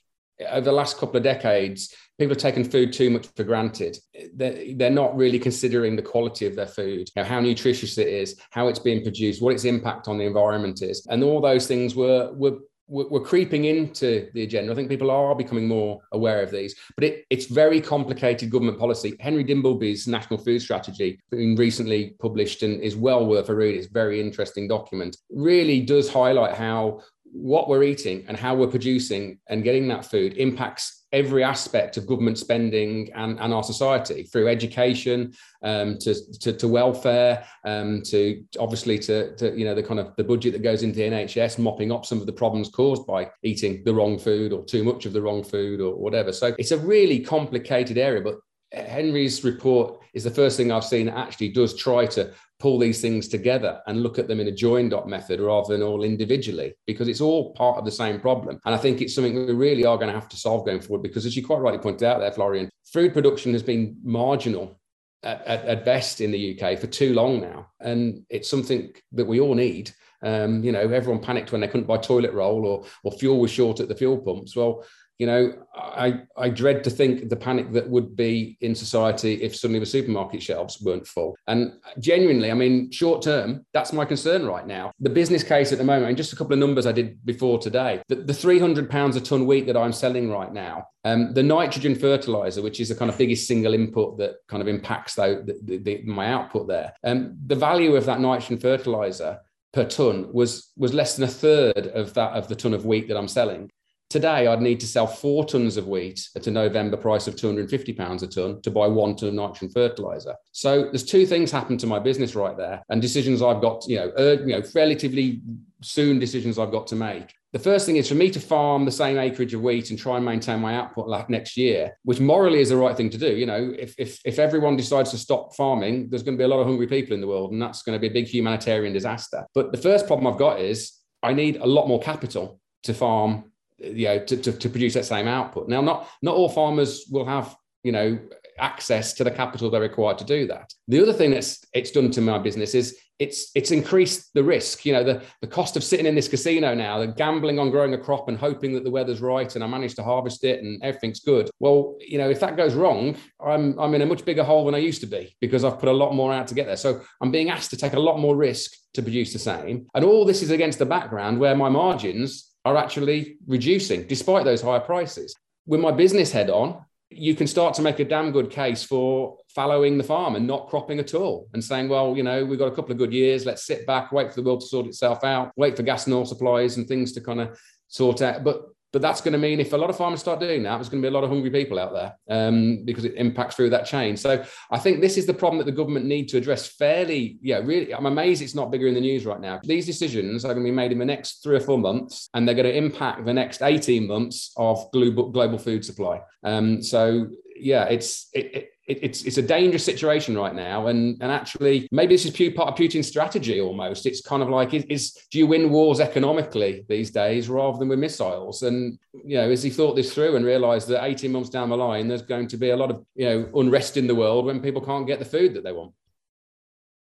over 0.50 0.65
the 0.65 0.72
last 0.72 0.98
couple 0.98 1.17
of 1.17 1.24
decades, 1.24 1.94
people 2.17 2.36
have 2.36 2.41
taken 2.41 2.63
food 2.63 2.94
too 2.94 3.10
much 3.10 3.28
for 3.36 3.44
granted. 3.44 3.98
They're, 4.36 4.76
they're 4.76 4.89
not 4.89 5.15
really 5.15 5.39
considering 5.39 5.96
the 5.96 6.02
quality 6.02 6.46
of 6.46 6.56
their 6.56 6.67
food, 6.67 7.10
you 7.15 7.22
know, 7.22 7.24
how 7.24 7.39
nutritious 7.39 7.98
it 7.98 8.08
is, 8.08 8.39
how 8.52 8.67
it's 8.67 8.80
being 8.80 9.04
produced, 9.04 9.41
what 9.41 9.54
its 9.54 9.65
impact 9.65 10.08
on 10.08 10.17
the 10.17 10.26
environment 10.26 10.82
is. 10.82 11.06
And 11.10 11.24
all 11.24 11.41
those 11.41 11.67
things 11.67 11.96
were, 11.96 12.32
were 12.34 12.58
we're 12.88 13.22
creeping 13.22 13.65
into 13.65 14.30
the 14.34 14.44
agenda. 14.44 14.72
I 14.72 14.76
think 14.76 14.89
people 14.89 15.12
are 15.12 15.34
becoming 15.34 15.67
more 15.67 16.02
aware 16.12 16.44
of 16.44 16.52
these, 16.52 16.76
but 16.96 17.06
it, 17.06 17.26
it's 17.30 17.46
very 17.46 17.80
complicated 17.80 18.50
government 18.50 18.80
policy. 18.80 19.15
Henry 19.20 19.46
Dimbleby's 19.46 20.08
National 20.08 20.38
Food 20.38 20.62
Strategy, 20.62 21.20
been 21.30 21.56
recently 21.56 22.15
published 22.20 22.63
and 22.63 22.82
is 22.82 22.98
well 22.98 23.26
worth 23.26 23.48
a 23.48 23.56
read. 23.56 23.76
It's 23.76 23.88
a 23.88 23.91
very 23.91 24.20
interesting 24.20 24.67
document. 24.67 25.15
Really 25.30 25.82
does 25.82 26.12
highlight 26.12 26.56
how 26.56 27.02
what 27.32 27.70
we're 27.70 27.84
eating 27.84 28.26
and 28.28 28.36
how 28.36 28.56
we're 28.56 28.67
producing 28.67 29.39
and 29.48 29.63
getting 29.63 29.88
that 29.88 30.06
food 30.06 30.34
impacts 30.34 31.01
every 31.12 31.43
aspect 31.43 31.97
of 31.97 32.08
government 32.08 32.38
spending 32.38 33.12
and, 33.13 33.39
and 33.39 33.54
our 33.54 33.63
society 33.63 34.24
through 34.24 34.47
education 34.47 35.34
um, 35.63 35.97
to, 36.00 36.15
to, 36.39 36.54
to, 36.54 36.67
welfare 36.67 37.45
um, 37.65 38.02
to 38.04 38.43
obviously 38.60 38.97
to, 38.97 39.36
to, 39.36 39.58
you 39.58 39.65
know 39.65 39.76
the 39.76 39.84
kind 39.84 40.00
of 40.00 40.15
the 40.15 40.24
budget 40.24 40.54
that 40.54 40.63
goes 40.63 40.84
into 40.84 40.97
the 40.97 41.04
nhs 41.04 41.60
mopping 41.60 41.91
up 41.91 42.06
some 42.06 42.19
of 42.19 42.26
the 42.26 42.32
problems 42.32 42.69
caused 42.69 43.06
by 43.06 43.30
eating 43.43 43.84
the 43.84 43.93
wrong 43.93 44.17
food 44.17 44.54
or 44.54 44.63
too 44.63 44.84
much 44.84 45.06
of 45.06 45.13
the 45.13 45.21
wrong 45.21 45.43
food 45.43 45.82
or 45.82 45.95
whatever. 45.95 46.32
So 46.32 46.56
it's 46.58 46.71
a 46.71 46.78
really 46.78 47.19
complicated 47.19 47.97
area 47.97 48.21
but 48.21 48.36
henry's 48.72 49.44
report 49.44 50.02
is 50.14 50.24
the 50.24 50.32
first 50.32 50.58
thing 50.58 50.72
i've 50.72 50.84
seen 50.84 51.06
that 51.08 51.18
actually 51.18 51.50
does 51.50 51.76
try 51.76 52.06
to 52.06 52.34
pull 52.62 52.78
these 52.78 53.02
things 53.02 53.28
together 53.28 53.82
and 53.88 54.04
look 54.04 54.20
at 54.20 54.28
them 54.28 54.40
in 54.40 54.48
a 54.48 54.52
joined 54.52 54.94
up 54.94 55.08
method 55.08 55.40
rather 55.40 55.74
than 55.74 55.82
all 55.82 56.04
individually 56.04 56.76
because 56.86 57.08
it's 57.08 57.20
all 57.20 57.54
part 57.54 57.78
of 57.78 57.86
the 57.86 57.92
same 57.92 58.20
problem. 58.20 58.60
And 58.66 58.76
I 58.76 58.78
think 58.78 59.02
it's 59.02 59.16
something 59.16 59.34
we 59.34 59.54
really 59.54 59.84
are 59.84 59.98
going 59.98 60.10
to 60.10 60.14
have 60.14 60.30
to 60.30 60.38
solve 60.38 60.66
going 60.66 60.80
forward 60.80 61.02
because, 61.02 61.26
as 61.26 61.36
you 61.36 61.44
quite 61.44 61.60
rightly 61.60 61.80
pointed 61.80 62.08
out 62.08 62.20
there, 62.20 62.32
Florian, 62.32 62.70
food 62.94 63.14
production 63.14 63.52
has 63.54 63.64
been 63.64 63.98
marginal 64.04 64.80
at, 65.24 65.42
at, 65.48 65.66
at, 65.66 65.86
best 65.86 66.22
in 66.22 66.30
the 66.30 66.62
UK 66.62 66.78
for 66.78 66.86
too 66.86 67.14
long 67.14 67.42
now. 67.42 67.68
And 67.80 68.24
it's 68.30 68.50
something 68.50 68.94
that 69.14 69.26
we 69.26 69.40
all 69.40 69.56
need. 69.56 69.92
Um, 70.22 70.64
you 70.64 70.72
know, 70.72 70.82
everyone 70.82 71.22
panicked 71.22 71.52
when 71.52 71.62
they 71.62 71.68
couldn't 71.68 71.88
buy 71.88 71.98
toilet 71.98 72.34
roll 72.34 72.68
or, 72.68 72.86
or 73.04 73.12
fuel 73.12 73.40
was 73.40 73.50
short 73.50 73.80
at 73.80 73.88
the 73.88 73.96
fuel 73.96 74.20
pumps. 74.20 74.56
Well, 74.56 74.86
you 75.22 75.28
know, 75.28 75.54
I, 75.76 76.22
I 76.36 76.50
dread 76.50 76.84
to 76.84 76.90
think 76.90 77.30
the 77.30 77.36
panic 77.36 77.72
that 77.74 77.88
would 77.88 78.16
be 78.16 78.58
in 78.62 78.74
society 78.74 79.34
if 79.44 79.56
suddenly 79.56 79.80
the 79.80 79.86
supermarket 79.86 80.42
shelves 80.42 80.82
weren't 80.82 81.06
full. 81.06 81.38
And 81.46 81.74
genuinely, 82.00 82.50
I 82.50 82.56
mean, 82.56 82.90
short 82.90 83.22
term, 83.22 83.64
that's 83.72 83.94
my 83.94 84.04
concern 84.04 84.48
right 84.48 84.66
now. 84.66 84.92
The 85.00 85.12
business 85.12 85.44
case 85.44 85.72
at 85.72 85.78
the 85.78 85.84
moment, 85.84 86.08
and 86.08 86.18
just 86.18 86.34
a 86.34 86.36
couple 86.36 86.54
of 86.54 86.60
numbers 86.60 86.88
I 86.88 86.92
did 86.92 87.24
before 87.24 87.60
today, 87.60 88.02
the, 88.08 88.16
the 88.16 88.34
300 88.34 88.90
pounds 88.90 89.16
a 89.16 89.22
ton 89.22 89.46
wheat 89.46 89.68
that 89.68 89.78
I'm 89.78 89.94
selling 89.94 90.32
right 90.32 90.52
now, 90.52 90.88
um, 91.06 91.36
the 91.36 91.44
nitrogen 91.44 91.94
fertilizer, 91.94 92.64
which 92.64 92.80
is 92.80 92.90
the 92.90 92.96
kind 92.96 93.12
of 93.12 93.18
biggest 93.20 93.48
single 93.48 93.76
input 93.76 94.18
that 94.18 94.38
kind 94.48 94.64
of 94.64 94.68
impacts 94.68 95.14
the, 95.14 95.56
the, 95.64 95.78
the, 95.78 96.02
my 96.02 96.34
output 96.34 96.68
there, 96.68 96.94
um, 97.04 97.38
the 97.46 97.54
value 97.54 97.96
of 97.96 98.08
that 98.08 98.22
nitrogen 98.22 98.58
fertilizer 98.58 99.38
per 99.72 99.86
ton 99.86 100.34
was 100.34 100.72
was 100.76 100.94
less 100.94 101.16
than 101.16 101.24
a 101.24 101.32
third 101.32 101.88
of 101.94 102.14
that 102.16 102.34
of 102.34 102.50
the 102.50 102.56
ton 102.56 102.74
of 102.74 102.86
wheat 102.86 103.08
that 103.08 103.16
I'm 103.16 103.28
selling 103.28 103.70
Today, 104.12 104.45
I'd 104.45 104.62
need 104.62 104.82
to 104.82 104.88
sell 104.88 105.08
four 105.08 105.45
tons 105.45 105.78
of 105.78 105.88
wheat 105.88 106.28
at 106.36 106.45
a 106.45 106.52
November 106.52 106.97
price 106.97 107.30
of 107.30 107.38
250 107.38 107.93
pounds 107.93 108.24
a 108.24 108.28
ton 108.28 108.62
to 108.62 108.69
buy 108.69 108.86
one 108.86 109.15
ton 109.15 109.30
of 109.30 109.36
nitrogen 109.36 109.69
fertilizer. 109.69 110.36
So 110.52 110.82
there's 110.82 111.06
two 111.06 111.26
things 111.26 111.50
happen 111.50 111.78
to 111.78 111.88
my 111.88 111.97
business 111.97 112.36
right 112.36 112.58
there, 112.58 112.84
and 112.89 113.02
decisions 113.02 113.41
I've 113.41 113.62
got, 113.62 113.88
you 113.88 113.95
know, 113.95 114.12
uh, 114.17 114.36
you 114.41 114.47
know, 114.47 114.63
relatively 114.76 115.39
soon 115.82 116.19
decisions 116.19 116.60
I've 116.60 116.74
got 116.74 116.88
to 116.88 116.95
make. 116.97 117.34
The 117.54 117.60
first 117.60 117.86
thing 117.86 117.95
is 117.95 118.10
for 118.10 118.15
me 118.15 118.30
to 118.32 118.39
farm 118.41 118.84
the 118.84 118.91
same 118.91 119.17
acreage 119.17 119.54
of 119.54 119.62
wheat 119.62 119.91
and 119.91 119.97
try 119.97 120.17
and 120.17 120.26
maintain 120.26 120.60
my 120.60 120.76
output 120.76 121.08
like 121.08 121.30
next 121.30 121.56
year, 121.56 121.97
which 122.04 122.19
morally 122.19 122.60
is 122.60 122.67
the 122.67 122.76
right 122.76 122.97
thing 122.97 123.10
to 123.12 123.17
do. 123.17 123.34
You 123.34 123.45
know, 123.45 123.74
if, 123.80 123.95
if, 123.97 124.19
if 124.26 124.39
everyone 124.39 124.76
decides 124.76 125.12
to 125.12 125.17
stop 125.17 125.56
farming, 125.56 126.10
there's 126.10 126.24
going 126.24 126.38
to 126.38 126.41
be 126.41 126.43
a 126.43 126.50
lot 126.50 126.60
of 126.60 126.67
hungry 126.67 126.88
people 126.88 127.13
in 127.13 127.21
the 127.21 127.28
world, 127.28 127.54
and 127.54 127.62
that's 127.62 127.82
going 127.82 127.95
to 127.95 128.00
be 128.02 128.08
a 128.08 128.13
big 128.13 128.28
humanitarian 128.28 128.91
disaster. 128.91 129.47
But 129.56 129.71
the 129.71 129.78
first 129.78 130.06
problem 130.06 130.28
I've 130.28 130.38
got 130.38 130.60
is 130.60 130.91
I 131.24 131.32
need 131.32 131.56
a 131.58 131.65
lot 131.65 131.88
more 131.88 132.02
capital 132.02 132.60
to 132.84 132.93
farm 132.93 133.51
you 133.84 134.08
know 134.08 134.20
to, 134.20 134.38
to, 134.38 134.52
to 134.52 134.70
produce 134.70 134.94
that 134.94 135.06
same 135.06 135.28
output. 135.28 135.67
Now 135.67 135.82
not 135.82 136.08
not 136.22 136.36
all 136.36 136.50
farmers 136.50 137.06
will 137.10 137.26
have 137.26 137.56
you 137.84 137.91
know 137.91 138.20
access 138.60 139.13
to 139.13 139.24
the 139.24 139.32
capital 139.32 139.70
they're 139.70 139.82
required 139.82 140.17
to 140.20 140.26
do 140.26 140.48
that. 140.48 140.74
The 140.88 141.02
other 141.02 141.13
thing 141.13 141.32
that's 141.32 141.65
it's 141.74 141.91
done 141.91 142.12
to 142.12 142.22
my 142.22 142.38
business 142.38 142.76
is 142.76 142.98
it's 143.22 143.52
it's 143.54 143.70
increased 143.72 144.34
the 144.34 144.44
risk. 144.44 144.86
You 144.86 144.94
know 144.94 145.04
the, 145.04 145.22
the 145.41 145.48
cost 145.48 145.78
of 145.78 145.84
sitting 145.84 146.06
in 146.06 146.15
this 146.15 146.28
casino 146.28 146.74
now 146.74 147.00
the 147.00 147.08
gambling 147.08 147.60
on 147.60 147.70
growing 147.70 147.94
a 147.94 147.98
crop 147.98 148.28
and 148.30 148.38
hoping 148.38 148.74
that 148.74 148.84
the 148.84 148.89
weather's 148.91 149.22
right 149.22 149.54
and 149.54 149.63
i 149.63 149.67
manage 149.67 149.96
to 149.96 150.04
harvest 150.04 150.44
it 150.44 150.63
and 150.63 150.82
everything's 150.84 151.20
good. 151.20 151.50
Well 151.60 151.98
you 152.00 152.17
know 152.17 152.30
if 152.30 152.39
that 152.39 152.58
goes 152.58 152.74
wrong 152.74 153.15
i'm 153.44 153.78
i'm 153.80 153.94
in 153.94 154.02
a 154.02 154.06
much 154.06 154.26
bigger 154.26 154.44
hole 154.44 154.65
than 154.65 154.76
i 154.76 154.80
used 154.80 155.02
to 155.02 155.08
be 155.08 155.36
because 155.39 155.63
i've 155.63 155.80
put 155.80 155.89
a 155.89 155.94
lot 155.94 156.13
more 156.13 156.34
out 156.34 156.48
to 156.48 156.56
get 156.56 156.65
there. 156.65 156.78
So 156.78 157.02
i'm 157.22 157.32
being 157.32 157.50
asked 157.50 157.70
to 157.72 157.78
take 157.78 157.94
a 157.94 158.00
lot 158.00 158.20
more 158.20 158.36
risk 158.36 158.72
to 158.94 159.02
produce 159.02 159.34
the 159.34 159.39
same. 159.39 159.88
And 159.94 160.04
all 160.04 160.26
this 160.26 160.41
is 160.41 160.52
against 160.52 160.80
the 160.80 160.86
background 160.86 161.39
where 161.39 161.56
my 161.56 161.70
margins 161.70 162.51
are 162.65 162.78
actually 162.78 163.38
reducing 163.47 164.08
despite 164.08 164.45
those 164.45 164.62
higher 164.62 164.80
prices. 164.80 165.36
With 165.65 165.80
my 165.80 165.91
business 165.91 166.32
head 166.32 166.50
on, 166.50 166.84
you 167.10 167.36
can 167.36 167.45
start 167.45 167.74
to 167.76 167.82
make 167.82 168.00
a 168.00 168.06
damn 168.06 168.32
good 168.32 168.50
case 168.50 168.84
for 168.84 169.38
fallowing 169.50 169.97
the 169.97 170.04
farm 170.04 170.36
and 170.36 170.47
not 170.47 170.69
cropping 170.69 170.97
at 171.00 171.13
all 171.13 171.50
and 171.54 171.63
saying, 171.63 171.89
well, 171.89 172.15
you 172.15 172.24
know, 172.24 172.45
we've 172.45 172.60
got 172.60 172.71
a 172.71 172.76
couple 172.76 172.91
of 172.91 172.97
good 172.97 173.12
years. 173.12 173.45
Let's 173.45 173.65
sit 173.65 173.86
back, 173.86 174.12
wait 174.12 174.30
for 174.30 174.36
the 174.36 174.47
world 174.47 174.62
to 174.62 174.67
sort 174.67 174.88
itself 174.88 175.24
out, 175.24 175.52
wait 175.58 175.76
for 175.76 175.84
gas 175.84 176.06
and 176.06 176.15
oil 176.15 176.26
supplies 176.26 176.78
and 176.78 176.88
things 176.88 177.12
to 177.13 177.21
kind 177.21 177.41
of 177.41 177.60
sort 177.89 178.21
out. 178.21 178.45
But 178.45 178.62
but 178.91 179.01
that's 179.01 179.21
going 179.21 179.34
to 179.34 179.38
mean 179.38 179.60
if 179.60 179.73
a 179.73 179.77
lot 179.77 179.89
of 179.89 179.97
farmers 179.97 180.19
start 180.19 180.39
doing 180.39 180.63
that, 180.63 180.75
there's 180.75 180.89
going 180.89 181.01
to 181.01 181.06
be 181.06 181.12
a 181.12 181.13
lot 181.13 181.23
of 181.23 181.30
hungry 181.30 181.49
people 181.49 181.80
out 181.80 181.93
there 181.93 182.15
um, 182.30 182.84
because 182.84 183.06
it 183.06 183.13
impacts 183.15 183.56
through 183.56 183.69
that 183.69 183.86
chain. 183.86 184.17
So 184.17 184.43
I 184.69 184.80
think 184.80 185.01
this 185.01 185.17
is 185.17 185.25
the 185.25 185.34
problem 185.34 185.60
that 185.60 185.65
the 185.65 185.71
government 185.71 186.06
need 186.06 186.27
to 186.30 186.38
address 186.38 186.67
fairly. 186.67 187.38
Yeah, 187.41 187.60
really, 187.60 187.93
I'm 187.93 188.06
amazed 188.06 188.41
it's 188.41 188.56
not 188.56 188.71
bigger 188.71 188.88
in 188.88 188.93
the 188.93 189.01
news 189.01 189.25
right 189.25 189.39
now. 189.39 189.60
These 189.63 189.86
decisions 189.86 190.43
are 190.43 190.54
going 190.54 190.65
to 190.65 190.71
be 190.71 190.75
made 190.75 190.91
in 190.91 190.99
the 190.99 191.06
next 191.06 191.43
three 191.43 191.56
or 191.56 191.62
four 191.62 191.77
months, 191.77 192.30
and 192.34 192.47
they're 192.47 192.56
going 192.56 192.67
to 192.67 192.75
impact 192.75 193.25
the 193.25 193.34
next 193.34 193.62
18 193.62 194.08
months 194.08 194.51
of 194.58 194.91
global 194.91 195.30
global 195.30 195.58
food 195.58 195.86
supply. 195.86 196.21
Um, 196.43 196.82
so 196.84 197.27
yeah, 197.56 197.86
it's 197.86 198.30
it, 198.34 198.71
it, 198.91 198.99
it's 199.01 199.23
it's 199.23 199.38
a 199.38 199.41
dangerous 199.41 199.86
situation 199.86 200.38
right 200.38 200.54
now, 200.54 200.88
and 200.88 201.17
and 201.21 201.32
actually 201.32 201.88
maybe 201.91 202.13
this 202.13 202.25
is 202.25 202.54
part 202.54 202.69
of 202.69 202.75
Putin's 202.75 203.08
strategy 203.08 203.62
almost. 203.62 204.06
It's 204.06 204.21
kind 204.21 204.43
of 204.43 204.49
like 204.49 204.73
is, 204.73 204.84
is 204.86 205.13
do 205.32 205.39
you 205.39 205.47
win 205.47 205.69
wars 205.69 205.99
economically 205.99 206.86
these 206.89 207.10
days 207.12 207.49
rather 207.49 207.77
than 207.77 207.88
with 207.88 207.99
missiles? 207.99 208.63
And 208.63 208.99
you 209.13 209.38
know, 209.38 209.49
has 209.49 209.63
he 209.63 209.69
thought 209.69 209.95
this 209.95 210.13
through 210.13 210.36
and 210.36 210.45
realised 210.45 210.88
that 210.89 211.04
eighteen 211.06 211.32
months 211.32 211.49
down 211.49 211.69
the 211.69 211.77
line, 211.77 212.08
there's 212.08 212.21
going 212.21 212.47
to 212.49 212.58
be 212.58 212.71
a 212.71 212.77
lot 212.77 212.91
of 212.91 213.06
you 213.15 213.25
know 213.25 213.49
unrest 213.56 213.97
in 213.97 214.08
the 214.08 214.15
world 214.15 214.45
when 214.45 214.62
people 214.62 214.82
can't 214.82 215.08
get 215.08 215.19
the 215.19 215.25
food 215.25 215.54
that 215.54 215.63
they 215.63 215.71
want. 215.71 215.93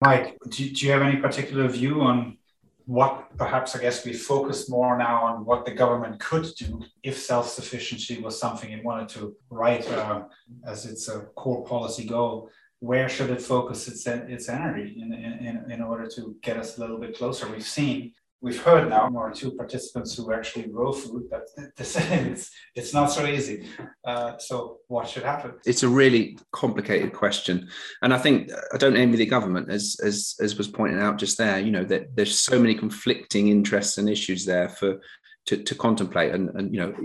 Mike, 0.01 0.37
do, 0.49 0.69
do 0.69 0.85
you 0.85 0.91
have 0.91 1.01
any 1.01 1.17
particular 1.17 1.67
view 1.67 2.01
on 2.01 2.37
what 2.85 3.35
perhaps 3.37 3.75
I 3.75 3.81
guess 3.81 4.05
we 4.05 4.13
focus 4.13 4.69
more 4.69 4.97
now 4.97 5.23
on 5.23 5.45
what 5.45 5.65
the 5.65 5.71
government 5.71 6.19
could 6.19 6.47
do 6.57 6.81
if 7.01 7.17
self-sufficiency 7.17 8.19
was 8.21 8.39
something 8.39 8.71
it 8.71 8.83
wanted 8.83 9.09
to 9.09 9.35
write 9.49 9.89
uh, 9.89 10.23
as 10.65 10.85
its 10.85 11.07
a 11.07 11.21
core 11.35 11.63
policy 11.65 12.05
goal. 12.05 12.49
Where 12.79 13.07
should 13.07 13.29
it 13.29 13.41
focus 13.41 13.87
its 13.87 14.05
its 14.05 14.49
energy 14.49 14.97
in, 15.01 15.13
in, 15.13 15.71
in 15.71 15.81
order 15.81 16.07
to 16.15 16.35
get 16.41 16.57
us 16.57 16.77
a 16.77 16.81
little 16.81 16.99
bit 16.99 17.17
closer? 17.17 17.47
We've 17.47 17.63
seen 17.63 18.13
we've 18.43 18.61
heard 18.61 18.89
now 18.89 19.09
one 19.09 19.31
or 19.31 19.33
two 19.33 19.51
participants 19.51 20.15
who 20.15 20.33
actually 20.33 20.67
grow 20.67 20.91
food 20.91 21.23
that 21.31 21.47
it's, 21.77 22.51
it's 22.75 22.93
not 22.93 23.05
so 23.05 23.25
easy. 23.25 23.65
Uh, 24.05 24.37
so 24.37 24.79
what 24.89 25.07
should 25.07 25.23
happen? 25.23 25.53
It's 25.65 25.83
a 25.83 25.87
really 25.87 26.37
complicated 26.51 27.13
question. 27.13 27.69
And 28.01 28.13
I 28.13 28.17
think 28.17 28.51
I 28.73 28.77
don't 28.77 28.97
envy 28.97 29.15
the 29.15 29.25
government 29.25 29.71
as, 29.71 29.95
as, 30.03 30.35
as 30.41 30.57
was 30.57 30.67
pointed 30.67 30.99
out 30.99 31.17
just 31.17 31.37
there, 31.37 31.57
you 31.57 31.71
know, 31.71 31.85
that 31.85 32.15
there's 32.15 32.37
so 32.37 32.59
many 32.59 32.75
conflicting 32.75 33.47
interests 33.47 33.97
and 33.97 34.09
issues 34.09 34.45
there 34.45 34.67
for 34.67 34.99
to, 35.45 35.57
to 35.57 35.75
contemplate 35.75 36.33
and, 36.33 36.49
and 36.51 36.73
you 36.73 36.79
know 36.79 36.95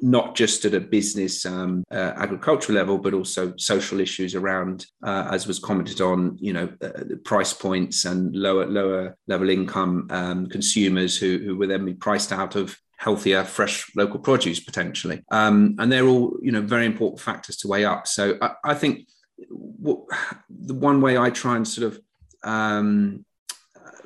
not 0.00 0.34
just 0.34 0.64
at 0.64 0.74
a 0.74 0.80
business 0.80 1.44
um, 1.44 1.84
uh, 1.90 2.12
agricultural 2.16 2.76
level 2.76 2.96
but 2.98 3.12
also 3.12 3.52
social 3.56 4.00
issues 4.00 4.34
around 4.34 4.86
uh, 5.04 5.28
as 5.30 5.46
was 5.46 5.58
commented 5.58 6.00
on 6.00 6.36
you 6.40 6.52
know 6.52 6.68
uh, 6.82 7.16
price 7.24 7.52
points 7.52 8.04
and 8.04 8.34
lower 8.34 8.66
lower 8.66 9.16
level 9.28 9.50
income 9.50 10.06
um, 10.10 10.46
consumers 10.46 11.18
who, 11.18 11.38
who 11.38 11.56
will 11.56 11.68
then 11.68 11.84
be 11.84 11.94
priced 11.94 12.32
out 12.32 12.56
of 12.56 12.76
healthier 13.02 13.42
fresh 13.42 13.90
local 13.96 14.20
produce 14.20 14.60
potentially. 14.60 15.24
Um, 15.32 15.74
and 15.78 15.90
they're 15.90 16.06
all 16.06 16.36
you 16.40 16.52
know 16.52 16.62
very 16.62 16.86
important 16.86 17.20
factors 17.20 17.56
to 17.58 17.68
weigh 17.68 17.84
up. 17.84 18.06
So 18.06 18.38
I, 18.40 18.52
I 18.64 18.74
think 18.74 19.08
the 19.38 20.74
one 20.74 21.00
way 21.00 21.18
I 21.18 21.30
try 21.30 21.56
and 21.56 21.66
sort 21.66 21.88
of 21.92 22.00
um, 22.44 23.24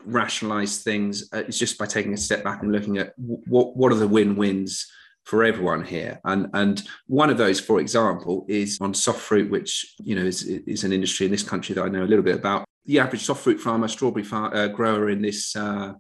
rationalize 0.07 0.83
things 0.83 1.29
uh, 1.33 1.42
is 1.49 1.59
just 1.59 1.79
by 1.79 1.87
taking 1.87 2.14
a 2.14 2.16
step 2.16 2.45
back 2.45 2.62
and 2.62 2.73
looking 2.73 2.99
at 2.99 3.12
what 3.16 3.77
what 3.77 3.92
are 3.92 3.97
the 3.97 4.09
win-wins 4.09 4.87
for 5.25 5.42
everyone 5.42 5.85
here. 5.85 6.21
And 6.25 6.49
and 6.55 6.83
one 7.07 7.31
of 7.31 7.37
those, 7.37 7.61
for 7.61 7.81
example, 7.81 8.47
is 8.49 8.79
on 8.81 8.95
soft 8.95 9.21
fruit, 9.21 9.51
which 9.51 9.95
you 10.03 10.14
know 10.14 10.25
is, 10.25 10.42
is 10.45 10.85
an 10.85 10.92
industry 10.92 11.27
in 11.27 11.33
this 11.33 11.42
country 11.42 11.75
that 11.75 11.83
I 11.83 11.88
know 11.88 12.05
a 12.05 12.07
little 12.11 12.25
bit 12.25 12.37
about. 12.37 12.64
The 12.87 13.01
average 13.01 13.25
soft 13.25 13.42
fruit 13.42 13.61
farmer, 13.61 13.88
strawberry 13.88 14.25
far, 14.25 14.55
uh, 14.55 14.69
grower 14.69 15.11
in 15.11 15.21
this 15.21 15.55
uh, 15.57 15.92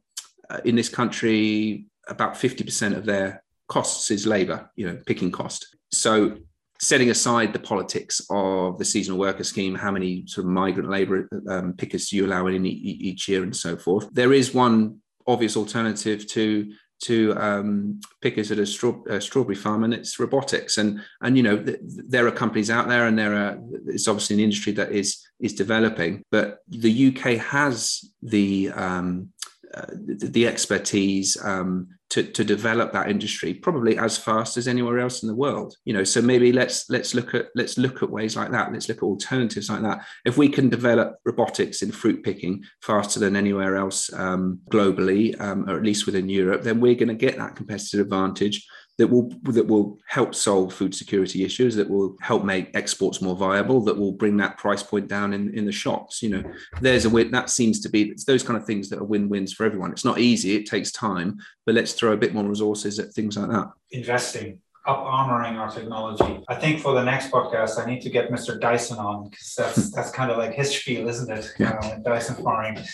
uh 0.48 0.60
in 0.64 0.76
this 0.76 0.88
country, 0.88 1.86
about 2.08 2.36
fifty 2.36 2.64
percent 2.64 2.94
of 2.94 3.04
their 3.04 3.42
costs 3.68 4.10
is 4.12 4.26
labour, 4.26 4.70
you 4.76 4.86
know, 4.86 4.98
picking 5.06 5.32
cost. 5.32 5.76
So 5.90 6.38
setting 6.80 7.10
aside 7.10 7.52
the 7.52 7.58
politics 7.58 8.20
of 8.30 8.78
the 8.78 8.84
seasonal 8.84 9.18
worker 9.18 9.44
scheme, 9.44 9.74
how 9.74 9.90
many 9.90 10.26
sort 10.26 10.44
of 10.44 10.50
migrant 10.50 10.90
labour 10.90 11.28
um, 11.48 11.72
pickers 11.72 12.08
do 12.08 12.16
you 12.16 12.26
allow 12.26 12.46
in 12.46 12.66
each 12.66 13.28
year, 13.28 13.42
and 13.42 13.56
so 13.56 13.76
forth. 13.76 14.08
There 14.12 14.32
is 14.32 14.54
one 14.54 15.00
obvious 15.26 15.56
alternative 15.56 16.26
to 16.28 16.72
to 16.98 17.34
um, 17.36 18.00
pickers 18.22 18.50
at 18.50 18.58
a, 18.58 18.64
straw, 18.64 18.94
a, 19.08 19.20
strawberry 19.20 19.54
farm, 19.54 19.84
and 19.84 19.92
it's 19.92 20.18
robotics. 20.18 20.78
And 20.78 21.00
and 21.20 21.36
you 21.36 21.42
know 21.42 21.62
th- 21.62 21.78
there 21.82 22.26
are 22.26 22.32
companies 22.32 22.70
out 22.70 22.88
there, 22.88 23.06
and 23.06 23.18
there 23.18 23.34
are 23.34 23.58
it's 23.86 24.08
obviously 24.08 24.34
an 24.34 24.40
industry 24.40 24.72
that 24.74 24.92
is 24.92 25.22
is 25.40 25.54
developing. 25.54 26.22
But 26.30 26.60
the 26.68 27.08
UK 27.08 27.38
has 27.38 28.04
the 28.22 28.70
um, 28.70 29.30
uh, 29.74 29.86
the, 29.90 30.28
the, 30.28 30.46
expertise 30.46 31.36
um, 31.44 31.88
to, 32.10 32.22
to 32.22 32.44
develop 32.44 32.92
that 32.92 33.10
industry 33.10 33.52
probably 33.52 33.98
as 33.98 34.16
fast 34.16 34.56
as 34.56 34.68
anywhere 34.68 35.00
else 35.00 35.22
in 35.22 35.28
the 35.28 35.34
world. 35.34 35.74
You 35.84 35.92
know 35.92 36.04
so 36.04 36.22
maybe 36.22 36.52
let's 36.52 36.88
let's 36.88 37.14
look 37.14 37.34
at 37.34 37.46
let's 37.54 37.78
look 37.78 38.02
at 38.02 38.10
ways 38.10 38.36
like 38.36 38.50
that. 38.52 38.72
Let's 38.72 38.88
look 38.88 38.98
at 38.98 39.02
alternatives 39.02 39.68
like 39.68 39.82
that. 39.82 40.06
If 40.24 40.36
we 40.36 40.48
can 40.48 40.68
develop 40.68 41.16
robotics 41.24 41.82
in 41.82 41.92
fruit 41.92 42.22
picking 42.22 42.64
faster 42.82 43.20
than 43.20 43.36
anywhere 43.36 43.76
else 43.76 44.12
um, 44.12 44.60
globally 44.70 45.38
um, 45.40 45.68
or 45.68 45.76
at 45.76 45.82
least 45.82 46.06
within 46.06 46.28
europe 46.28 46.62
then 46.62 46.80
we're 46.80 46.94
going 46.94 47.08
to 47.08 47.14
get 47.14 47.36
that 47.36 47.56
competitive 47.56 48.00
advantage 48.00 48.66
that 48.98 49.08
will 49.08 49.30
that 49.42 49.66
will 49.66 49.98
help 50.06 50.34
solve 50.34 50.72
food 50.72 50.94
security 50.94 51.44
issues, 51.44 51.76
that 51.76 51.88
will 51.88 52.16
help 52.20 52.44
make 52.44 52.74
exports 52.74 53.20
more 53.20 53.36
viable, 53.36 53.82
that 53.84 53.96
will 53.96 54.12
bring 54.12 54.36
that 54.38 54.56
price 54.56 54.82
point 54.82 55.08
down 55.08 55.34
in, 55.34 55.52
in 55.54 55.66
the 55.66 55.72
shops. 55.72 56.22
You 56.22 56.30
know, 56.30 56.44
there's 56.80 57.04
a 57.04 57.10
win. 57.10 57.30
That 57.30 57.50
seems 57.50 57.80
to 57.80 57.88
be 57.90 58.10
it's 58.10 58.24
those 58.24 58.42
kind 58.42 58.56
of 58.56 58.64
things 58.64 58.88
that 58.88 58.98
are 58.98 59.04
win-wins 59.04 59.52
for 59.52 59.64
everyone. 59.64 59.92
It's 59.92 60.04
not 60.04 60.18
easy; 60.18 60.56
it 60.56 60.66
takes 60.66 60.90
time, 60.92 61.38
but 61.66 61.74
let's 61.74 61.92
throw 61.92 62.12
a 62.12 62.16
bit 62.16 62.34
more 62.34 62.44
resources 62.44 62.98
at 62.98 63.12
things 63.12 63.36
like 63.36 63.50
that. 63.50 63.70
Investing 63.90 64.60
up 64.86 65.04
armoring 65.04 65.58
our 65.58 65.70
technology. 65.70 66.44
I 66.48 66.54
think 66.54 66.80
for 66.80 66.94
the 66.94 67.02
next 67.02 67.30
podcast, 67.30 67.82
I 67.82 67.90
need 67.90 68.00
to 68.02 68.10
get 68.10 68.30
Mr. 68.30 68.58
Dyson 68.58 68.98
on 68.98 69.28
because 69.28 69.54
that's 69.54 69.90
that's 69.94 70.10
kind 70.10 70.30
of 70.30 70.38
like 70.38 70.54
his 70.54 70.70
spiel, 70.70 71.08
isn't 71.08 71.30
it? 71.30 71.52
Yeah. 71.58 71.78
Uh, 71.82 71.96
Dyson 71.98 72.42
farming. 72.42 72.84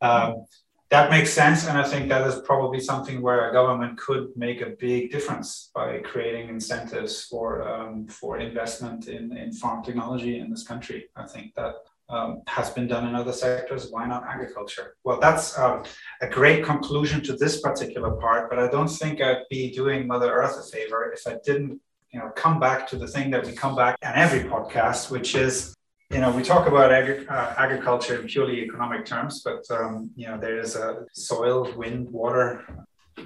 Um, 0.00 0.46
that 0.90 1.10
makes 1.10 1.32
sense. 1.32 1.66
And 1.66 1.78
I 1.78 1.84
think 1.84 2.08
that 2.08 2.26
is 2.26 2.40
probably 2.40 2.80
something 2.80 3.22
where 3.22 3.48
a 3.48 3.52
government 3.52 3.96
could 3.96 4.28
make 4.36 4.60
a 4.60 4.70
big 4.70 5.10
difference 5.10 5.70
by 5.74 5.98
creating 5.98 6.48
incentives 6.48 7.24
for, 7.24 7.66
um, 7.66 8.06
for 8.08 8.38
investment 8.38 9.06
in, 9.06 9.36
in 9.36 9.52
farm 9.52 9.84
technology 9.84 10.38
in 10.40 10.50
this 10.50 10.64
country. 10.64 11.08
I 11.14 11.26
think 11.26 11.54
that 11.54 11.74
um, 12.08 12.42
has 12.48 12.70
been 12.70 12.88
done 12.88 13.06
in 13.06 13.14
other 13.14 13.32
sectors. 13.32 13.88
Why 13.90 14.04
not 14.04 14.24
agriculture? 14.26 14.96
Well, 15.04 15.20
that's 15.20 15.56
um, 15.56 15.84
a 16.20 16.28
great 16.28 16.64
conclusion 16.64 17.22
to 17.22 17.36
this 17.36 17.60
particular 17.60 18.10
part, 18.12 18.50
but 18.50 18.58
I 18.58 18.66
don't 18.66 18.88
think 18.88 19.20
I'd 19.20 19.44
be 19.48 19.70
doing 19.70 20.08
Mother 20.08 20.32
Earth 20.32 20.58
a 20.58 20.76
favor 20.76 21.12
if 21.12 21.24
I 21.26 21.36
didn't 21.44 21.80
you 22.12 22.18
know, 22.18 22.30
come 22.34 22.58
back 22.58 22.88
to 22.88 22.96
the 22.96 23.06
thing 23.06 23.30
that 23.30 23.46
we 23.46 23.52
come 23.52 23.76
back 23.76 23.96
on 24.04 24.12
every 24.16 24.40
podcast, 24.50 25.10
which 25.12 25.36
is 25.36 25.76
you 26.10 26.18
know, 26.18 26.30
we 26.30 26.42
talk 26.42 26.66
about 26.66 26.92
agri- 26.92 27.26
uh, 27.28 27.54
agriculture 27.56 28.20
in 28.20 28.26
purely 28.26 28.62
economic 28.62 29.06
terms, 29.06 29.42
but 29.44 29.64
um, 29.70 30.10
you 30.16 30.26
know, 30.26 30.38
there 30.38 30.58
is 30.58 30.74
a 30.74 31.06
soil, 31.12 31.72
wind, 31.76 32.10
water, 32.10 32.64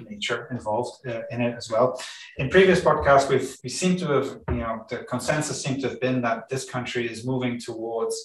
nature 0.09 0.47
involved 0.51 1.07
uh, 1.07 1.21
in 1.31 1.41
it 1.41 1.55
as 1.55 1.69
well. 1.69 1.99
In 2.37 2.49
previous 2.49 2.81
podcasts, 2.81 3.29
we've 3.29 3.57
we 3.63 3.69
seem 3.69 3.97
to 3.97 4.07
have 4.07 4.39
you 4.49 4.57
know 4.57 4.85
the 4.89 4.99
consensus 4.99 5.63
seemed 5.63 5.81
to 5.81 5.89
have 5.89 6.01
been 6.01 6.21
that 6.21 6.49
this 6.49 6.69
country 6.69 7.09
is 7.09 7.25
moving 7.25 7.59
towards 7.59 8.15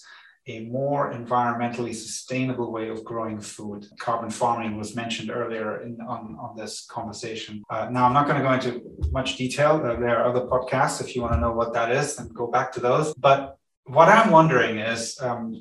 a 0.46 0.64
more 0.64 1.12
environmentally 1.12 1.94
sustainable 1.94 2.72
way 2.72 2.88
of 2.88 3.04
growing 3.04 3.40
food. 3.40 3.86
Carbon 3.98 4.30
farming 4.30 4.76
was 4.76 4.96
mentioned 4.96 5.30
earlier 5.30 5.82
in, 5.82 6.00
on, 6.00 6.36
on 6.40 6.56
this 6.56 6.86
conversation. 6.86 7.62
Uh, 7.70 7.88
now, 7.90 8.06
I'm 8.06 8.14
not 8.14 8.26
going 8.26 8.38
to 8.38 8.42
go 8.42 8.52
into 8.54 9.12
much 9.12 9.36
detail. 9.36 9.72
Uh, 9.84 9.94
there 9.96 10.18
are 10.18 10.24
other 10.28 10.46
podcasts. 10.46 11.00
If 11.00 11.14
you 11.14 11.22
want 11.22 11.34
to 11.34 11.40
know 11.40 11.52
what 11.52 11.72
that 11.74 11.92
is, 11.92 12.16
then 12.16 12.28
go 12.28 12.46
back 12.46 12.72
to 12.72 12.80
those. 12.80 13.14
But 13.14 13.59
what 13.84 14.08
I'm 14.08 14.30
wondering 14.30 14.78
is, 14.78 15.20
um, 15.20 15.60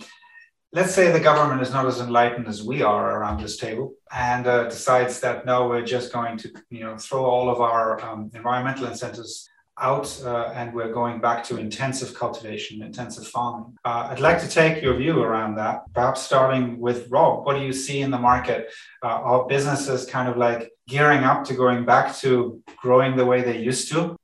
let's 0.72 0.94
say 0.94 1.12
the 1.12 1.20
government 1.20 1.62
is 1.62 1.72
not 1.72 1.86
as 1.86 2.00
enlightened 2.00 2.48
as 2.48 2.64
we 2.64 2.82
are 2.82 3.18
around 3.18 3.42
this 3.42 3.58
table 3.58 3.94
and 4.12 4.46
uh, 4.46 4.66
decides 4.66 5.20
that 5.22 5.46
no, 5.46 5.68
we're 5.68 5.86
just 5.86 6.14
going 6.14 6.38
to, 6.38 6.52
you 6.70 6.82
know, 6.82 6.98
throw 6.98 7.26
all 7.26 7.50
of 7.50 7.60
our 7.60 8.00
um, 8.02 8.30
environmental 8.36 8.86
incentives 8.86 9.50
out 9.82 10.22
uh, 10.26 10.52
and 10.54 10.74
we're 10.74 10.92
going 10.92 11.22
back 11.22 11.44
to 11.46 11.58
intensive 11.58 12.14
cultivation, 12.14 12.84
intensive 12.84 13.26
farming. 13.28 13.76
Uh, 13.86 14.10
I'd 14.12 14.20
like 14.20 14.40
to 14.42 14.50
take 14.50 14.84
your 14.84 14.96
view 14.96 15.22
around 15.24 15.56
that, 15.56 15.82
perhaps 15.94 16.22
starting 16.22 16.80
with 16.80 17.08
Rob. 17.10 17.46
What 17.46 17.56
do 17.56 17.64
you 17.64 17.74
see 17.74 18.02
in 18.02 18.12
the 18.12 18.20
market? 18.20 18.72
Uh, 19.02 19.08
are 19.08 19.48
businesses 19.48 20.06
kind 20.06 20.28
of 20.28 20.38
like 20.38 20.72
gearing 20.88 21.24
up 21.24 21.46
to 21.46 21.54
going 21.54 21.86
back 21.86 22.16
to 22.18 22.62
growing 22.78 23.16
the 23.16 23.26
way 23.26 23.42
they 23.42 23.58
used 23.58 23.90
to? 23.94 24.18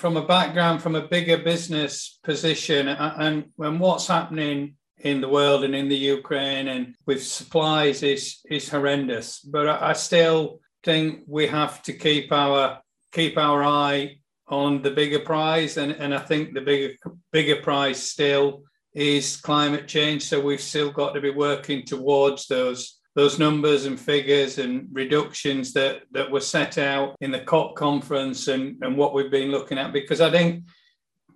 From 0.00 0.16
a 0.16 0.26
background, 0.26 0.80
from 0.80 0.96
a 0.96 1.06
bigger 1.06 1.36
business 1.36 2.18
position, 2.24 2.88
and 2.88 3.44
when 3.56 3.78
what's 3.78 4.06
happening 4.06 4.76
in 4.96 5.20
the 5.20 5.28
world 5.28 5.62
and 5.62 5.74
in 5.74 5.90
the 5.90 5.96
Ukraine 5.96 6.68
and 6.68 6.94
with 7.06 7.22
supplies 7.22 8.02
is 8.02 8.40
is 8.50 8.70
horrendous. 8.70 9.40
But 9.40 9.68
I, 9.68 9.90
I 9.90 9.92
still 9.92 10.60
think 10.84 11.24
we 11.26 11.48
have 11.48 11.82
to 11.82 11.92
keep 11.92 12.32
our 12.32 12.80
keep 13.12 13.36
our 13.36 13.62
eye 13.62 14.20
on 14.48 14.80
the 14.80 14.90
bigger 14.90 15.20
prize, 15.20 15.76
and, 15.76 15.92
and 15.92 16.14
I 16.14 16.20
think 16.20 16.54
the 16.54 16.62
bigger 16.62 16.94
bigger 17.30 17.56
prize 17.56 18.02
still 18.02 18.62
is 18.94 19.36
climate 19.36 19.86
change. 19.86 20.22
So 20.22 20.40
we've 20.40 20.62
still 20.62 20.92
got 20.92 21.12
to 21.12 21.20
be 21.20 21.30
working 21.30 21.84
towards 21.84 22.46
those 22.46 22.99
those 23.16 23.38
numbers 23.38 23.86
and 23.86 23.98
figures 23.98 24.58
and 24.58 24.88
reductions 24.92 25.72
that 25.72 26.02
that 26.12 26.30
were 26.30 26.40
set 26.40 26.78
out 26.78 27.16
in 27.20 27.30
the 27.30 27.40
COP 27.40 27.74
conference 27.76 28.48
and, 28.48 28.76
and 28.82 28.96
what 28.96 29.14
we've 29.14 29.30
been 29.30 29.50
looking 29.50 29.78
at, 29.78 29.92
because 29.92 30.20
I 30.20 30.30
think 30.30 30.64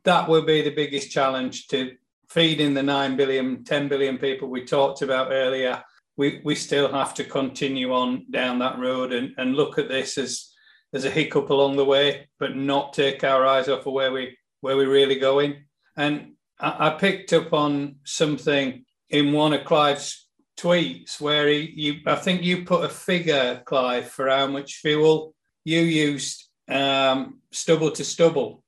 that 0.05 0.29
will 0.29 0.43
be 0.43 0.63
the 0.63 0.75
biggest 0.75 1.11
challenge 1.11 1.67
to 1.69 1.93
feeding 2.29 2.75
the 2.75 2.83
9 2.83 3.17
billion, 3.17 3.65
10 3.65 3.89
billion 3.89 4.19
people 4.19 4.49
we 4.49 4.65
talked 4.65 5.03
about 5.03 5.31
earlier. 5.31 5.83
We, 6.17 6.41
we 6.45 6.55
still 6.55 6.93
have 6.93 7.15
to 7.15 7.25
continue 7.25 7.93
on 7.93 8.27
down 8.31 8.59
that 8.61 8.79
road 8.79 9.13
and, 9.13 9.35
and 9.37 9.57
look 9.57 9.79
at 9.79 9.89
this 9.89 10.17
as 10.17 10.53
there's 10.93 11.05
a 11.05 11.11
hiccup 11.11 11.51
along 11.51 11.77
the 11.77 11.85
way, 11.85 12.29
but 12.39 12.57
not 12.57 12.93
take 12.93 13.25
our 13.25 13.45
eyes 13.45 13.69
off 13.69 13.87
of 13.87 13.93
where 13.93 14.13
we 14.13 14.37
where 14.61 14.77
we're 14.77 14.91
really 14.91 15.19
going. 15.19 15.65
And 15.97 16.35
I, 16.61 16.89
I 16.89 16.91
picked 16.91 17.33
up 17.33 17.53
on 17.53 17.97
something 18.05 18.85
in 19.11 19.33
one 19.33 19.53
of 19.53 19.65
Clive's 19.65 20.24
tweets 20.57 21.21
where 21.21 21.49
he, 21.49 21.73
you, 21.75 21.95
I 22.07 22.17
think 22.17 22.43
you 22.43 22.65
put 22.65 22.85
a 22.85 22.89
figure, 22.89 23.63
Clive, 23.65 24.09
for 24.09 24.29
how 24.29 24.47
much 24.47 24.77
fuel 24.77 25.35
you 25.65 25.81
used 25.81 26.49
um, 26.69 27.41
stubble 27.53 27.91
to 27.93 28.05
stubble. 28.05 28.63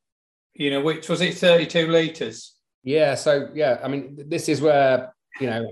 You 0.54 0.70
know, 0.70 0.80
which 0.80 1.08
was 1.08 1.20
it, 1.20 1.34
32 1.34 1.88
liters? 1.88 2.54
Yeah. 2.82 3.14
So 3.14 3.50
yeah, 3.54 3.78
I 3.82 3.88
mean, 3.88 4.16
this 4.28 4.48
is 4.48 4.60
where 4.60 5.14
you 5.40 5.48
know, 5.48 5.70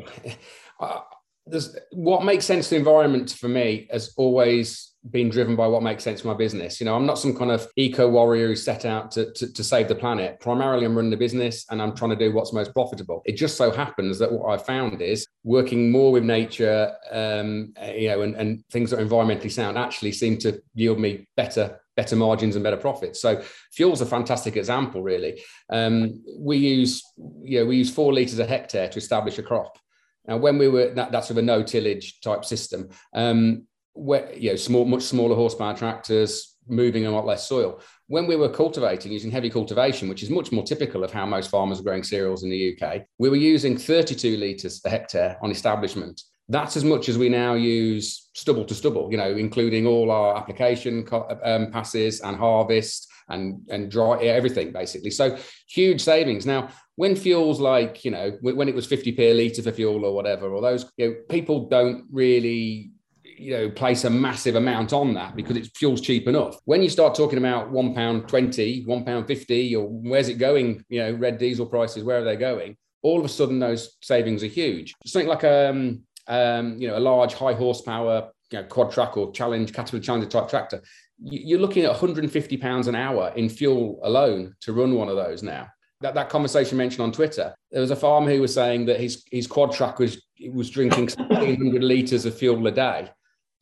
there's 1.47 1.77
what 1.93 2.25
makes 2.25 2.45
sense 2.45 2.69
to 2.69 2.71
the 2.71 2.79
environment 2.79 3.31
for 3.31 3.49
me 3.49 3.89
has 3.91 4.13
always 4.17 4.94
been 5.11 5.29
driven 5.29 5.55
by 5.55 5.67
what 5.67 5.83
makes 5.83 6.03
sense 6.03 6.23
for 6.23 6.29
my 6.29 6.35
business. 6.35 6.81
You 6.81 6.87
know, 6.87 6.97
I'm 6.97 7.05
not 7.05 7.19
some 7.19 7.37
kind 7.37 7.51
of 7.51 7.67
eco 7.77 8.09
warrior 8.09 8.49
who 8.49 8.57
set 8.57 8.85
out 8.85 9.11
to, 9.13 9.33
to, 9.33 9.53
to, 9.53 9.65
save 9.65 9.89
the 9.89 9.95
planet. 9.95 10.41
Primarily, 10.41 10.87
I'm 10.87 10.97
running 10.97 11.13
a 11.13 11.17
business 11.17 11.67
and 11.71 11.83
I'm 11.83 11.95
trying 11.95 12.11
to 12.11 12.17
do 12.17 12.33
what's 12.33 12.53
most 12.53 12.73
profitable. 12.73 13.23
It 13.27 13.33
just 13.33 13.57
so 13.57 13.71
happens 13.71 14.19
that 14.19 14.33
what 14.33 14.49
I've 14.51 14.65
found 14.65 15.03
is 15.03 15.27
working 15.43 15.91
more 15.91 16.11
with 16.11 16.25
nature, 16.25 16.95
um, 17.11 17.75
you 17.95 18.09
know, 18.09 18.23
and, 18.23 18.35
and 18.37 18.65
things 18.71 18.91
that 18.91 19.01
are 19.01 19.05
environmentally 19.05 19.53
sound 19.53 19.77
actually 19.77 20.13
seem 20.13 20.39
to 20.39 20.61
yield 20.75 20.99
me 20.99 21.27
better 21.37 21.81
better 21.97 22.17
margins 22.17 22.57
and 22.57 22.65
better 22.65 22.77
profits. 22.77 23.21
So 23.21 23.41
fuel's 23.73 24.01
a 24.01 24.07
fantastic 24.07 24.57
example, 24.57 25.01
really. 25.01 25.41
Um, 25.71 26.25
we 26.37 26.57
use, 26.57 27.05
you 27.43 27.61
know, 27.61 27.67
we 27.67 27.77
use 27.77 27.93
four 27.93 28.13
litres 28.13 28.41
a 28.41 28.47
hectare 28.47 28.89
to 28.89 28.99
establish 28.99 29.39
a 29.39 29.45
crop. 29.45 29.79
Now, 30.27 30.39
when 30.39 30.59
we 30.59 30.69
were 30.69 30.93
that, 30.95 31.13
that's 31.13 31.29
sort 31.29 31.39
of 31.39 31.45
a 31.45 31.47
no 31.47 31.63
tillage 31.63 32.21
type 32.21 32.45
system, 32.45 32.89
um, 33.13 33.67
where, 33.95 34.33
you 34.35 34.51
know, 34.51 34.57
small, 34.57 34.85
much 34.85 35.03
smaller 35.03 35.35
horsepower 35.35 35.77
tractors, 35.77 36.55
moving 36.69 37.07
a 37.07 37.11
lot 37.11 37.27
less 37.27 37.49
soil. 37.49 37.81
When 38.07 38.27
we 38.27 38.37
were 38.37 38.49
cultivating 38.49 39.13
using 39.13 39.31
heavy 39.31 39.51
cultivation, 39.51 40.09
which 40.09 40.23
is 40.23 40.31
much 40.31 40.53
more 40.53 40.65
typical 40.65 41.05
of 41.05 41.13
how 41.13 41.27
most 41.27 41.51
farmers 41.51 41.81
are 41.81 41.85
growing 41.85 42.03
cereals 42.03 42.43
in 42.43 42.51
the 42.51 42.77
UK, 42.77 43.03
we 43.19 43.29
were 43.29 43.37
using 43.37 43.77
32 43.77 44.37
litres 44.37 44.81
a 44.85 44.91
hectare 44.91 45.39
on 45.43 45.51
establishment. 45.51 46.23
That's 46.49 46.77
as 46.77 46.85
much 46.85 47.09
as 47.09 47.17
we 47.17 47.31
now 47.31 47.55
use 47.55 48.29
stubble 48.35 48.67
to 48.67 48.75
stubble, 48.75 49.11
you 49.11 49.17
know, 49.17 49.35
including 49.35 49.87
all 49.87 50.11
our 50.11 50.37
application 50.37 51.07
um, 51.43 51.71
passes 51.71 52.21
and 52.21 52.37
harvest 52.37 53.11
and 53.31 53.63
and 53.71 53.91
dry 53.91 54.19
everything 54.23 54.71
basically. 54.71 55.11
So 55.11 55.39
huge 55.67 56.03
savings. 56.03 56.45
Now, 56.45 56.69
when 56.97 57.17
fuels 57.17 57.61
like 57.61 58.05
you 58.05 58.11
know 58.11 58.37
when 58.43 58.69
it 58.69 58.75
was 58.75 58.87
50p 58.87 59.19
a 59.19 59.33
litre 59.33 59.63
for 59.63 59.73
fuel 59.73 60.05
or 60.05 60.15
whatever, 60.15 60.53
or 60.53 60.61
those 60.61 60.85
you 60.99 61.09
know, 61.09 61.15
people 61.31 61.67
don't 61.69 62.05
really 62.13 62.91
you 63.39 63.53
know 63.53 63.71
place 63.71 64.05
a 64.05 64.11
massive 64.11 64.55
amount 64.55 64.93
on 64.93 65.15
that 65.15 65.37
because 65.37 65.57
it's 65.57 65.69
fuel's 65.77 66.01
cheap 66.01 66.29
enough. 66.29 66.59
When 66.65 66.83
you 66.83 66.89
start 66.89 67.15
talking 67.15 67.39
about 67.39 67.71
one 67.71 67.95
pound 67.95 68.29
20 68.29 68.85
one 68.85 69.05
pound 69.05 69.27
50 69.27 69.77
or 69.77 69.89
where's 69.89 70.29
it 70.29 70.39
going 70.39 70.85
you 70.89 71.01
know 71.01 71.13
red 71.13 71.39
diesel 71.39 71.67
prices 71.67 72.05
where 72.05 72.21
are 72.21 72.25
they 72.25 72.37
going? 72.37 72.77
All 73.03 73.19
of 73.19 73.25
a 73.25 73.29
sudden 73.29 73.59
those 73.59 73.97
savings 74.03 74.43
are 74.43 74.49
huge. 74.49 74.95
Something 75.07 75.29
like 75.29 75.45
um, 75.45 76.03
um 76.27 76.79
you 76.79 76.89
know 76.89 76.97
a 76.97 77.01
large 77.01 77.35
high 77.35 77.55
horsepower 77.55 78.31
you 78.51 78.61
know, 78.61 78.65
quad 78.65 78.93
track 78.93 79.17
or 79.17 79.33
challenge 79.33 79.73
caterpillar 79.73 80.03
challenger 80.03 80.29
type 80.29 80.49
tractor. 80.49 80.83
You're 81.23 81.61
looking 81.61 81.85
at 81.85 81.91
150 81.91 82.57
pounds 82.57 82.89
an 82.89 82.95
hour 82.95 83.33
in 83.37 83.49
fuel 83.49 84.01
alone 84.03 84.55
to 84.63 84.73
run 84.73 84.95
one 84.95 85.09
of 85.09 85.17
those 85.17 85.43
now. 85.43 85.69
That, 86.01 86.15
that 86.15 86.29
conversation 86.29 86.77
mentioned 86.77 87.03
on 87.03 87.13
Twitter, 87.13 87.55
there 87.71 87.81
was 87.81 87.93
a 87.93 87.97
farmer 87.97 88.31
who 88.31 88.41
was 88.41 88.53
saying 88.53 88.87
that 88.87 89.01
his, 89.01 89.25
his 89.31 89.47
quad 89.47 89.73
track 89.73 89.99
was, 89.99 90.23
was 90.53 90.69
drinking 90.69 91.09
1,600 91.17 91.83
litres 91.83 92.27
of 92.27 92.37
fuel 92.37 92.67
a 92.67 92.73
day. 92.73 93.09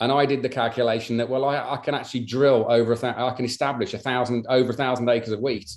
And 0.02 0.10
I 0.10 0.26
did 0.26 0.42
the 0.42 0.48
calculation 0.48 1.16
that, 1.18 1.28
well, 1.28 1.44
I, 1.44 1.74
I 1.74 1.76
can 1.76 1.94
actually 1.94 2.24
drill 2.24 2.66
over 2.68 2.92
a 2.92 2.96
th- 2.96 3.14
I 3.16 3.30
can 3.30 3.44
establish 3.44 3.94
a 3.94 3.98
thousand, 3.98 4.46
over 4.48 4.72
a 4.72 4.74
thousand 4.74 5.08
acres 5.08 5.30
of 5.30 5.38
wheat 5.38 5.70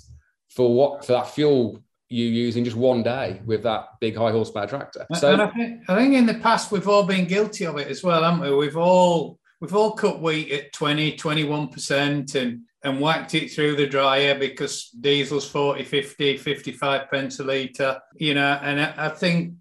for 0.48 0.74
what, 0.74 1.04
for 1.04 1.12
that 1.12 1.30
fuel 1.30 1.78
you 2.08 2.26
use 2.26 2.56
in 2.56 2.64
just 2.64 2.76
one 2.76 3.04
day 3.04 3.40
with 3.46 3.62
that 3.62 3.86
big 4.00 4.16
high 4.16 4.32
horsepower 4.32 4.66
tractor. 4.66 5.06
So 5.14 5.32
and 5.32 5.42
I 5.42 5.46
think, 5.50 5.82
I 5.88 5.94
think 5.94 6.14
in 6.14 6.26
the 6.26 6.34
past 6.34 6.72
we've 6.72 6.88
all 6.88 7.04
been 7.04 7.26
guilty 7.26 7.66
of 7.66 7.78
it 7.78 7.86
as 7.86 8.02
well, 8.02 8.24
haven't 8.24 8.40
we? 8.40 8.54
We've 8.54 8.76
all 8.76 9.38
we've 9.60 9.74
all 9.74 9.92
cut 9.92 10.20
wheat 10.20 10.50
at 10.50 10.72
20, 10.72 11.16
21% 11.16 12.34
and 12.34 12.62
and 12.82 13.00
whacked 13.00 13.34
it 13.34 13.52
through 13.52 13.76
the 13.76 13.86
dryer 13.86 14.36
because 14.38 14.90
diesel's 15.00 15.48
40, 15.48 15.84
50, 15.84 16.36
55 16.36 17.10
pence 17.10 17.38
a 17.40 17.44
litre, 17.44 18.00
you 18.16 18.34
know. 18.34 18.58
And 18.62 18.80
I, 18.80 19.06
I 19.06 19.08
think 19.08 19.54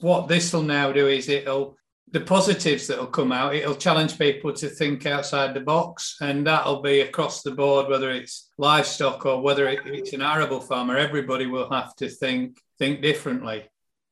what 0.00 0.26
this 0.26 0.52
will 0.52 0.62
now 0.62 0.92
do 0.92 1.06
is 1.06 1.28
it'll, 1.28 1.76
the 2.12 2.20
positives 2.20 2.86
that'll 2.86 3.06
come 3.06 3.32
out, 3.32 3.54
it'll 3.54 3.74
challenge 3.74 4.18
people 4.18 4.52
to 4.52 4.68
think 4.68 5.06
outside 5.06 5.54
the 5.54 5.60
box. 5.60 6.16
And 6.20 6.46
that'll 6.46 6.82
be 6.82 7.00
across 7.00 7.42
the 7.42 7.52
board, 7.52 7.88
whether 7.88 8.10
it's 8.10 8.50
livestock 8.58 9.24
or 9.24 9.40
whether 9.40 9.66
it, 9.66 9.80
it's 9.86 10.12
an 10.12 10.22
arable 10.22 10.60
farmer, 10.60 10.96
everybody 10.96 11.46
will 11.46 11.70
have 11.70 11.96
to 11.96 12.08
think 12.08 12.58
think 12.78 13.00
differently. 13.00 13.64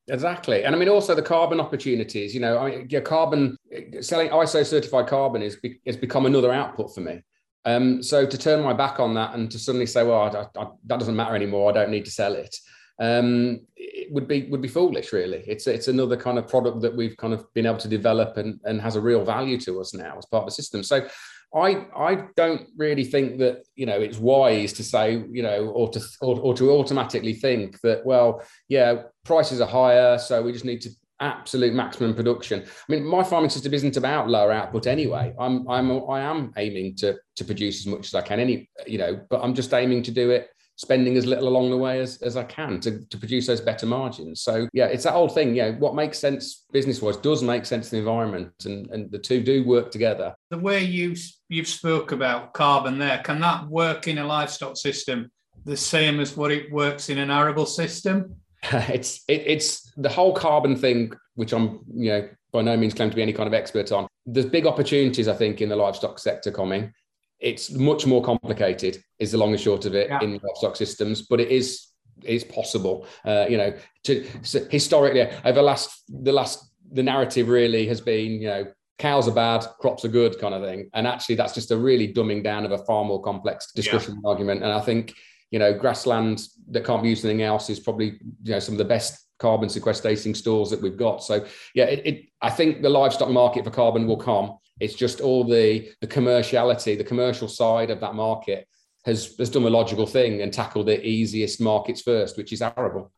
Exactly. 0.09 0.64
And 0.64 0.74
I 0.74 0.78
mean, 0.78 0.88
also 0.88 1.14
the 1.14 1.22
carbon 1.22 1.61
opportunities, 1.61 2.34
you 2.34 2.40
know, 2.40 2.59
I 2.59 2.70
mean, 2.70 2.86
your 2.88 3.01
carbon 3.01 3.57
selling 4.01 4.30
ISO 4.30 4.64
certified 4.64 5.07
carbon 5.07 5.42
is, 5.42 5.59
has 5.86 5.96
become 5.96 6.26
another 6.26 6.53
output 6.53 6.94
for 6.94 7.01
me. 7.01 7.22
Um, 7.64 8.03
so 8.03 8.26
to 8.26 8.38
turn 8.38 8.62
my 8.62 8.72
back 8.72 8.98
on 8.98 9.14
that 9.14 9.34
and 9.34 9.51
to 9.51 9.59
suddenly 9.59 9.86
say, 9.86 10.03
well, 10.03 10.22
I, 10.22 10.61
I, 10.61 10.66
that 10.86 10.98
doesn't 10.98 11.14
matter 11.14 11.36
anymore. 11.36 11.70
I 11.70 11.74
don't 11.74 11.90
need 11.90 12.07
to 12.07 12.11
sell 12.11 12.34
it. 12.34 12.57
Um, 13.01 13.61
it 13.76 14.12
would 14.12 14.28
be 14.28 14.42
would 14.51 14.61
be 14.61 14.68
foolish, 14.68 15.12
really. 15.12 15.42
It's 15.46 15.66
it's 15.66 15.88
another 15.88 16.16
kind 16.16 16.38
of 16.38 16.46
product 16.46 16.80
that 16.82 16.94
we've 16.94 17.16
kind 17.16 17.32
of 17.32 17.53
been 17.55 17.66
able 17.66 17.78
to 17.78 17.88
develop 17.88 18.36
and, 18.36 18.61
and 18.64 18.80
has 18.80 18.96
a 18.96 19.01
real 19.01 19.24
value 19.24 19.59
to 19.61 19.80
us 19.80 19.94
now 19.94 20.18
as 20.18 20.26
part 20.26 20.42
of 20.42 20.48
the 20.48 20.55
system. 20.55 20.82
So 20.82 21.09
I 21.55 21.86
I 21.96 22.26
don't 22.36 22.68
really 22.76 23.05
think 23.05 23.38
that 23.38 23.64
you 23.74 23.86
know 23.86 23.98
it's 23.98 24.18
wise 24.18 24.72
to 24.74 24.84
say 24.84 25.24
you 25.30 25.42
know 25.42 25.68
or 25.68 25.88
to 25.90 26.01
or, 26.20 26.38
or 26.40 26.55
to 26.55 26.70
automatically 26.72 27.34
think 27.34 27.80
that 27.80 28.05
well 28.05 28.42
yeah 28.68 29.03
prices 29.24 29.61
are 29.61 29.68
higher 29.68 30.18
so 30.18 30.42
we 30.42 30.53
just 30.53 30.64
need 30.64 30.80
to 30.82 30.90
absolute 31.20 31.74
maximum 31.74 32.14
production. 32.14 32.62
I 32.62 32.92
mean, 32.92 33.05
my 33.05 33.22
farming 33.22 33.51
system 33.51 33.74
isn't 33.74 33.98
about 33.98 34.28
lower 34.28 34.53
output 34.53 34.86
anyway. 34.86 35.34
I'm 35.38 35.68
I'm 35.68 35.90
I 36.09 36.20
am 36.20 36.53
aiming 36.57 36.96
to 36.96 37.16
to 37.36 37.44
produce 37.44 37.80
as 37.80 37.86
much 37.86 38.07
as 38.07 38.14
I 38.14 38.22
can, 38.22 38.40
any 38.40 38.68
you 38.86 38.98
know, 38.98 39.20
but 39.28 39.40
I'm 39.42 39.55
just 39.55 39.74
aiming 39.74 40.03
to 40.05 40.11
do 40.11 40.30
it 40.30 40.48
spending 40.81 41.18
as 41.18 41.26
little 41.26 41.47
along 41.47 41.68
the 41.68 41.76
way 41.76 42.01
as, 42.01 42.16
as 42.22 42.39
I 42.39 42.43
can 42.45 42.81
to, 42.81 43.05
to 43.05 43.18
produce 43.18 43.47
those 43.47 43.61
better 43.61 43.85
margins. 43.85 44.41
So 44.41 44.66
yeah, 44.72 44.87
it's 44.87 45.05
that 45.05 45.12
old 45.12 45.35
thing, 45.35 45.55
you 45.55 45.62
know, 45.62 45.72
what 45.72 45.95
makes 45.95 46.18
sense 46.18 46.64
business 46.72 47.03
wise 47.03 47.18
does 47.18 47.43
make 47.43 47.66
sense 47.66 47.93
in 47.93 47.97
the 47.97 47.99
environment 47.99 48.51
and, 48.64 48.91
and 48.91 49.11
the 49.11 49.18
two 49.18 49.43
do 49.43 49.62
work 49.62 49.91
together. 49.91 50.35
The 50.49 50.59
way 50.59 50.83
you 50.83 51.16
you've 51.51 51.68
spoke 51.68 52.12
about 52.12 52.55
carbon 52.55 52.99
there, 52.99 53.18
can 53.18 53.41
that 53.41 53.68
work 53.68 54.09
in 54.09 54.16
a 54.16 54.24
livestock 54.24 54.78
system 54.78 55.31
the 55.66 55.76
same 55.76 56.18
as 56.18 56.35
what 56.35 56.51
it 56.51 56.72
works 56.72 57.11
in 57.11 57.18
an 57.18 57.31
arable 57.31 57.66
system? 57.66 58.37
it's 58.72 59.22
it, 59.28 59.43
it's 59.47 59.93
the 59.99 60.09
whole 60.09 60.33
carbon 60.33 60.76
thing, 60.76 61.12
which 61.35 61.53
I'm 61.53 61.81
you 61.95 62.11
know 62.11 62.28
by 62.53 62.62
no 62.62 62.74
means 62.74 62.95
claim 62.95 63.11
to 63.11 63.16
be 63.16 63.22
any 63.22 63.35
kind 63.35 63.47
of 63.47 63.53
expert 63.53 63.93
on. 63.93 64.07
There's 64.24 64.47
big 64.47 64.66
opportunities, 64.66 65.28
I 65.28 65.35
think, 65.35 65.61
in 65.61 65.68
the 65.68 65.76
livestock 65.76 66.18
sector 66.18 66.51
coming 66.51 66.95
it's 67.41 67.70
much 67.70 68.07
more 68.07 68.22
complicated 68.22 69.03
is 69.18 69.32
the 69.32 69.38
long 69.38 69.51
and 69.51 69.61
short 69.61 69.86
of 69.86 69.95
it 69.95 70.09
yeah. 70.09 70.20
in 70.22 70.41
livestock 70.43 70.76
systems 70.76 71.22
but 71.22 71.41
it 71.41 71.49
is 71.49 71.91
is 72.24 72.45
possible. 72.45 73.07
Uh, 73.24 73.47
you 73.49 73.57
know 73.57 73.72
to 74.05 74.26
so 74.43 74.64
historically 74.70 75.22
over 75.22 75.53
the 75.53 75.62
last 75.62 76.05
the 76.09 76.32
last 76.32 76.70
the 76.93 77.03
narrative 77.03 77.49
really 77.49 77.86
has 77.86 78.01
been 78.01 78.32
you 78.41 78.49
know 78.49 78.66
cows 78.99 79.26
are 79.26 79.32
bad 79.32 79.64
crops 79.78 80.05
are 80.05 80.09
good 80.09 80.38
kind 80.38 80.55
of 80.55 80.62
thing. 80.62 80.91
And 80.95 81.07
actually 81.07 81.36
that's 81.36 81.55
just 81.55 81.70
a 81.70 81.76
really 81.76 82.12
dumbing 82.12 82.45
down 82.45 82.64
of 82.64 82.72
a 82.72 82.78
far 82.78 83.05
more 83.05 83.22
complex 83.22 83.72
discussion 83.72 84.20
yeah. 84.22 84.28
argument. 84.28 84.62
And 84.62 84.72
i 84.72 84.80
think 84.80 85.14
you 85.51 85.59
know 85.59 85.72
grassland 85.72 86.47
that 86.70 86.84
can't 86.84 87.03
be 87.03 87.09
used 87.09 87.24
anything 87.24 87.43
else 87.43 87.70
is 87.70 87.80
probably 87.80 88.20
you 88.43 88.53
know 88.53 88.59
some 88.59 88.74
of 88.74 88.78
the 88.78 88.84
best 88.84 89.26
carbon 89.38 89.68
sequestrating 89.68 90.36
stores 90.36 90.68
that 90.70 90.82
we've 90.82 90.99
got. 90.99 91.24
So 91.24 91.47
yeah 91.74 91.84
it, 91.84 92.07
it 92.07 92.24
i 92.43 92.51
think 92.51 92.82
the 92.82 92.91
livestock 92.91 93.30
market 93.30 93.64
for 93.64 93.70
carbon 93.70 94.07
will 94.07 94.18
come 94.18 94.59
it's 94.81 94.95
just 94.95 95.20
all 95.20 95.45
the 95.45 95.93
the 96.01 96.07
commerciality, 96.07 96.97
the 96.97 97.05
commercial 97.05 97.49
side 97.49 97.91
of 97.91 98.01
that 98.01 98.14
market 98.14 98.66
has 99.05 99.35
has 99.39 99.51
done 99.51 99.64
a 99.64 99.70
logical 99.70 100.07
thing 100.07 100.43
and 100.43 100.53
tackled 100.53 100.87
the 100.87 101.07
easiest 101.07 101.61
markets 101.61 102.01
first, 102.01 102.37
which 102.37 102.53
is 102.53 102.62
arable. 102.62 103.12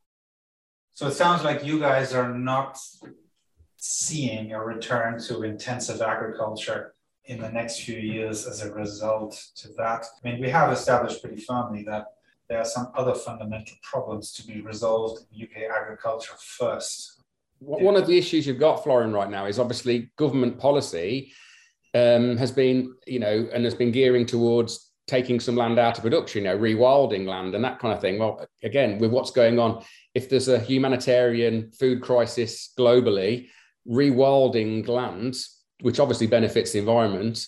So 0.94 1.06
it 1.06 1.12
sounds 1.12 1.42
like 1.42 1.64
you 1.64 1.80
guys 1.80 2.12
are 2.12 2.36
not 2.36 2.78
seeing 3.78 4.52
a 4.52 4.62
return 4.62 5.18
to 5.20 5.42
intensive 5.42 6.02
agriculture 6.02 6.94
in 7.24 7.40
the 7.40 7.50
next 7.50 7.80
few 7.80 7.98
years 7.98 8.46
as 8.46 8.62
a 8.62 8.72
result 8.72 9.42
to 9.56 9.68
that. 9.78 10.04
I 10.04 10.28
mean, 10.28 10.40
we 10.40 10.50
have 10.50 10.72
established 10.72 11.22
pretty 11.22 11.40
firmly 11.40 11.82
that 11.84 12.06
there 12.48 12.58
are 12.58 12.64
some 12.64 12.88
other 12.94 13.14
fundamental 13.14 13.76
problems 13.82 14.32
to 14.32 14.46
be 14.46 14.60
resolved 14.60 15.24
in 15.32 15.42
UK 15.42 15.70
agriculture 15.74 16.34
first. 16.38 17.22
One 17.60 17.96
of 17.96 18.06
the 18.08 18.18
issues 18.18 18.46
you've 18.46 18.58
got, 18.58 18.82
Florian, 18.82 19.12
right 19.12 19.30
now 19.30 19.46
is 19.46 19.60
obviously 19.60 20.10
government 20.16 20.58
policy 20.58 21.32
um, 21.94 22.36
has 22.36 22.52
been, 22.52 22.94
you 23.06 23.18
know, 23.18 23.48
and 23.52 23.64
has 23.64 23.74
been 23.74 23.92
gearing 23.92 24.26
towards 24.26 24.92
taking 25.06 25.40
some 25.40 25.56
land 25.56 25.78
out 25.78 25.98
of 25.98 26.04
production, 26.04 26.44
you 26.44 26.48
know, 26.48 26.58
rewilding 26.58 27.26
land 27.26 27.54
and 27.54 27.64
that 27.64 27.78
kind 27.78 27.92
of 27.92 28.00
thing. 28.00 28.18
Well, 28.18 28.46
again, 28.62 28.98
with 28.98 29.10
what's 29.10 29.30
going 29.30 29.58
on, 29.58 29.84
if 30.14 30.28
there's 30.28 30.48
a 30.48 30.58
humanitarian 30.58 31.70
food 31.72 32.02
crisis 32.02 32.72
globally, 32.78 33.48
rewilding 33.88 34.86
land, 34.86 35.36
which 35.80 35.98
obviously 36.00 36.26
benefits 36.26 36.72
the 36.72 36.78
environment, 36.78 37.46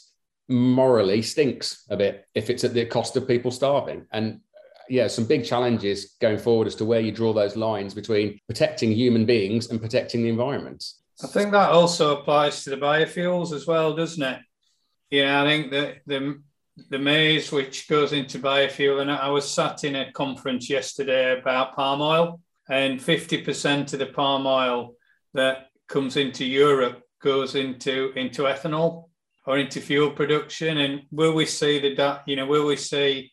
morally 0.49 1.22
stinks 1.22 1.84
a 1.88 1.97
bit 1.97 2.26
if 2.34 2.51
it's 2.51 2.64
at 2.64 2.74
the 2.74 2.84
cost 2.84 3.16
of 3.16 3.26
people 3.26 3.51
starving. 3.51 4.07
And 4.12 4.40
yeah, 4.88 5.07
some 5.07 5.24
big 5.24 5.45
challenges 5.45 6.16
going 6.20 6.38
forward 6.38 6.66
as 6.66 6.74
to 6.76 6.84
where 6.84 7.01
you 7.01 7.12
draw 7.12 7.32
those 7.32 7.57
lines 7.57 7.95
between 7.95 8.38
protecting 8.47 8.92
human 8.92 9.24
beings 9.24 9.70
and 9.70 9.80
protecting 9.80 10.22
the 10.22 10.28
environment. 10.28 10.84
I 11.23 11.29
think 11.29 11.53
that 11.53 11.71
also 11.71 12.17
applies 12.17 12.65
to 12.65 12.71
the 12.71 12.77
biofuels 12.77 13.53
as 13.53 13.67
well, 13.67 13.95
doesn't 13.95 14.23
it? 14.23 14.41
Yeah, 15.11 15.43
I 15.43 15.47
think 15.47 15.71
that 15.71 15.99
the 16.07 16.41
the 16.91 16.99
maize 16.99 17.53
which 17.53 17.89
goes 17.89 18.12
into 18.12 18.41
biofuel, 18.41 19.01
and 19.01 19.11
I 19.11 19.29
was 19.29 19.49
sat 19.49 19.85
in 19.85 19.95
a 19.95 20.11
conference 20.11 20.69
yesterday 20.69 21.39
about 21.39 21.77
palm 21.77 22.01
oil, 22.01 22.41
and 22.69 22.99
50% 22.99 23.93
of 23.93 23.99
the 24.01 24.07
palm 24.07 24.47
oil 24.47 24.97
that 25.35 25.69
comes 25.89 26.17
into 26.17 26.45
Europe 26.45 27.03
goes 27.23 27.55
into 27.55 28.12
into 28.17 28.43
ethanol 28.43 29.09
or 29.47 29.59
into 29.59 29.81
fuel 29.81 30.11
production. 30.11 30.79
And 30.79 31.03
will 31.12 31.35
we 31.35 31.47
see 31.47 31.79
the 31.79 32.21
you 32.27 32.37
know 32.37 32.47
will 32.47 32.67
we 32.67 32.77
see 32.77 33.33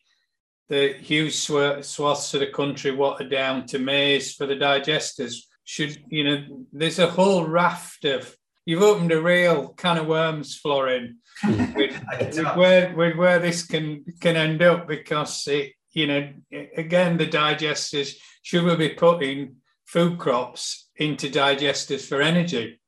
the 0.69 0.93
huge 0.93 1.35
swaths 1.35 2.33
of 2.33 2.39
the 2.39 2.47
country 2.47 2.91
watered 2.91 3.31
down 3.31 3.65
to 3.67 3.79
maize 3.79 4.35
for 4.35 4.45
the 4.45 4.55
digesters? 4.55 5.35
Should 5.63 5.97
you 6.07 6.23
know 6.23 6.65
there's 6.71 6.99
a 6.99 7.07
whole 7.07 7.45
raft 7.45 8.05
of 8.05 8.35
you've 8.65 8.81
opened 8.81 9.11
a 9.11 9.21
real 9.21 9.69
can 9.69 9.97
of 9.97 10.07
worms 10.07 10.57
Florian 10.57 11.19
with, 11.75 11.99
with 12.19 12.55
where 12.55 12.95
with 12.95 13.15
where 13.15 13.39
this 13.39 13.65
can 13.65 14.03
can 14.19 14.35
end 14.35 14.61
up 14.61 14.87
because 14.87 15.47
it 15.47 15.73
you 15.91 16.07
know 16.07 16.31
again 16.77 17.17
the 17.17 17.27
digesters 17.27 18.15
should 18.41 18.63
we 18.63 18.75
be 18.75 18.89
putting 18.89 19.57
food 19.85 20.17
crops 20.17 20.89
into 20.95 21.29
digesters 21.29 22.07
for 22.07 22.21
energy. 22.21 22.79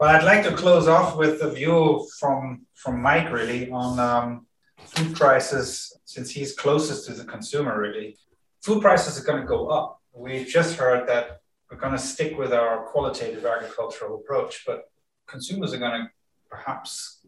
Well 0.00 0.16
i'd 0.16 0.24
like 0.24 0.44
to 0.44 0.56
close 0.56 0.88
off 0.88 1.16
with 1.16 1.42
a 1.42 1.50
view 1.50 2.06
from 2.18 2.66
from 2.74 3.00
mike 3.00 3.30
really 3.32 3.70
on 3.70 3.98
um, 3.98 4.46
food 4.78 5.14
prices 5.14 5.96
since 6.04 6.30
he's 6.30 6.54
closest 6.54 7.06
to 7.06 7.12
the 7.14 7.24
consumer 7.24 7.80
really. 7.80 8.16
Food 8.62 8.80
prices 8.80 9.20
are 9.20 9.24
going 9.24 9.42
to 9.42 9.46
go 9.46 9.68
up 9.68 10.00
we've 10.14 10.46
just 10.46 10.76
heard 10.76 11.08
that 11.08 11.40
we're 11.70 11.78
going 11.78 11.92
to 11.92 11.98
stick 11.98 12.38
with 12.38 12.52
our 12.52 12.84
qualitative 12.84 13.44
agricultural 13.44 14.16
approach, 14.16 14.64
but 14.66 14.90
consumers 15.26 15.72
are 15.72 15.78
going 15.78 16.02
to 16.02 16.10
perhaps 16.48 17.26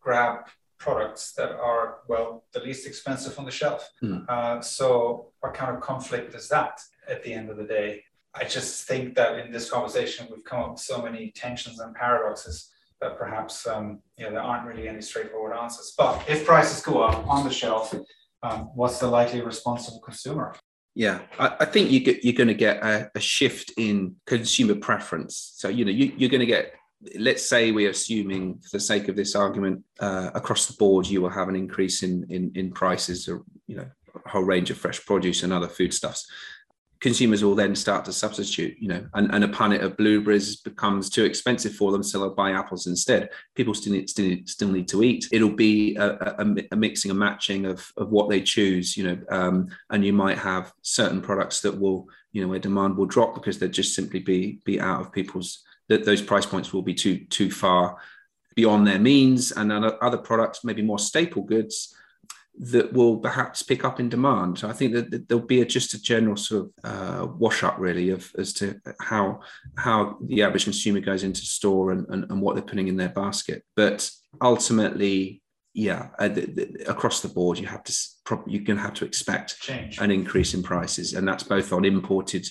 grab 0.00 0.46
products 0.78 1.32
that 1.32 1.52
are, 1.52 1.98
well, 2.08 2.44
the 2.52 2.60
least 2.60 2.86
expensive 2.86 3.38
on 3.38 3.44
the 3.44 3.50
shelf. 3.50 3.88
Mm. 4.02 4.28
Uh, 4.28 4.60
so, 4.60 5.32
what 5.40 5.54
kind 5.54 5.74
of 5.74 5.80
conflict 5.80 6.34
is 6.34 6.48
that 6.48 6.80
at 7.08 7.22
the 7.22 7.32
end 7.32 7.48
of 7.48 7.56
the 7.56 7.64
day? 7.64 8.02
I 8.34 8.44
just 8.44 8.86
think 8.86 9.14
that 9.14 9.38
in 9.38 9.50
this 9.50 9.70
conversation, 9.70 10.26
we've 10.30 10.44
come 10.44 10.60
up 10.60 10.72
with 10.72 10.80
so 10.80 11.00
many 11.00 11.30
tensions 11.30 11.80
and 11.80 11.94
paradoxes 11.94 12.70
that 13.00 13.18
perhaps 13.18 13.66
um, 13.66 14.00
you 14.18 14.24
know, 14.24 14.32
there 14.32 14.42
aren't 14.42 14.66
really 14.66 14.88
any 14.88 15.00
straightforward 15.00 15.56
answers. 15.56 15.94
But 15.96 16.22
if 16.28 16.44
prices 16.44 16.82
go 16.82 17.02
up 17.02 17.26
on 17.26 17.44
the 17.44 17.50
shelf, 17.50 17.94
um, 18.42 18.70
what's 18.74 18.98
the 18.98 19.06
likely 19.06 19.40
responsible 19.40 20.00
consumer? 20.00 20.54
Yeah, 20.96 21.20
I, 21.38 21.56
I 21.60 21.64
think 21.66 21.90
you 21.90 22.00
get, 22.00 22.24
you're 22.24 22.32
going 22.32 22.48
to 22.48 22.54
get 22.54 22.82
a, 22.82 23.10
a, 23.14 23.20
shift 23.20 23.70
in 23.76 24.16
consumer 24.24 24.74
preference. 24.74 25.52
So 25.56 25.68
you 25.68 25.84
know 25.84 25.90
you, 25.90 26.10
you're 26.16 26.30
going 26.30 26.40
to 26.40 26.46
get. 26.46 26.72
Let's 27.18 27.44
say 27.44 27.70
we're 27.70 27.90
assuming, 27.90 28.58
for 28.60 28.70
the 28.72 28.80
sake 28.80 29.08
of 29.08 29.14
this 29.14 29.36
argument, 29.36 29.84
uh, 30.00 30.30
across 30.34 30.66
the 30.66 30.72
board, 30.72 31.06
you 31.06 31.20
will 31.20 31.28
have 31.28 31.50
an 31.50 31.54
increase 31.54 32.02
in 32.02 32.24
in, 32.30 32.50
in 32.54 32.72
prices, 32.72 33.28
or 33.28 33.42
you 33.66 33.76
know, 33.76 33.86
a 34.24 34.28
whole 34.30 34.42
range 34.42 34.70
of 34.70 34.78
fresh 34.78 35.04
produce 35.04 35.42
and 35.42 35.52
other 35.52 35.68
foodstuffs 35.68 36.26
consumers 37.06 37.44
will 37.44 37.54
then 37.54 37.76
start 37.76 38.04
to 38.04 38.12
substitute, 38.12 38.76
you 38.80 38.88
know, 38.88 39.06
and, 39.14 39.32
and 39.32 39.44
a 39.44 39.48
punnet 39.48 39.80
of 39.80 39.96
blueberries 39.96 40.56
becomes 40.56 41.08
too 41.08 41.24
expensive 41.24 41.72
for 41.72 41.92
them, 41.92 42.02
so 42.02 42.18
they'll 42.18 42.34
buy 42.34 42.50
apples 42.50 42.88
instead. 42.88 43.30
People 43.54 43.74
still 43.74 43.92
need, 43.92 44.10
still, 44.10 44.36
still 44.46 44.72
need 44.72 44.88
to 44.88 45.04
eat. 45.04 45.28
It'll 45.30 45.54
be 45.54 45.94
a, 45.94 46.34
a, 46.40 46.56
a 46.72 46.76
mixing, 46.76 47.12
a 47.12 47.14
matching 47.14 47.64
of, 47.64 47.92
of 47.96 48.10
what 48.10 48.28
they 48.28 48.40
choose, 48.40 48.96
you 48.96 49.04
know, 49.04 49.18
um, 49.30 49.68
and 49.90 50.04
you 50.04 50.12
might 50.12 50.36
have 50.36 50.72
certain 50.82 51.20
products 51.20 51.60
that 51.60 51.78
will, 51.78 52.08
you 52.32 52.42
know, 52.42 52.48
where 52.48 52.58
demand 52.58 52.96
will 52.96 53.06
drop 53.06 53.36
because 53.36 53.60
they'll 53.60 53.68
just 53.68 53.94
simply 53.94 54.18
be 54.18 54.58
be 54.64 54.80
out 54.80 55.00
of 55.00 55.12
people's 55.12 55.62
that 55.88 56.04
those 56.04 56.20
price 56.20 56.44
points 56.44 56.72
will 56.72 56.82
be 56.82 56.94
too 56.94 57.18
too 57.26 57.52
far 57.52 57.98
beyond 58.56 58.84
their 58.84 58.98
means, 58.98 59.52
and 59.52 59.72
other 59.72 60.18
products, 60.18 60.64
maybe 60.64 60.82
more 60.82 60.98
staple 60.98 61.42
goods, 61.42 61.94
that 62.58 62.92
will 62.92 63.18
perhaps 63.18 63.62
pick 63.62 63.84
up 63.84 64.00
in 64.00 64.08
demand. 64.08 64.58
So 64.58 64.68
I 64.68 64.72
think 64.72 64.94
that 64.94 65.28
there'll 65.28 65.44
be 65.44 65.60
a, 65.60 65.66
just 65.66 65.94
a 65.94 66.00
general 66.00 66.36
sort 66.36 66.64
of 66.64 66.72
uh, 66.84 67.26
wash 67.26 67.62
up 67.62 67.78
really 67.78 68.10
of 68.10 68.30
as 68.38 68.52
to 68.54 68.80
how 69.00 69.40
how 69.76 70.18
the 70.24 70.42
average 70.42 70.64
consumer 70.64 71.00
goes 71.00 71.22
into 71.22 71.42
store 71.42 71.92
and, 71.92 72.06
and, 72.08 72.30
and 72.30 72.40
what 72.40 72.54
they're 72.54 72.64
putting 72.64 72.88
in 72.88 72.96
their 72.96 73.10
basket. 73.10 73.62
But 73.74 74.10
ultimately, 74.40 75.42
yeah, 75.74 76.08
uh, 76.18 76.28
the, 76.28 76.46
the, 76.46 76.90
across 76.90 77.20
the 77.20 77.28
board, 77.28 77.58
you 77.58 77.66
have 77.66 77.84
to 77.84 77.92
you're 78.46 78.64
going 78.64 78.78
to 78.78 78.82
have 78.82 78.94
to 78.94 79.04
expect 79.04 79.60
Change. 79.60 79.98
an 79.98 80.10
increase 80.10 80.54
in 80.54 80.62
prices, 80.62 81.12
and 81.12 81.28
that's 81.28 81.42
both 81.42 81.72
on 81.72 81.84
imported 81.84 82.48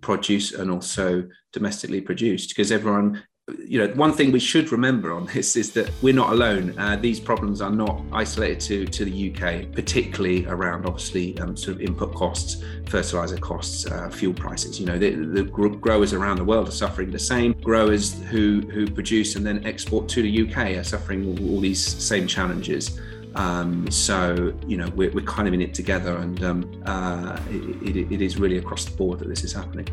produce 0.00 0.52
and 0.52 0.70
also 0.70 1.28
domestically 1.52 2.00
produced 2.00 2.48
because 2.50 2.72
everyone 2.72 3.22
you 3.66 3.78
know, 3.78 3.92
one 3.94 4.12
thing 4.12 4.32
we 4.32 4.40
should 4.40 4.72
remember 4.72 5.12
on 5.12 5.26
this 5.26 5.56
is 5.56 5.72
that 5.72 5.90
we're 6.02 6.14
not 6.14 6.32
alone. 6.32 6.74
Uh, 6.78 6.96
these 6.96 7.20
problems 7.20 7.60
are 7.60 7.70
not 7.70 8.02
isolated 8.12 8.60
to, 8.60 8.86
to 8.86 9.04
the 9.04 9.30
UK, 9.30 9.72
particularly 9.72 10.46
around 10.46 10.86
obviously 10.86 11.38
um, 11.38 11.56
sort 11.56 11.76
of 11.76 11.82
input 11.82 12.14
costs, 12.14 12.62
fertilizer 12.86 13.36
costs, 13.36 13.86
uh, 13.86 14.08
fuel 14.10 14.34
prices. 14.34 14.80
You 14.80 14.86
know, 14.86 14.98
the, 14.98 15.10
the, 15.10 15.44
growers 15.44 16.12
around 16.12 16.36
the 16.36 16.44
world 16.44 16.68
are 16.68 16.72
suffering 16.72 17.10
the 17.10 17.18
same. 17.18 17.52
Growers 17.60 18.20
who 18.24 18.60
who 18.72 18.90
produce 18.90 19.36
and 19.36 19.46
then 19.46 19.66
export 19.66 20.08
to 20.10 20.22
the 20.22 20.48
UK 20.48 20.76
are 20.76 20.84
suffering 20.84 21.26
all, 21.26 21.50
all 21.50 21.60
these 21.60 21.84
same 21.84 22.26
challenges. 22.26 23.00
Um, 23.34 23.90
so 23.90 24.52
you 24.66 24.76
know, 24.76 24.88
we're, 24.96 25.10
we're 25.12 25.24
kind 25.24 25.46
of 25.46 25.54
in 25.54 25.60
it 25.60 25.74
together, 25.74 26.16
and 26.16 26.42
um, 26.42 26.82
uh, 26.86 27.38
it, 27.50 27.96
it, 27.96 28.12
it 28.12 28.22
is 28.22 28.38
really 28.38 28.58
across 28.58 28.84
the 28.84 28.96
board 28.96 29.20
that 29.20 29.28
this 29.28 29.44
is 29.44 29.52
happening. 29.52 29.88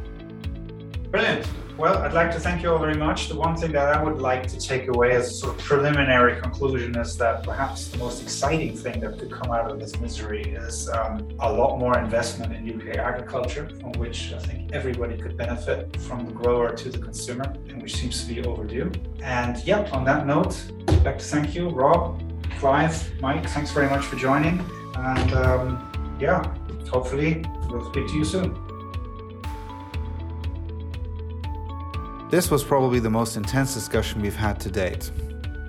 Brilliant. 1.11 1.47
Well, 1.77 1.99
I'd 1.99 2.13
like 2.13 2.31
to 2.31 2.39
thank 2.39 2.63
you 2.63 2.71
all 2.71 2.79
very 2.79 2.95
much. 2.95 3.29
The 3.29 3.35
one 3.35 3.55
thing 3.55 3.71
that 3.73 3.95
I 3.95 4.03
would 4.03 4.19
like 4.19 4.47
to 4.47 4.59
take 4.59 4.87
away 4.87 5.11
as 5.11 5.27
a 5.27 5.31
sort 5.31 5.55
of 5.55 5.63
preliminary 5.63 6.41
conclusion 6.41 6.97
is 6.97 7.15
that 7.17 7.43
perhaps 7.43 7.87
the 7.89 7.99
most 7.99 8.23
exciting 8.23 8.75
thing 8.75 8.99
that 9.01 9.19
could 9.19 9.31
come 9.31 9.51
out 9.51 9.69
of 9.69 9.79
this 9.79 9.97
misery 9.99 10.41
is 10.41 10.89
um, 10.89 11.29
a 11.39 11.53
lot 11.53 11.77
more 11.77 11.97
investment 11.99 12.51
in 12.51 12.81
UK 12.81 12.97
agriculture, 12.97 13.69
from 13.79 13.91
which 13.93 14.33
I 14.33 14.39
think 14.39 14.73
everybody 14.73 15.17
could 15.17 15.37
benefit 15.37 15.95
from 16.01 16.25
the 16.25 16.31
grower 16.31 16.73
to 16.75 16.89
the 16.89 16.97
consumer, 16.97 17.53
and 17.69 17.79
which 17.81 17.95
seems 17.95 18.25
to 18.25 18.33
be 18.33 18.43
overdue. 18.43 18.91
And 19.21 19.63
yeah, 19.63 19.87
on 19.91 20.03
that 20.05 20.25
note, 20.25 20.59
I'd 20.87 21.05
like 21.05 21.19
to 21.19 21.25
thank 21.25 21.53
you, 21.53 21.69
Rob, 21.69 22.21
Clive, 22.59 23.21
Mike. 23.21 23.47
Thanks 23.49 23.71
very 23.71 23.87
much 23.87 24.03
for 24.03 24.15
joining. 24.15 24.59
And 24.95 25.33
um, 25.33 26.17
yeah, 26.19 26.53
hopefully 26.89 27.45
we'll 27.69 27.85
speak 27.91 28.07
to 28.07 28.13
you 28.13 28.25
soon. 28.25 28.66
This 32.29 32.51
was 32.51 32.61
probably 32.61 32.99
the 32.99 33.09
most 33.09 33.37
intense 33.37 33.73
discussion 33.73 34.21
we've 34.21 34.35
had 34.35 34.59
to 34.59 34.69
date. 34.69 35.11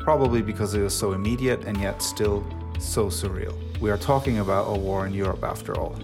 Probably 0.01 0.43
because 0.43 0.75
it 0.75 0.83
was 0.83 0.93
so 0.93 1.13
immediate 1.13 1.65
and 1.67 1.81
yet 1.81 2.03
still 2.03 2.45
so 2.81 3.07
surreal. 3.07 3.55
We 3.79 3.93
are 3.93 3.97
talking 3.97 4.41
about 4.41 4.65
a 4.65 4.77
war 4.77 5.07
in 5.07 5.15
Europe 5.15 5.45
after 5.45 5.79
all. 5.79 5.97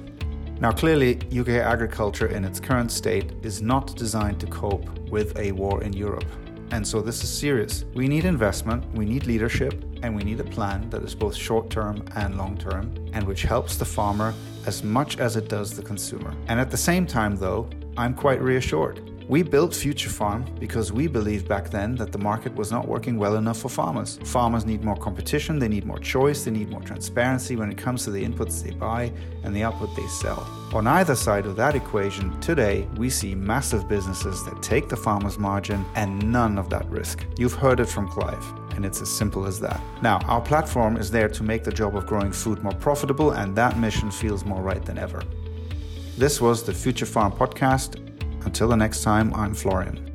Now, 0.61 0.71
clearly, 0.71 1.17
UK 1.37 1.49
agriculture 1.49 2.29
in 2.29 2.45
its 2.45 2.61
current 2.61 2.93
state 2.93 3.33
is 3.43 3.63
not 3.63 3.97
designed 3.97 4.39
to 4.41 4.47
cope 4.47 4.97
with 5.09 5.37
a 5.37 5.51
war 5.51 5.83
in 5.83 5.93
Europe. 5.93 6.31
And 6.71 6.87
so 6.87 7.03
this 7.03 7.25
is 7.25 7.31
serious. 7.31 7.85
We 7.93 8.07
need 8.07 8.25
investment, 8.25 8.85
we 8.95 9.07
need 9.07 9.27
leadership, 9.27 9.85
and 10.05 10.15
we 10.15 10.23
need 10.23 10.39
a 10.39 10.45
plan 10.45 10.89
that 10.91 11.03
is 11.03 11.17
both 11.17 11.35
short 11.35 11.69
term 11.69 12.05
and 12.15 12.39
long 12.39 12.57
term, 12.57 12.95
and 13.13 13.27
which 13.27 13.43
helps 13.43 13.77
the 13.77 13.85
farmer 13.85 14.33
as 14.67 14.85
much 14.85 15.19
as 15.19 15.35
it 15.35 15.49
does 15.49 15.75
the 15.75 15.83
consumer. 15.83 16.33
And 16.47 16.61
at 16.61 16.71
the 16.71 16.77
same 16.77 17.07
time, 17.07 17.35
though, 17.35 17.69
I'm 17.97 18.15
quite 18.15 18.41
reassured. 18.41 19.01
We 19.27 19.43
built 19.43 19.75
Future 19.75 20.11
Farm 20.11 20.45
because 20.61 20.93
we 20.93 21.07
believed 21.07 21.49
back 21.49 21.71
then 21.71 21.95
that 21.97 22.13
the 22.13 22.19
market 22.19 22.55
was 22.55 22.71
not 22.71 22.87
working 22.87 23.17
well 23.17 23.37
enough 23.37 23.59
for 23.59 23.71
farmers. 23.71 24.19
Farmers 24.25 24.67
need 24.67 24.85
more 24.85 24.97
competition, 24.97 25.59
they 25.59 25.69
need 25.69 25.87
more 25.87 25.99
choice, 25.99 26.45
they 26.45 26.51
need 26.51 26.69
more 26.69 26.83
transparency 26.83 27.57
when 27.57 27.73
it 27.73 27.79
comes 27.79 28.05
to 28.05 28.11
the 28.11 28.23
inputs 28.23 28.63
they 28.63 28.73
buy 28.73 29.11
and 29.43 29.57
the 29.57 29.63
output 29.63 29.97
they 29.97 30.07
sell. 30.09 30.47
On 30.75 30.87
either 30.87 31.15
side 31.15 31.47
of 31.47 31.57
that 31.57 31.75
equation, 31.75 32.39
today 32.43 32.87
we 32.99 33.09
see 33.09 33.35
massive 33.35 33.89
businesses 33.89 34.45
that 34.45 34.63
take 34.63 34.91
the 34.91 34.97
farmer's 34.97 35.39
margin 35.39 35.87
and 35.95 36.31
none 36.31 36.59
of 36.59 36.69
that 36.69 36.85
risk. 36.91 37.25
You've 37.39 37.55
heard 37.55 37.81
it 37.81 37.89
from 37.89 38.09
Clive 38.09 38.45
and 38.77 38.85
it's 38.85 39.01
as 39.01 39.11
simple 39.11 39.47
as 39.47 39.59
that. 39.61 39.81
Now, 40.03 40.19
our 40.27 40.43
platform 40.43 40.99
is 40.99 41.11
there 41.11 41.31
to 41.31 41.43
make 41.43 41.65
the 41.65 41.73
job 41.73 41.97
of 41.97 42.07
growing 42.07 42.33
food 42.33 42.63
more 42.63 42.75
profitable, 42.75 43.31
and 43.31 43.55
that 43.57 43.79
mission 43.79 44.11
feels 44.11 44.45
more 44.45 44.61
right 44.63 44.85
than 44.85 44.99
ever. 44.99 45.23
This 46.19 46.41
was 46.41 46.65
the 46.65 46.75
Future 46.75 47.07
Farm 47.07 47.33
podcast. 47.33 48.04
Until 48.45 48.69
the 48.69 48.77
next 48.77 49.03
time, 49.03 49.33
I'm 49.35 49.55
Florian. 49.55 50.14